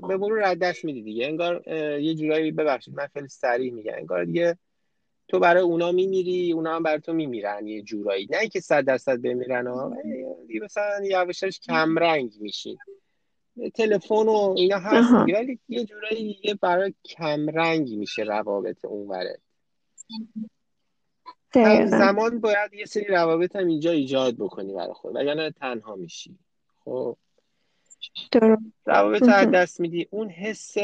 به 0.07 0.17
مرور 0.17 0.43
از 0.43 0.59
دست 0.59 0.85
میدی 0.85 1.01
دیگه. 1.01 1.25
انگار 1.25 1.67
یه 1.99 2.15
جورایی 2.15 2.51
ببخشید 2.51 2.95
من 2.95 3.07
خیلی 3.13 3.27
سریع 3.27 3.71
میگم. 3.71 3.93
انگار 3.95 4.25
دیگه 4.25 4.57
تو 5.27 5.39
برای 5.39 5.63
اونا 5.63 5.91
میمیری 5.91 6.51
اونا 6.51 6.75
هم 6.75 6.83
برای 6.83 6.99
تو 6.99 7.13
میمیرن 7.13 7.67
یه 7.67 7.81
جورایی. 7.81 8.27
نه 8.31 8.37
اینکه 8.37 8.59
صد 8.59 8.85
درصد 8.85 9.21
بمیرن 9.21 9.67
ها 9.67 9.93
مثلا 10.63 11.05
یواشش 11.05 11.59
کم 11.59 11.99
رنگ 11.99 12.33
میشین. 12.39 12.77
تلفن 13.75 14.15
و 14.15 14.53
اینا 14.57 14.77
هست 14.77 15.15
دیگه 15.25 15.39
ولی 15.39 15.59
یه 15.69 15.85
جورایی 15.85 16.39
یه 16.43 16.55
برای 16.55 16.93
کم 17.05 17.49
رنگی 17.49 17.95
میشه 17.95 18.23
روابط 18.23 18.85
اونوره. 18.85 19.39
زمان 21.85 22.39
باید 22.39 22.73
یه 22.73 22.85
سری 22.85 23.05
روابط 23.05 23.55
هم 23.55 23.67
اینجا 23.67 23.91
ایجاد 23.91 24.35
بکنی 24.35 24.73
برای 24.73 24.93
خود 24.93 25.15
وگرنه 25.15 25.51
تنها 25.51 25.95
میشی. 25.95 26.37
خب. 26.85 27.17
روابط 28.85 29.23
از 29.23 29.51
دست 29.51 29.79
میدی. 29.79 30.07
اون 30.11 30.29
حس 30.29 30.75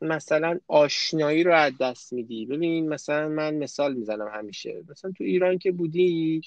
مثلا 0.00 0.58
آشنایی 0.68 1.42
رو 1.42 1.54
از 1.54 1.72
دست 1.78 2.12
میدی. 2.12 2.46
ببین 2.46 2.88
مثلا 2.88 3.28
من 3.28 3.54
مثال 3.54 3.94
می‌زنم 3.94 4.28
همیشه. 4.34 4.84
مثلا 4.88 5.12
تو 5.18 5.24
ایران 5.24 5.58
که 5.58 5.72
بودی 5.72 6.40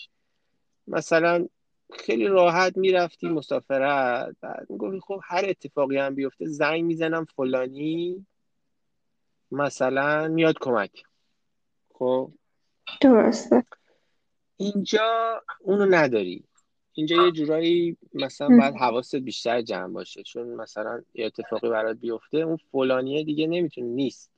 مثلا 0.87 1.47
خیلی 1.93 2.27
راحت 2.27 2.77
می‌رفتی 2.77 3.27
مسافرت. 3.27 4.35
بعد 4.41 4.67
می‌گفتی 4.69 4.99
خب 4.99 5.19
هر 5.23 5.45
اتفاقی 5.47 5.97
هم 5.97 6.15
بیفته 6.15 6.45
زنگ 6.45 6.83
می‌زنم 6.83 7.25
فلانی 7.35 8.25
مثلا 9.51 10.27
میاد 10.27 10.55
کمک. 10.61 11.03
خب؟ 11.93 12.31
درسته. 13.01 13.63
اینجا 14.57 15.41
اونو 15.59 15.85
نداری. 15.85 16.43
اینجا 16.97 17.25
یه 17.25 17.31
جورایی 17.31 17.97
مثلا 18.13 18.47
باید 18.57 18.75
حواست 18.75 19.15
بیشتر 19.15 19.61
جمع 19.61 19.93
باشه 19.93 20.23
چون 20.23 20.47
مثلا 20.47 21.01
یه 21.13 21.25
اتفاقی 21.25 21.69
برات 21.69 21.97
بیفته 21.97 22.37
اون 22.37 22.57
فلانیه 22.71 23.23
دیگه 23.23 23.47
نمی‌تونه 23.47 23.87
نیست. 23.87 24.31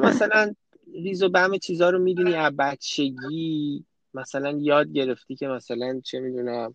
مثلا 0.00 0.54
ریز 0.94 1.22
و 1.22 1.28
بم 1.28 1.58
چیزا 1.58 1.90
رو 1.90 1.98
می‌دونی 1.98 2.34
از 2.34 2.52
بچگی 2.58 3.84
مثلا 4.14 4.50
یاد 4.50 4.92
گرفتی 4.92 5.36
که 5.36 5.48
مثلا 5.48 6.00
چه 6.04 6.20
می‌دونم 6.20 6.74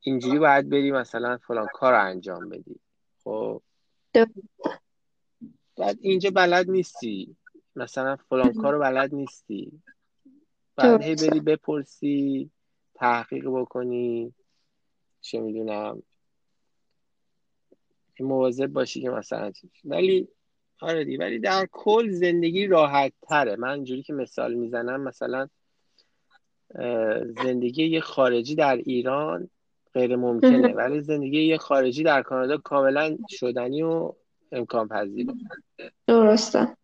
اینجوری 0.00 0.38
باید 0.38 0.68
بری 0.68 0.92
مثلا 0.92 1.38
فلان 1.46 1.68
کار 1.74 1.92
رو 1.92 2.00
انجام 2.06 2.48
بدی. 2.48 2.80
خب؟ 3.24 3.62
بعد 5.76 5.98
اینجا 6.00 6.30
بلد 6.30 6.70
نیستی. 6.70 7.36
مثلا 7.76 8.16
فلان 8.16 8.52
کار 8.52 8.72
رو 8.72 8.80
بلد 8.80 9.14
نیستی. 9.14 9.72
بعد 10.76 11.02
هی 11.02 11.14
بری 11.14 11.40
بپرسی 11.40 12.50
تحقیق 12.94 13.48
بکنی. 13.48 14.34
چه 15.20 15.40
می‌دونم. 15.40 16.02
مواظب 18.20 18.66
باشی 18.66 19.02
که 19.02 19.10
مثلا 19.10 19.52
ولی 19.84 20.28
آره 20.80 21.04
دی 21.04 21.16
ولی 21.16 21.38
در 21.38 21.68
کل 21.72 22.10
زندگی 22.10 22.66
راحت 22.66 23.12
تره 23.22 23.56
من 23.56 23.68
اینجوری 23.68 24.02
که 24.02 24.12
مثال 24.12 24.54
می‌زنم 24.54 25.00
مثلا 25.00 25.48
زندگی 27.44 27.84
یه 27.84 28.00
خارجی 28.00 28.54
در 28.54 28.76
ایران 28.76 29.50
غیر 29.94 30.16
ممکنه. 30.16 30.74
ولی 30.74 31.00
زندگی 31.00 31.42
یه 31.42 31.58
خارجی 31.58 32.02
در 32.02 32.22
کانادا 32.22 32.56
کاملا 32.56 33.18
شدنی 33.28 33.82
و 33.82 34.12
امکان 34.52 34.88
پذیره 34.88 35.34
درسته. 36.06 36.76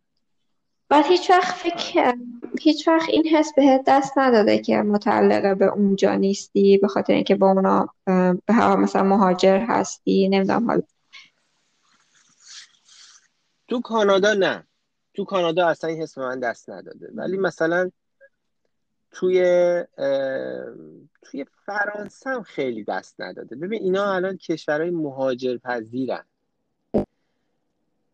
بعد 0.90 1.06
هیچ 1.06 1.30
وقت 1.30 1.54
فکر 1.54 2.14
هیچ 2.60 2.88
وقت 2.88 3.08
این 3.08 3.26
حس 3.26 3.54
بهت 3.56 3.82
دست 3.86 4.18
نداده 4.18 4.58
که 4.58 4.76
متعلقه 4.76 5.54
به 5.54 5.66
اونجا 5.66 6.14
نیستی 6.14 6.78
به 6.78 6.88
خاطر 6.88 7.12
اینکه 7.12 7.34
با 7.34 7.50
اونا 7.50 7.94
به 8.46 8.76
مثلا 8.76 9.02
مهاجر 9.02 9.58
هستی 9.58 10.28
نمی‌دونم 10.28 10.66
حالا. 10.66 10.82
تو 13.68 13.80
کانادا 13.80 14.34
نه. 14.34 14.66
تو 15.14 15.24
کانادا 15.24 15.68
اصلا 15.68 15.90
این 15.90 16.02
حس 16.02 16.18
به 16.18 16.24
من 16.24 16.40
دست 16.40 16.70
نداده. 16.70 17.10
ولی 17.14 17.36
مثلا 17.36 17.90
توی 19.10 19.42
توی 21.22 21.46
فرانسه 21.66 22.30
هم 22.30 22.42
خیلی 22.42 22.84
دست 22.84 23.20
نداده. 23.20 23.56
ببین 23.56 23.82
اینا 23.82 24.14
الان 24.14 24.36
کشورهای 24.36 24.90
مهاجر 24.90 25.56
پذیرن 25.56 26.24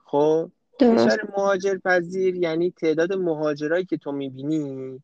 خب؟ 0.05 0.51
کشور 0.81 1.29
مهاجر 1.37 1.79
پذیر 1.79 2.37
یعنی 2.37 2.71
تعداد 2.71 3.13
مهاجرایی 3.13 3.85
که 3.85 3.97
تو 3.97 4.13
می‌بینی 4.13 5.03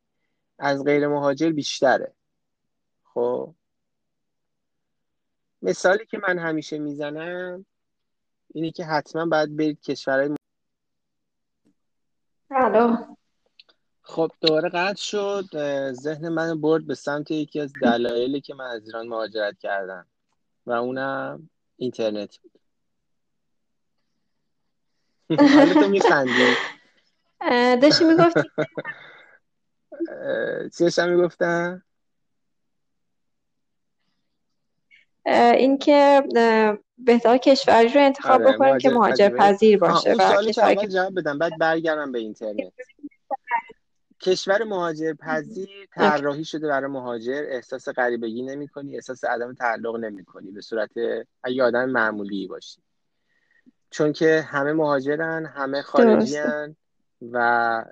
از 0.59 0.85
غیر 0.85 1.09
مهاجر 1.09 1.51
بیشتره. 1.51 2.13
خب؟ 3.05 3.55
مثالی 5.63 6.07
که 6.07 6.19
من 6.29 6.39
همیشه 6.39 6.79
می‌زنم 6.79 7.67
اینه 8.55 8.71
که 8.71 8.85
حتما 8.85 9.27
باید 9.27 9.57
برید 9.57 9.81
کشورهای 9.81 10.35
خب 14.03 14.31
دوباره 14.41 14.69
قطع 14.69 15.03
شد. 15.03 15.45
ذهن 15.93 16.29
من 16.29 16.61
برد 16.61 16.87
به 16.87 16.95
سمت 16.95 17.31
یکی 17.31 17.61
از 17.61 17.73
دلایلی 17.83 18.41
که 18.41 18.55
من 18.55 18.65
از 18.65 18.87
ایران 18.87 19.09
مهاجرت 19.09 19.59
کردم 19.59 20.07
و 20.67 20.73
اونم 20.73 21.51
اینترنت 21.77 22.39
بود. 22.39 22.62
حالا 25.57 25.75
تو 25.75 25.89
میخندی. 25.89 26.57
داشتی 27.83 28.05
می‌گفتی؟ 28.05 28.51
چی 30.79 30.85
داشتم 30.85 31.09
می‌گفتم 31.09 31.83
اینکه 35.27 36.23
بهتر 36.99 37.37
کشوری 37.37 37.89
رو 37.89 38.01
انتخاب 38.01 38.43
آره، 38.43 38.53
بکنیم 38.53 38.79
که 38.79 38.91
مهاجر 38.91 39.29
پذیر 39.29 39.79
باشه 39.79 40.15
و 40.19 40.43
کشوری 40.43 40.77
که 40.77 40.89
جواب 40.89 41.15
بدم 41.15 41.39
بعد 41.39 41.59
برگردم 41.59 42.13
به 42.13 42.19
اینترنت. 42.19 42.73
کشور 44.21 44.65
مهاجر 44.65 45.15
پذیر 45.15 45.69
طراحی 45.95 46.45
شده 46.45 46.69
برای 46.69 46.91
مهاجر 46.91 47.45
احساس 47.49 47.89
غریبگی 47.89 48.43
نمی 48.43 48.69
کنی 48.69 48.95
احساس 48.95 49.25
عدم 49.25 49.55
تعلق 49.55 49.97
نمی 49.97 50.25
کنی 50.25 50.51
به 50.51 50.61
صورت 50.61 50.91
اگه 51.43 51.63
آدم 51.63 51.91
معمولی 51.91 52.47
باشی. 52.47 52.83
چون 53.93 54.13
که 54.13 54.41
همه 54.41 54.73
مهاجرن 54.73 55.47
همه 55.47 55.83
خارجیان 55.83 56.77
و 57.33 57.85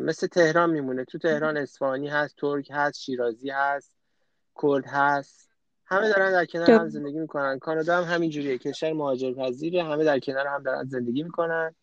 مثل 0.00 0.26
تهران 0.26 0.70
میمونه. 0.70 1.04
تو 1.04 1.18
تهران 1.18 1.56
اصفهانی 1.56 2.08
هست 2.08 2.36
ترک 2.36 2.68
هست 2.70 3.00
شیرازی 3.00 3.50
هست 3.50 3.92
کرد 4.62 4.86
هست. 4.86 5.50
همه 5.86 6.08
دارن 6.08 6.32
در 6.32 6.44
کنار 6.44 6.70
هم 6.70 6.88
زندگی 6.88 7.18
می‌کنن. 7.18 7.58
کانادا 7.58 7.96
هم 7.96 8.14
همین 8.14 8.30
جوریه 8.30 8.58
کشور 8.58 8.92
مهاجر 8.92 9.34
پذیره 9.34 9.84
همه 9.84 10.04
در 10.04 10.18
کنار 10.18 10.46
هم 10.46 10.62
دارن 10.62 10.84
زندگی 10.84 11.22
می‌کنن. 11.22 11.74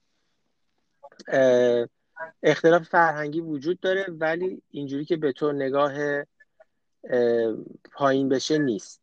اختلاف 2.44 2.84
فرهنگی 2.84 3.42
وجود 3.42 3.80
داره 3.80 4.06
ولی 4.10 4.62
اینجوری 4.72 5.06
که 5.06 5.18
به 5.18 5.32
تو 5.32 5.52
نگاه 5.52 5.94
پایین 7.92 8.30
بشه 8.30 8.58
نیست. 8.58 9.02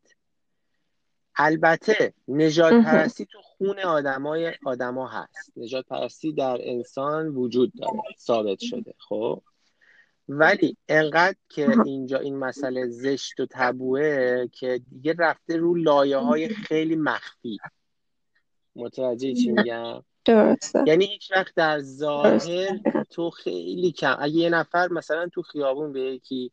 البته 1.35 2.13
نجات 2.27 2.73
پرستی 2.73 3.25
تو 3.25 3.39
خون 3.57 3.79
آدمای 3.79 4.53
آدما 4.65 5.07
هست. 5.07 5.51
نجات 5.57 5.85
پرستی 5.85 6.33
در 6.33 6.57
انسان 6.61 7.27
وجود 7.27 7.71
داره 7.79 8.01
ثابت 8.19 8.59
شده 8.59 8.93
خب؟ 8.97 9.41
ولی 10.29 10.77
انقدر 10.89 11.37
که 11.49 11.67
اینجا 11.85 12.19
این 12.19 12.35
مسئله 12.35 12.87
زشت 12.87 13.39
و 13.39 13.47
تبوه 13.51 14.47
که 14.47 14.81
دیگه 14.89 15.15
رفته 15.19 15.57
رو 15.57 15.75
لایه 15.75 16.17
های 16.17 16.49
خیلی 16.49 16.95
مخفی. 16.95 17.57
متوجه 18.75 19.33
چی 19.33 19.51
میگم؟ 19.51 20.03
درسته. 20.25 20.83
یعنی 20.87 21.05
هیچ 21.05 21.31
وقت 21.31 21.55
در 21.55 21.81
ظاهر 21.81 22.79
تو 23.09 23.29
خیلی 23.29 23.91
کم. 23.91 24.17
اگه 24.19 24.35
یه 24.35 24.49
نفر 24.49 24.87
مثلا 24.87 25.27
تو 25.27 25.41
خیابون 25.41 25.91
به 25.91 26.01
یکی 26.01 26.51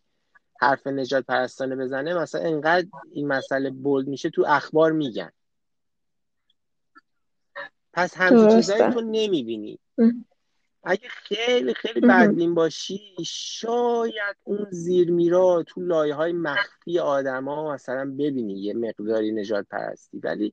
حرف 0.61 0.87
نجات 0.87 1.25
پرستانه 1.25 1.77
بزنه 1.77 2.15
مثلا 2.15 2.41
انقدر 2.41 2.87
این 3.13 3.29
مسئله 3.29 3.71
بولد 3.71 4.09
میشه 4.09 4.31
تو 4.31 4.45
اخبار 4.49 4.93
میگن. 4.93 5.31
پس 7.95 8.17
همچین 8.17 8.49
چیزایی 8.49 8.93
تو 8.93 9.01
نمی‌بینی. 9.01 9.79
اگه 10.85 11.09
خیلی 11.09 11.75
خیلی 11.75 12.01
بدبین 12.01 12.55
باشی 12.55 13.01
شاید 13.27 14.37
اون 14.45 14.67
زیر 14.71 15.11
میرا 15.11 15.65
تو 15.67 15.81
لایه 15.81 16.15
های 16.15 16.33
مخفی 16.33 16.99
آدما 16.99 17.75
مثلا 17.75 18.11
ببینی 18.19 18.63
یه 18.63 18.75
مقداری 18.75 19.33
نجات 19.33 19.67
پرستی 19.71 20.19
ولی 20.19 20.53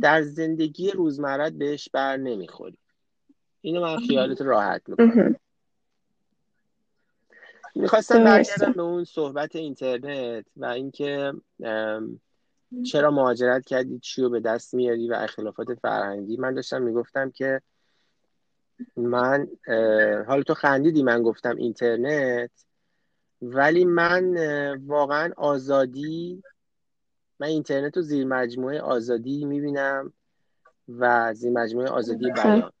در 0.00 0.22
زندگی 0.22 0.90
روزمرت 0.90 1.52
بهش 1.52 1.88
بر 1.92 2.16
نمی‌خوری. 2.16 2.78
اینو 3.60 3.80
من 3.80 3.96
خیالت 3.96 4.40
راحت 4.40 4.82
می‌کنم. 4.88 5.36
می‌خواستم 7.74 8.24
برگردم 8.24 8.72
به 8.72 8.82
اون 8.82 9.04
صحبت 9.04 9.56
اینترنت 9.56 10.44
و 10.56 10.64
اینکه 10.66 11.32
چرا 12.84 13.10
مهاجرت 13.10 13.66
کردی؟ 13.66 13.98
چی 13.98 14.22
رو 14.22 14.30
به 14.30 14.40
دست 14.40 14.74
میاری؟ 14.74 15.08
و 15.08 15.14
اختلافات 15.14 15.74
فرهنگی. 15.74 16.36
من 16.36 16.54
داشتم 16.54 16.82
می‌گفتم 16.82 17.30
که 17.30 17.62
من 18.96 19.48
حالا 20.26 20.42
تو 20.42 20.54
خندیدی 20.54 21.02
من 21.02 21.22
گفتم 21.22 21.56
اینترنت 21.56 22.50
ولی 23.42 23.84
من 23.84 24.36
واقعا 24.86 25.32
آزادی 25.36 26.42
من 27.40 27.46
اینترنت 27.46 27.96
رو 27.96 28.02
زیر 28.02 28.26
مجموعه 28.26 28.80
آزادی 28.80 29.44
می‌بینم 29.44 30.12
و 30.88 31.34
زیر 31.34 31.52
مجموعه 31.52 31.88
آزادی 31.88 32.32
خب. 32.32 32.42
بیان. 32.42 32.72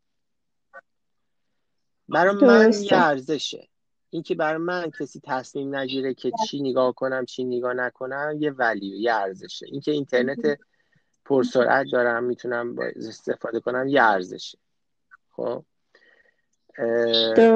برای 2.08 2.34
من 2.34 2.72
یه 2.72 2.88
ارزشه. 2.92 3.68
اینکه 4.10 4.34
برای 4.34 4.58
من 4.58 4.90
کسی 4.90 5.20
تصمیم 5.24 5.74
نگیره 5.74 6.14
که 6.14 6.32
چی 6.46 6.62
نگاه 6.62 6.92
کنم 6.92 7.24
چی 7.24 7.44
نگاه 7.44 7.74
نکنم 7.74 8.36
یه 8.40 8.50
ولیو 8.50 8.96
یه 8.96 9.14
ارزشه. 9.14 9.66
اینکه 9.66 9.92
اینترنت 9.92 10.58
پرسرعت 11.24 11.86
دارم 11.92 12.24
می‌تونم 12.24 12.76
استفاده 12.78 13.60
کنم 13.60 13.88
یه 13.88 14.02
ارزشه. 14.02 14.58
خب؟ 15.30 15.64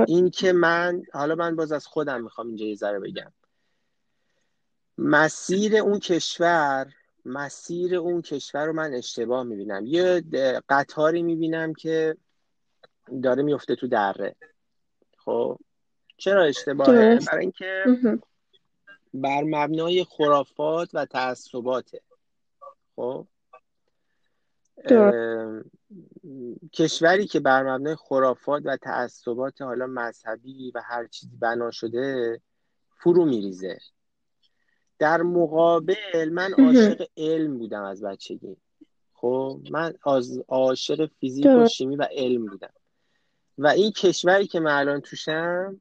این 0.07 0.31
که 0.31 0.53
من 0.53 1.03
حالا 1.13 1.35
من 1.35 1.57
باز 1.57 1.73
از 1.73 1.87
خودم 1.87 2.23
می‌خوام 2.23 2.47
اینجا 2.47 2.67
یه 2.67 2.75
ذره 2.75 3.01
بگم. 3.01 3.33
مسیر 4.99 5.77
اون 5.77 5.99
کشور 5.99 6.93
مسیر 7.25 7.97
اون 7.97 8.23
کشور 8.23 8.67
رو 8.67 8.73
من 8.73 8.95
اشتباه 8.95 9.43
می‌بینم. 9.43 9.87
یه 9.87 10.23
قطاری 10.69 11.23
می‌بینم 11.23 11.75
که 11.75 12.17
داره 13.23 13.43
میفته 13.43 13.77
تو 13.77 13.87
دره. 13.87 14.37
خب؟ 15.19 15.59
چرا 16.23 16.45
اشتباهه؟ 16.45 17.19
برای 17.27 17.41
اینکه 17.41 17.85
بر 19.15 19.43
مبنای 19.43 20.05
خرافات 20.05 20.91
و 20.95 21.07
تعصباته. 21.07 22.01
خب؟ 22.97 23.27
کشوری 26.73 27.27
که 27.27 27.41
بر 27.41 27.63
مبنای 27.63 27.97
خرافات 27.97 28.63
و 28.65 28.77
تعصبات 28.77 29.63
حالا 29.63 29.87
مذهبی 29.87 30.73
و 30.75 30.83
هر 30.85 31.07
چیزی 31.07 31.37
بنا 31.41 31.71
شده 31.71 32.41
فرو 32.99 33.25
میریزه. 33.25 33.79
در 34.99 35.23
مقابل 35.23 36.29
من 36.33 36.53
عاشق 36.53 37.07
علم 37.17 37.59
بودم 37.59 37.83
از 37.83 38.03
بچگی. 38.03 38.57
خب؟ 39.13 39.61
من 39.71 39.95
از 40.07 40.43
عاشق 40.49 41.11
فیزیک 41.21 41.47
و 41.47 41.67
شیمی 41.69 41.97
و 41.97 42.09
علم 42.11 42.47
بودم. 42.47 42.75
و 43.59 43.67
این 43.67 43.93
کشوری 43.93 44.47
که 44.47 44.61
من 44.61 44.79
الان 44.79 45.01
توشم 45.01 45.81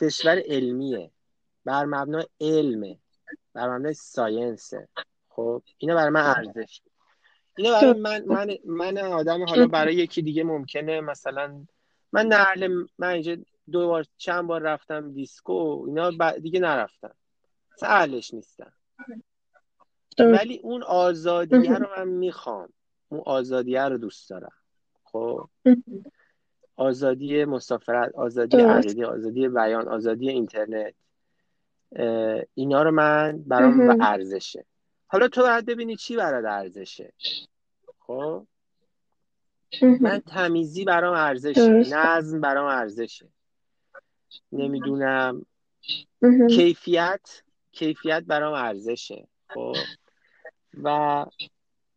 کشور 0.00 0.42
علمیه. 0.46 1.10
بر 1.64 1.84
مبنای 1.84 2.26
علمه 2.40 2.98
بر 3.54 3.76
مبنای 3.76 3.94
ساینسه 3.94 4.88
خب 5.28 5.62
اینا 5.78 5.94
برای 5.94 6.10
من 6.10 6.20
ارزش. 6.20 6.80
اینا 7.56 7.70
برای 7.70 7.92
من 7.92 8.24
من 8.26 8.56
من 8.64 8.98
آدم 8.98 9.44
حالا 9.44 9.66
برای 9.66 9.94
یکی 9.94 10.22
دیگه 10.22 10.44
ممکنه 10.44 11.00
مثلا 11.00 11.66
من 12.12 12.26
نه 12.26 12.68
من 12.98 13.08
اینجا 13.08 13.36
دو 13.70 13.86
بار 13.86 14.06
چند 14.16 14.46
بار 14.46 14.62
رفتم 14.62 15.12
دیسکو 15.12 15.84
اینا 15.86 16.10
دیگه 16.30 16.60
نرفتم 16.60 17.14
اهلش 17.82 18.34
نیستم 18.34 18.72
ولی 20.18 20.58
اون 20.62 20.82
آزادیه 20.82 21.78
رو 21.78 21.88
من 21.96 22.08
می‌خوام. 22.08 22.72
اون 23.08 23.22
آزادیه 23.26 23.82
رو 23.82 23.98
دوست 23.98 24.30
دارم. 24.30 24.52
خب؟ 25.04 25.48
آزادی 26.76 27.44
مسافرت 27.44 28.14
آزادی 28.14 28.56
عقیده 28.56 29.06
آزادی 29.06 29.48
بیان 29.48 29.88
آزادی 29.88 30.28
اینترنت 30.28 30.94
اینا 32.54 32.82
رو 32.82 32.90
من 32.90 33.42
برام 33.46 33.96
ارزشه 34.00 34.64
حالا 35.06 35.28
تو 35.28 35.42
باید 35.42 35.66
ببینی 35.66 35.96
چی 35.96 36.16
برات 36.16 36.44
ارزشه 36.44 37.12
خب؟ 37.98 38.46
من 40.00 40.20
تمیزی 40.20 40.84
برام 40.84 41.14
ارزشه 41.14 41.60
نظم 41.70 42.40
برام 42.40 42.66
ارزشه 42.66 43.28
نمی‌دونم. 44.52 45.46
کیفیت 46.50 47.42
کیفیت 47.72 48.22
برام 48.26 48.54
ارزشه 48.54 49.28
خب؟ 49.48 49.74
و 50.82 51.24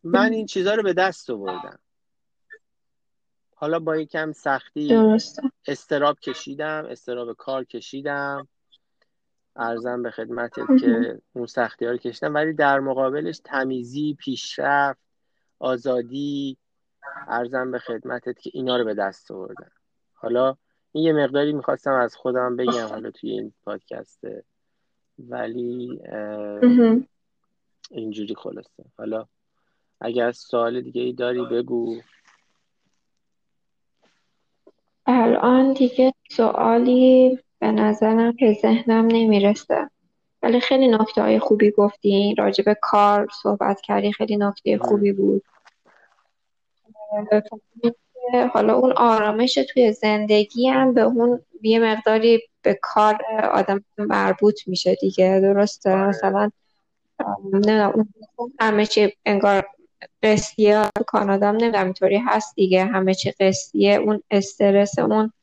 من 0.04 0.34
این 0.34 0.46
چیزها 0.46 0.74
رو 0.76 0.84
به 0.84 0.94
دست 0.94 1.30
آوردم. 1.30 1.80
حالا 3.60 3.80
با 3.80 3.98
یکم 3.98 4.32
سختی 4.32 4.94
استراب 5.68 6.20
کشیدم 6.20 6.86
استراب 6.90 7.34
کار 7.34 7.64
کشیدم. 7.64 8.48
ارزم 9.56 10.04
به 10.04 10.12
خدمتت 10.12 10.82
که 10.82 11.22
اون 11.34 11.46
سختی 11.46 11.86
ها 11.86 11.92
رو 11.92 11.98
کشیدم. 11.98 12.34
ولی 12.34 12.54
در 12.54 12.80
مقابلش 12.80 13.42
تمیزی 13.44 14.14
پیشرفت 14.20 15.00
آزادی 15.60 16.58
ارزم 17.28 17.72
به 17.72 17.80
خدمتت 17.80 18.40
که 18.40 18.50
اینا 18.54 18.78
رو 18.78 18.86
به 18.86 18.94
دست 18.94 19.32
آوردم. 19.32 19.72
حالا 20.14 20.58
این 20.92 21.04
یه 21.04 21.14
مقداری 21.14 21.54
می‌خواستم 21.54 21.94
از 21.94 22.16
خودم 22.16 22.56
بگم 22.56 22.88
حالا 22.88 23.12
توی 23.12 23.32
این 23.32 23.54
پادکسته 23.64 24.44
ولی 25.20 26.00
اینجوری 27.92 28.36
خلاصه. 28.36 28.86
حالا 28.98 29.26
اگر 30.02 30.32
سوال 30.32 30.82
دیگه 30.82 31.02
ای 31.02 31.14
داری 31.14 31.46
بگو. 31.46 32.02
الان 35.10 35.74
دیگه 35.74 36.14
سوالی 36.30 37.40
به 37.60 37.72
نظرم 37.72 38.32
به 38.32 38.54
ذهنم 38.62 39.06
نمی‌رسه. 39.06 39.90
ولی 40.44 40.60
خیلی 40.60 40.88
نکته 40.88 41.22
های 41.22 41.40
خوبی 41.40 41.72
گفتی. 41.72 42.36
راجع 42.38 42.64
به 42.64 42.78
کار 42.82 43.28
صحبت 43.44 43.82
کردی 43.82 44.12
خیلی 44.12 44.38
نکته 44.38 44.78
خوبی 44.78 45.12
بود. 45.12 45.44
حالا 48.54 48.74
اون 48.74 48.92
آرامش 48.92 49.54
توی 49.54 49.92
زندگی 49.92 50.68
هم 50.68 50.94
به 50.94 51.02
اون 51.02 51.42
یه 51.62 51.80
مقداری 51.80 52.42
به 52.62 52.80
کار 52.82 53.22
آدم 53.54 53.84
مربوط 53.98 54.68
میشه 54.68 54.96
دیگه. 54.96 55.40
درسته؟ 55.40 55.92
آره. 55.92 56.08
مثلا 56.08 56.52
نمی‌دونم 57.44 58.08
همه 58.60 58.86
چی 58.86 59.14
انگار 59.26 59.68
قسطیه 60.24 60.90
تو 60.96 61.04
کانادا 61.04 61.48
هم 61.48 61.56
نمی‌دونم 61.56 61.86
اینطوری 61.86 62.18
هست 62.18 62.56
دیگه. 62.56 62.86
همه 62.86 63.14
چی 63.14 63.32
قسطیه 63.32 63.94
اون 63.94 64.24
استرس 64.32 65.00
اون 65.00 65.34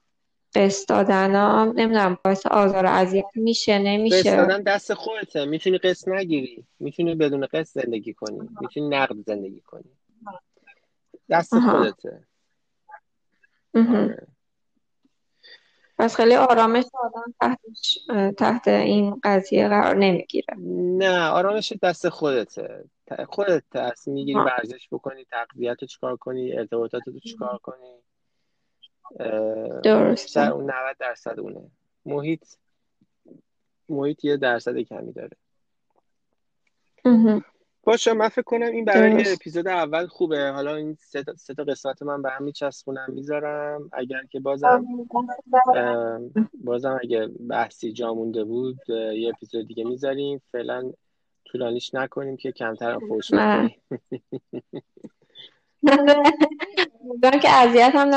قسط 0.55 0.89
دادن 0.89 1.35
ها 1.35 1.65
نمی‌دونم 1.65 2.19
باعث 2.25 2.47
آزار 2.47 2.85
و 2.85 2.89
اذیت 2.89 3.25
میشه 3.35 3.79
نمیشه. 3.79 4.17
قسط 4.17 4.37
دادن 4.37 4.63
دست 4.63 4.95
خودته. 4.95 5.45
می‌تونی 5.45 5.79
قسط 5.79 6.09
نگیری. 6.09 6.65
می‌تونی 6.79 7.15
بدون 7.15 7.47
قسط 7.47 7.83
زندگی 7.83 8.15
کنی. 8.15 8.49
می‌تونی 8.61 8.89
نقد 8.89 9.17
زندگی 9.27 9.61
کنی. 9.61 9.91
دست 11.31 11.59
خودته. 11.59 12.27
آره. 13.75 14.27
پس 15.99 16.17
خیلی 16.17 16.35
آرامش 16.35 16.85
آدم 16.95 17.35
تحت, 17.41 17.59
تحت 18.37 18.69
این 18.69 19.21
قضیه 19.25 19.69
قرار 19.69 19.97
نمی‌گیره. 19.97 20.55
نه 20.99 21.29
آرامش 21.29 21.73
دست 21.83 22.09
خودته. 22.09 22.85
خودت 23.29 23.63
تصمیم 23.71 24.15
می‌گیری 24.15 24.39
ورزش 24.39 24.89
بکنی 24.93 25.25
تقویت 25.25 25.77
رو 25.81 25.87
چیکار 25.87 26.17
کنی 26.17 26.53
ارتباطات 26.53 27.03
رو 27.09 27.19
چیکار 27.19 27.59
کنی؟ 27.59 27.95
درست 29.85 30.37
اون 30.37 30.71
90 30.71 30.97
درصد 31.01 31.41
اونه. 31.41 31.71
محیط 32.05 32.45
محیط 33.89 34.25
یه 34.25 34.37
درصد 34.37 34.79
کمی 34.79 35.13
داره. 35.13 35.37
باشه 37.83 38.13
من 38.13 38.29
فکر 38.29 38.43
کنم 38.43 38.73
این 38.73 38.85
برای 38.85 39.33
اپیزود 39.33 39.69
اول 39.69 40.07
خوبه. 40.07 40.51
حالا 40.51 40.75
این 40.75 40.97
سه 41.37 41.55
تا 41.57 41.65
قسمت 41.65 42.03
من 42.03 42.23
به 42.23 42.31
هم 42.31 42.43
میچسبونم 42.43 43.07
می‌ذارم. 43.09 43.91
اگر 43.93 44.25
که 44.31 44.41
بازم 44.41 44.87
بازم 46.65 46.99
اگه 47.03 47.27
بحثی 47.27 47.93
جا 47.93 48.15
مونده 48.15 48.45
بود 48.45 48.79
یه 48.89 49.33
اپیزود 49.35 49.67
دیگه 49.67 49.85
می‌ذاریم. 49.85 50.43
فعلا 50.53 50.93
طولانیش 51.53 51.95
نکنیم 51.95 52.37
که 52.37 52.53
کمتر 52.53 52.91
هم 52.91 53.01
فوش 53.09 53.33
که 57.39 57.49
اذیت 57.49 57.93
هم 57.95 58.11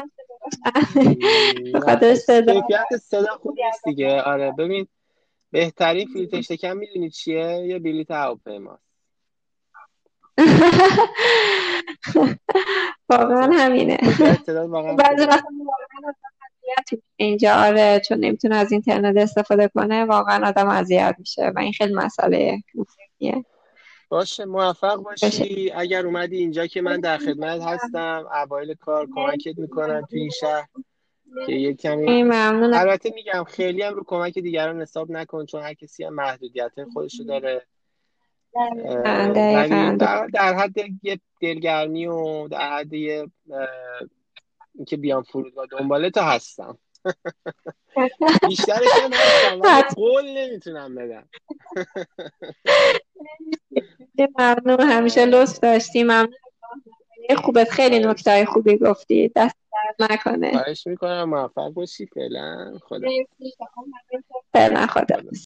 خاطر 1.80 2.16
صدا. 2.16 2.64
صدا 3.02 3.36
خوب 3.36 3.56
نیست 3.66 3.84
دیگه. 3.86 4.22
آره 4.22 4.52
ببین 4.52 4.88
بهترین 5.52 6.08
فیلتر 6.14 6.42
شکم 6.42 6.78
می‌دونی 6.78 7.10
چیه؟ 7.10 7.66
یه 7.68 7.80
بلیت 7.80 8.12
هواپیماست. 8.12 8.90
واقعا 13.10 13.52
همینه. 13.54 13.98
بعضی 14.98 15.26
اینجا 17.16 17.54
آره 17.54 18.02
چون 18.08 18.18
نمی‌تونه 18.18 18.56
از 18.56 18.72
اینترنت 18.72 19.18
استفاده 19.18 19.68
کنه 19.68 20.06
واقعا 20.06 20.48
آدم 20.48 20.70
اذیت 20.70 21.16
میشه 21.20 21.52
و 21.56 21.60
این 21.60 21.74
خیلی 21.74 21.94
مسئله. 21.94 22.64
باشه 24.10 24.46
موفق 24.46 24.96
باشی. 24.96 25.72
اگر 25.76 26.06
اومدی 26.06 26.38
اینجا 26.38 26.68
که 26.68 26.82
من 26.82 27.00
در 27.00 27.18
خدمت 27.18 27.62
هستم 27.62 28.28
اوایل 28.44 28.74
کار 28.74 29.08
کمکت 29.16 29.58
می‌کنم 29.58 30.02
تو 30.02 30.16
این 30.16 30.30
شهر 30.30 30.68
که 31.46 31.54
یه 31.54 31.74
کمی 31.74 32.24
البته 32.74 33.12
میگم 33.16 33.44
خیلی 33.44 33.82
هم 33.82 33.94
رو 33.94 34.04
کمک 34.04 34.34
دیگران 34.34 34.82
حساب 34.82 35.12
نکن 35.12 35.46
چون 35.46 35.62
هر 35.62 35.74
کسی 35.74 36.04
هم 36.04 36.14
محدودیت 36.14 36.72
خودشو 36.94 37.24
داره. 37.24 37.66
در, 39.98 40.28
در 40.34 40.54
حد 40.54 40.78
یه 41.04 41.20
دلگرمی 41.42 42.08
و 42.08 42.48
در 42.48 42.78
حد 42.78 42.94
یه 42.94 43.28
اینکه 44.76 44.98
بیام 44.98 45.24
فرودگاه 45.24 45.66
دنباله 45.72 46.10
تو 46.10 46.22
هستم. 46.22 46.78
بیشترش 48.48 48.88
هم 49.52 49.82
قول 49.96 50.26
نمی‌تونم 50.26 50.96
بدم. 50.96 51.30
ممنون. 54.40 54.82
همیشه 54.82 55.26
لطف 55.26 55.60
داشتی. 55.60 56.04
ممنون. 56.04 56.36
خوبت. 57.38 57.70
خیلی 57.70 58.00
نکته 58.00 58.46
خوبی 58.46 58.78
گفتی. 58.78 59.32
دست 59.36 59.56
درد 59.74 60.12
نکنه. 60.12 60.52
خواهش 60.52 60.88
می‌کنم. 60.88 61.30
موفق 61.30 61.70
باشی. 61.70 62.06
فعلا. 62.06 62.80
خدا 62.84 63.08
فعلا 64.54 64.88
خدا 64.88 65.22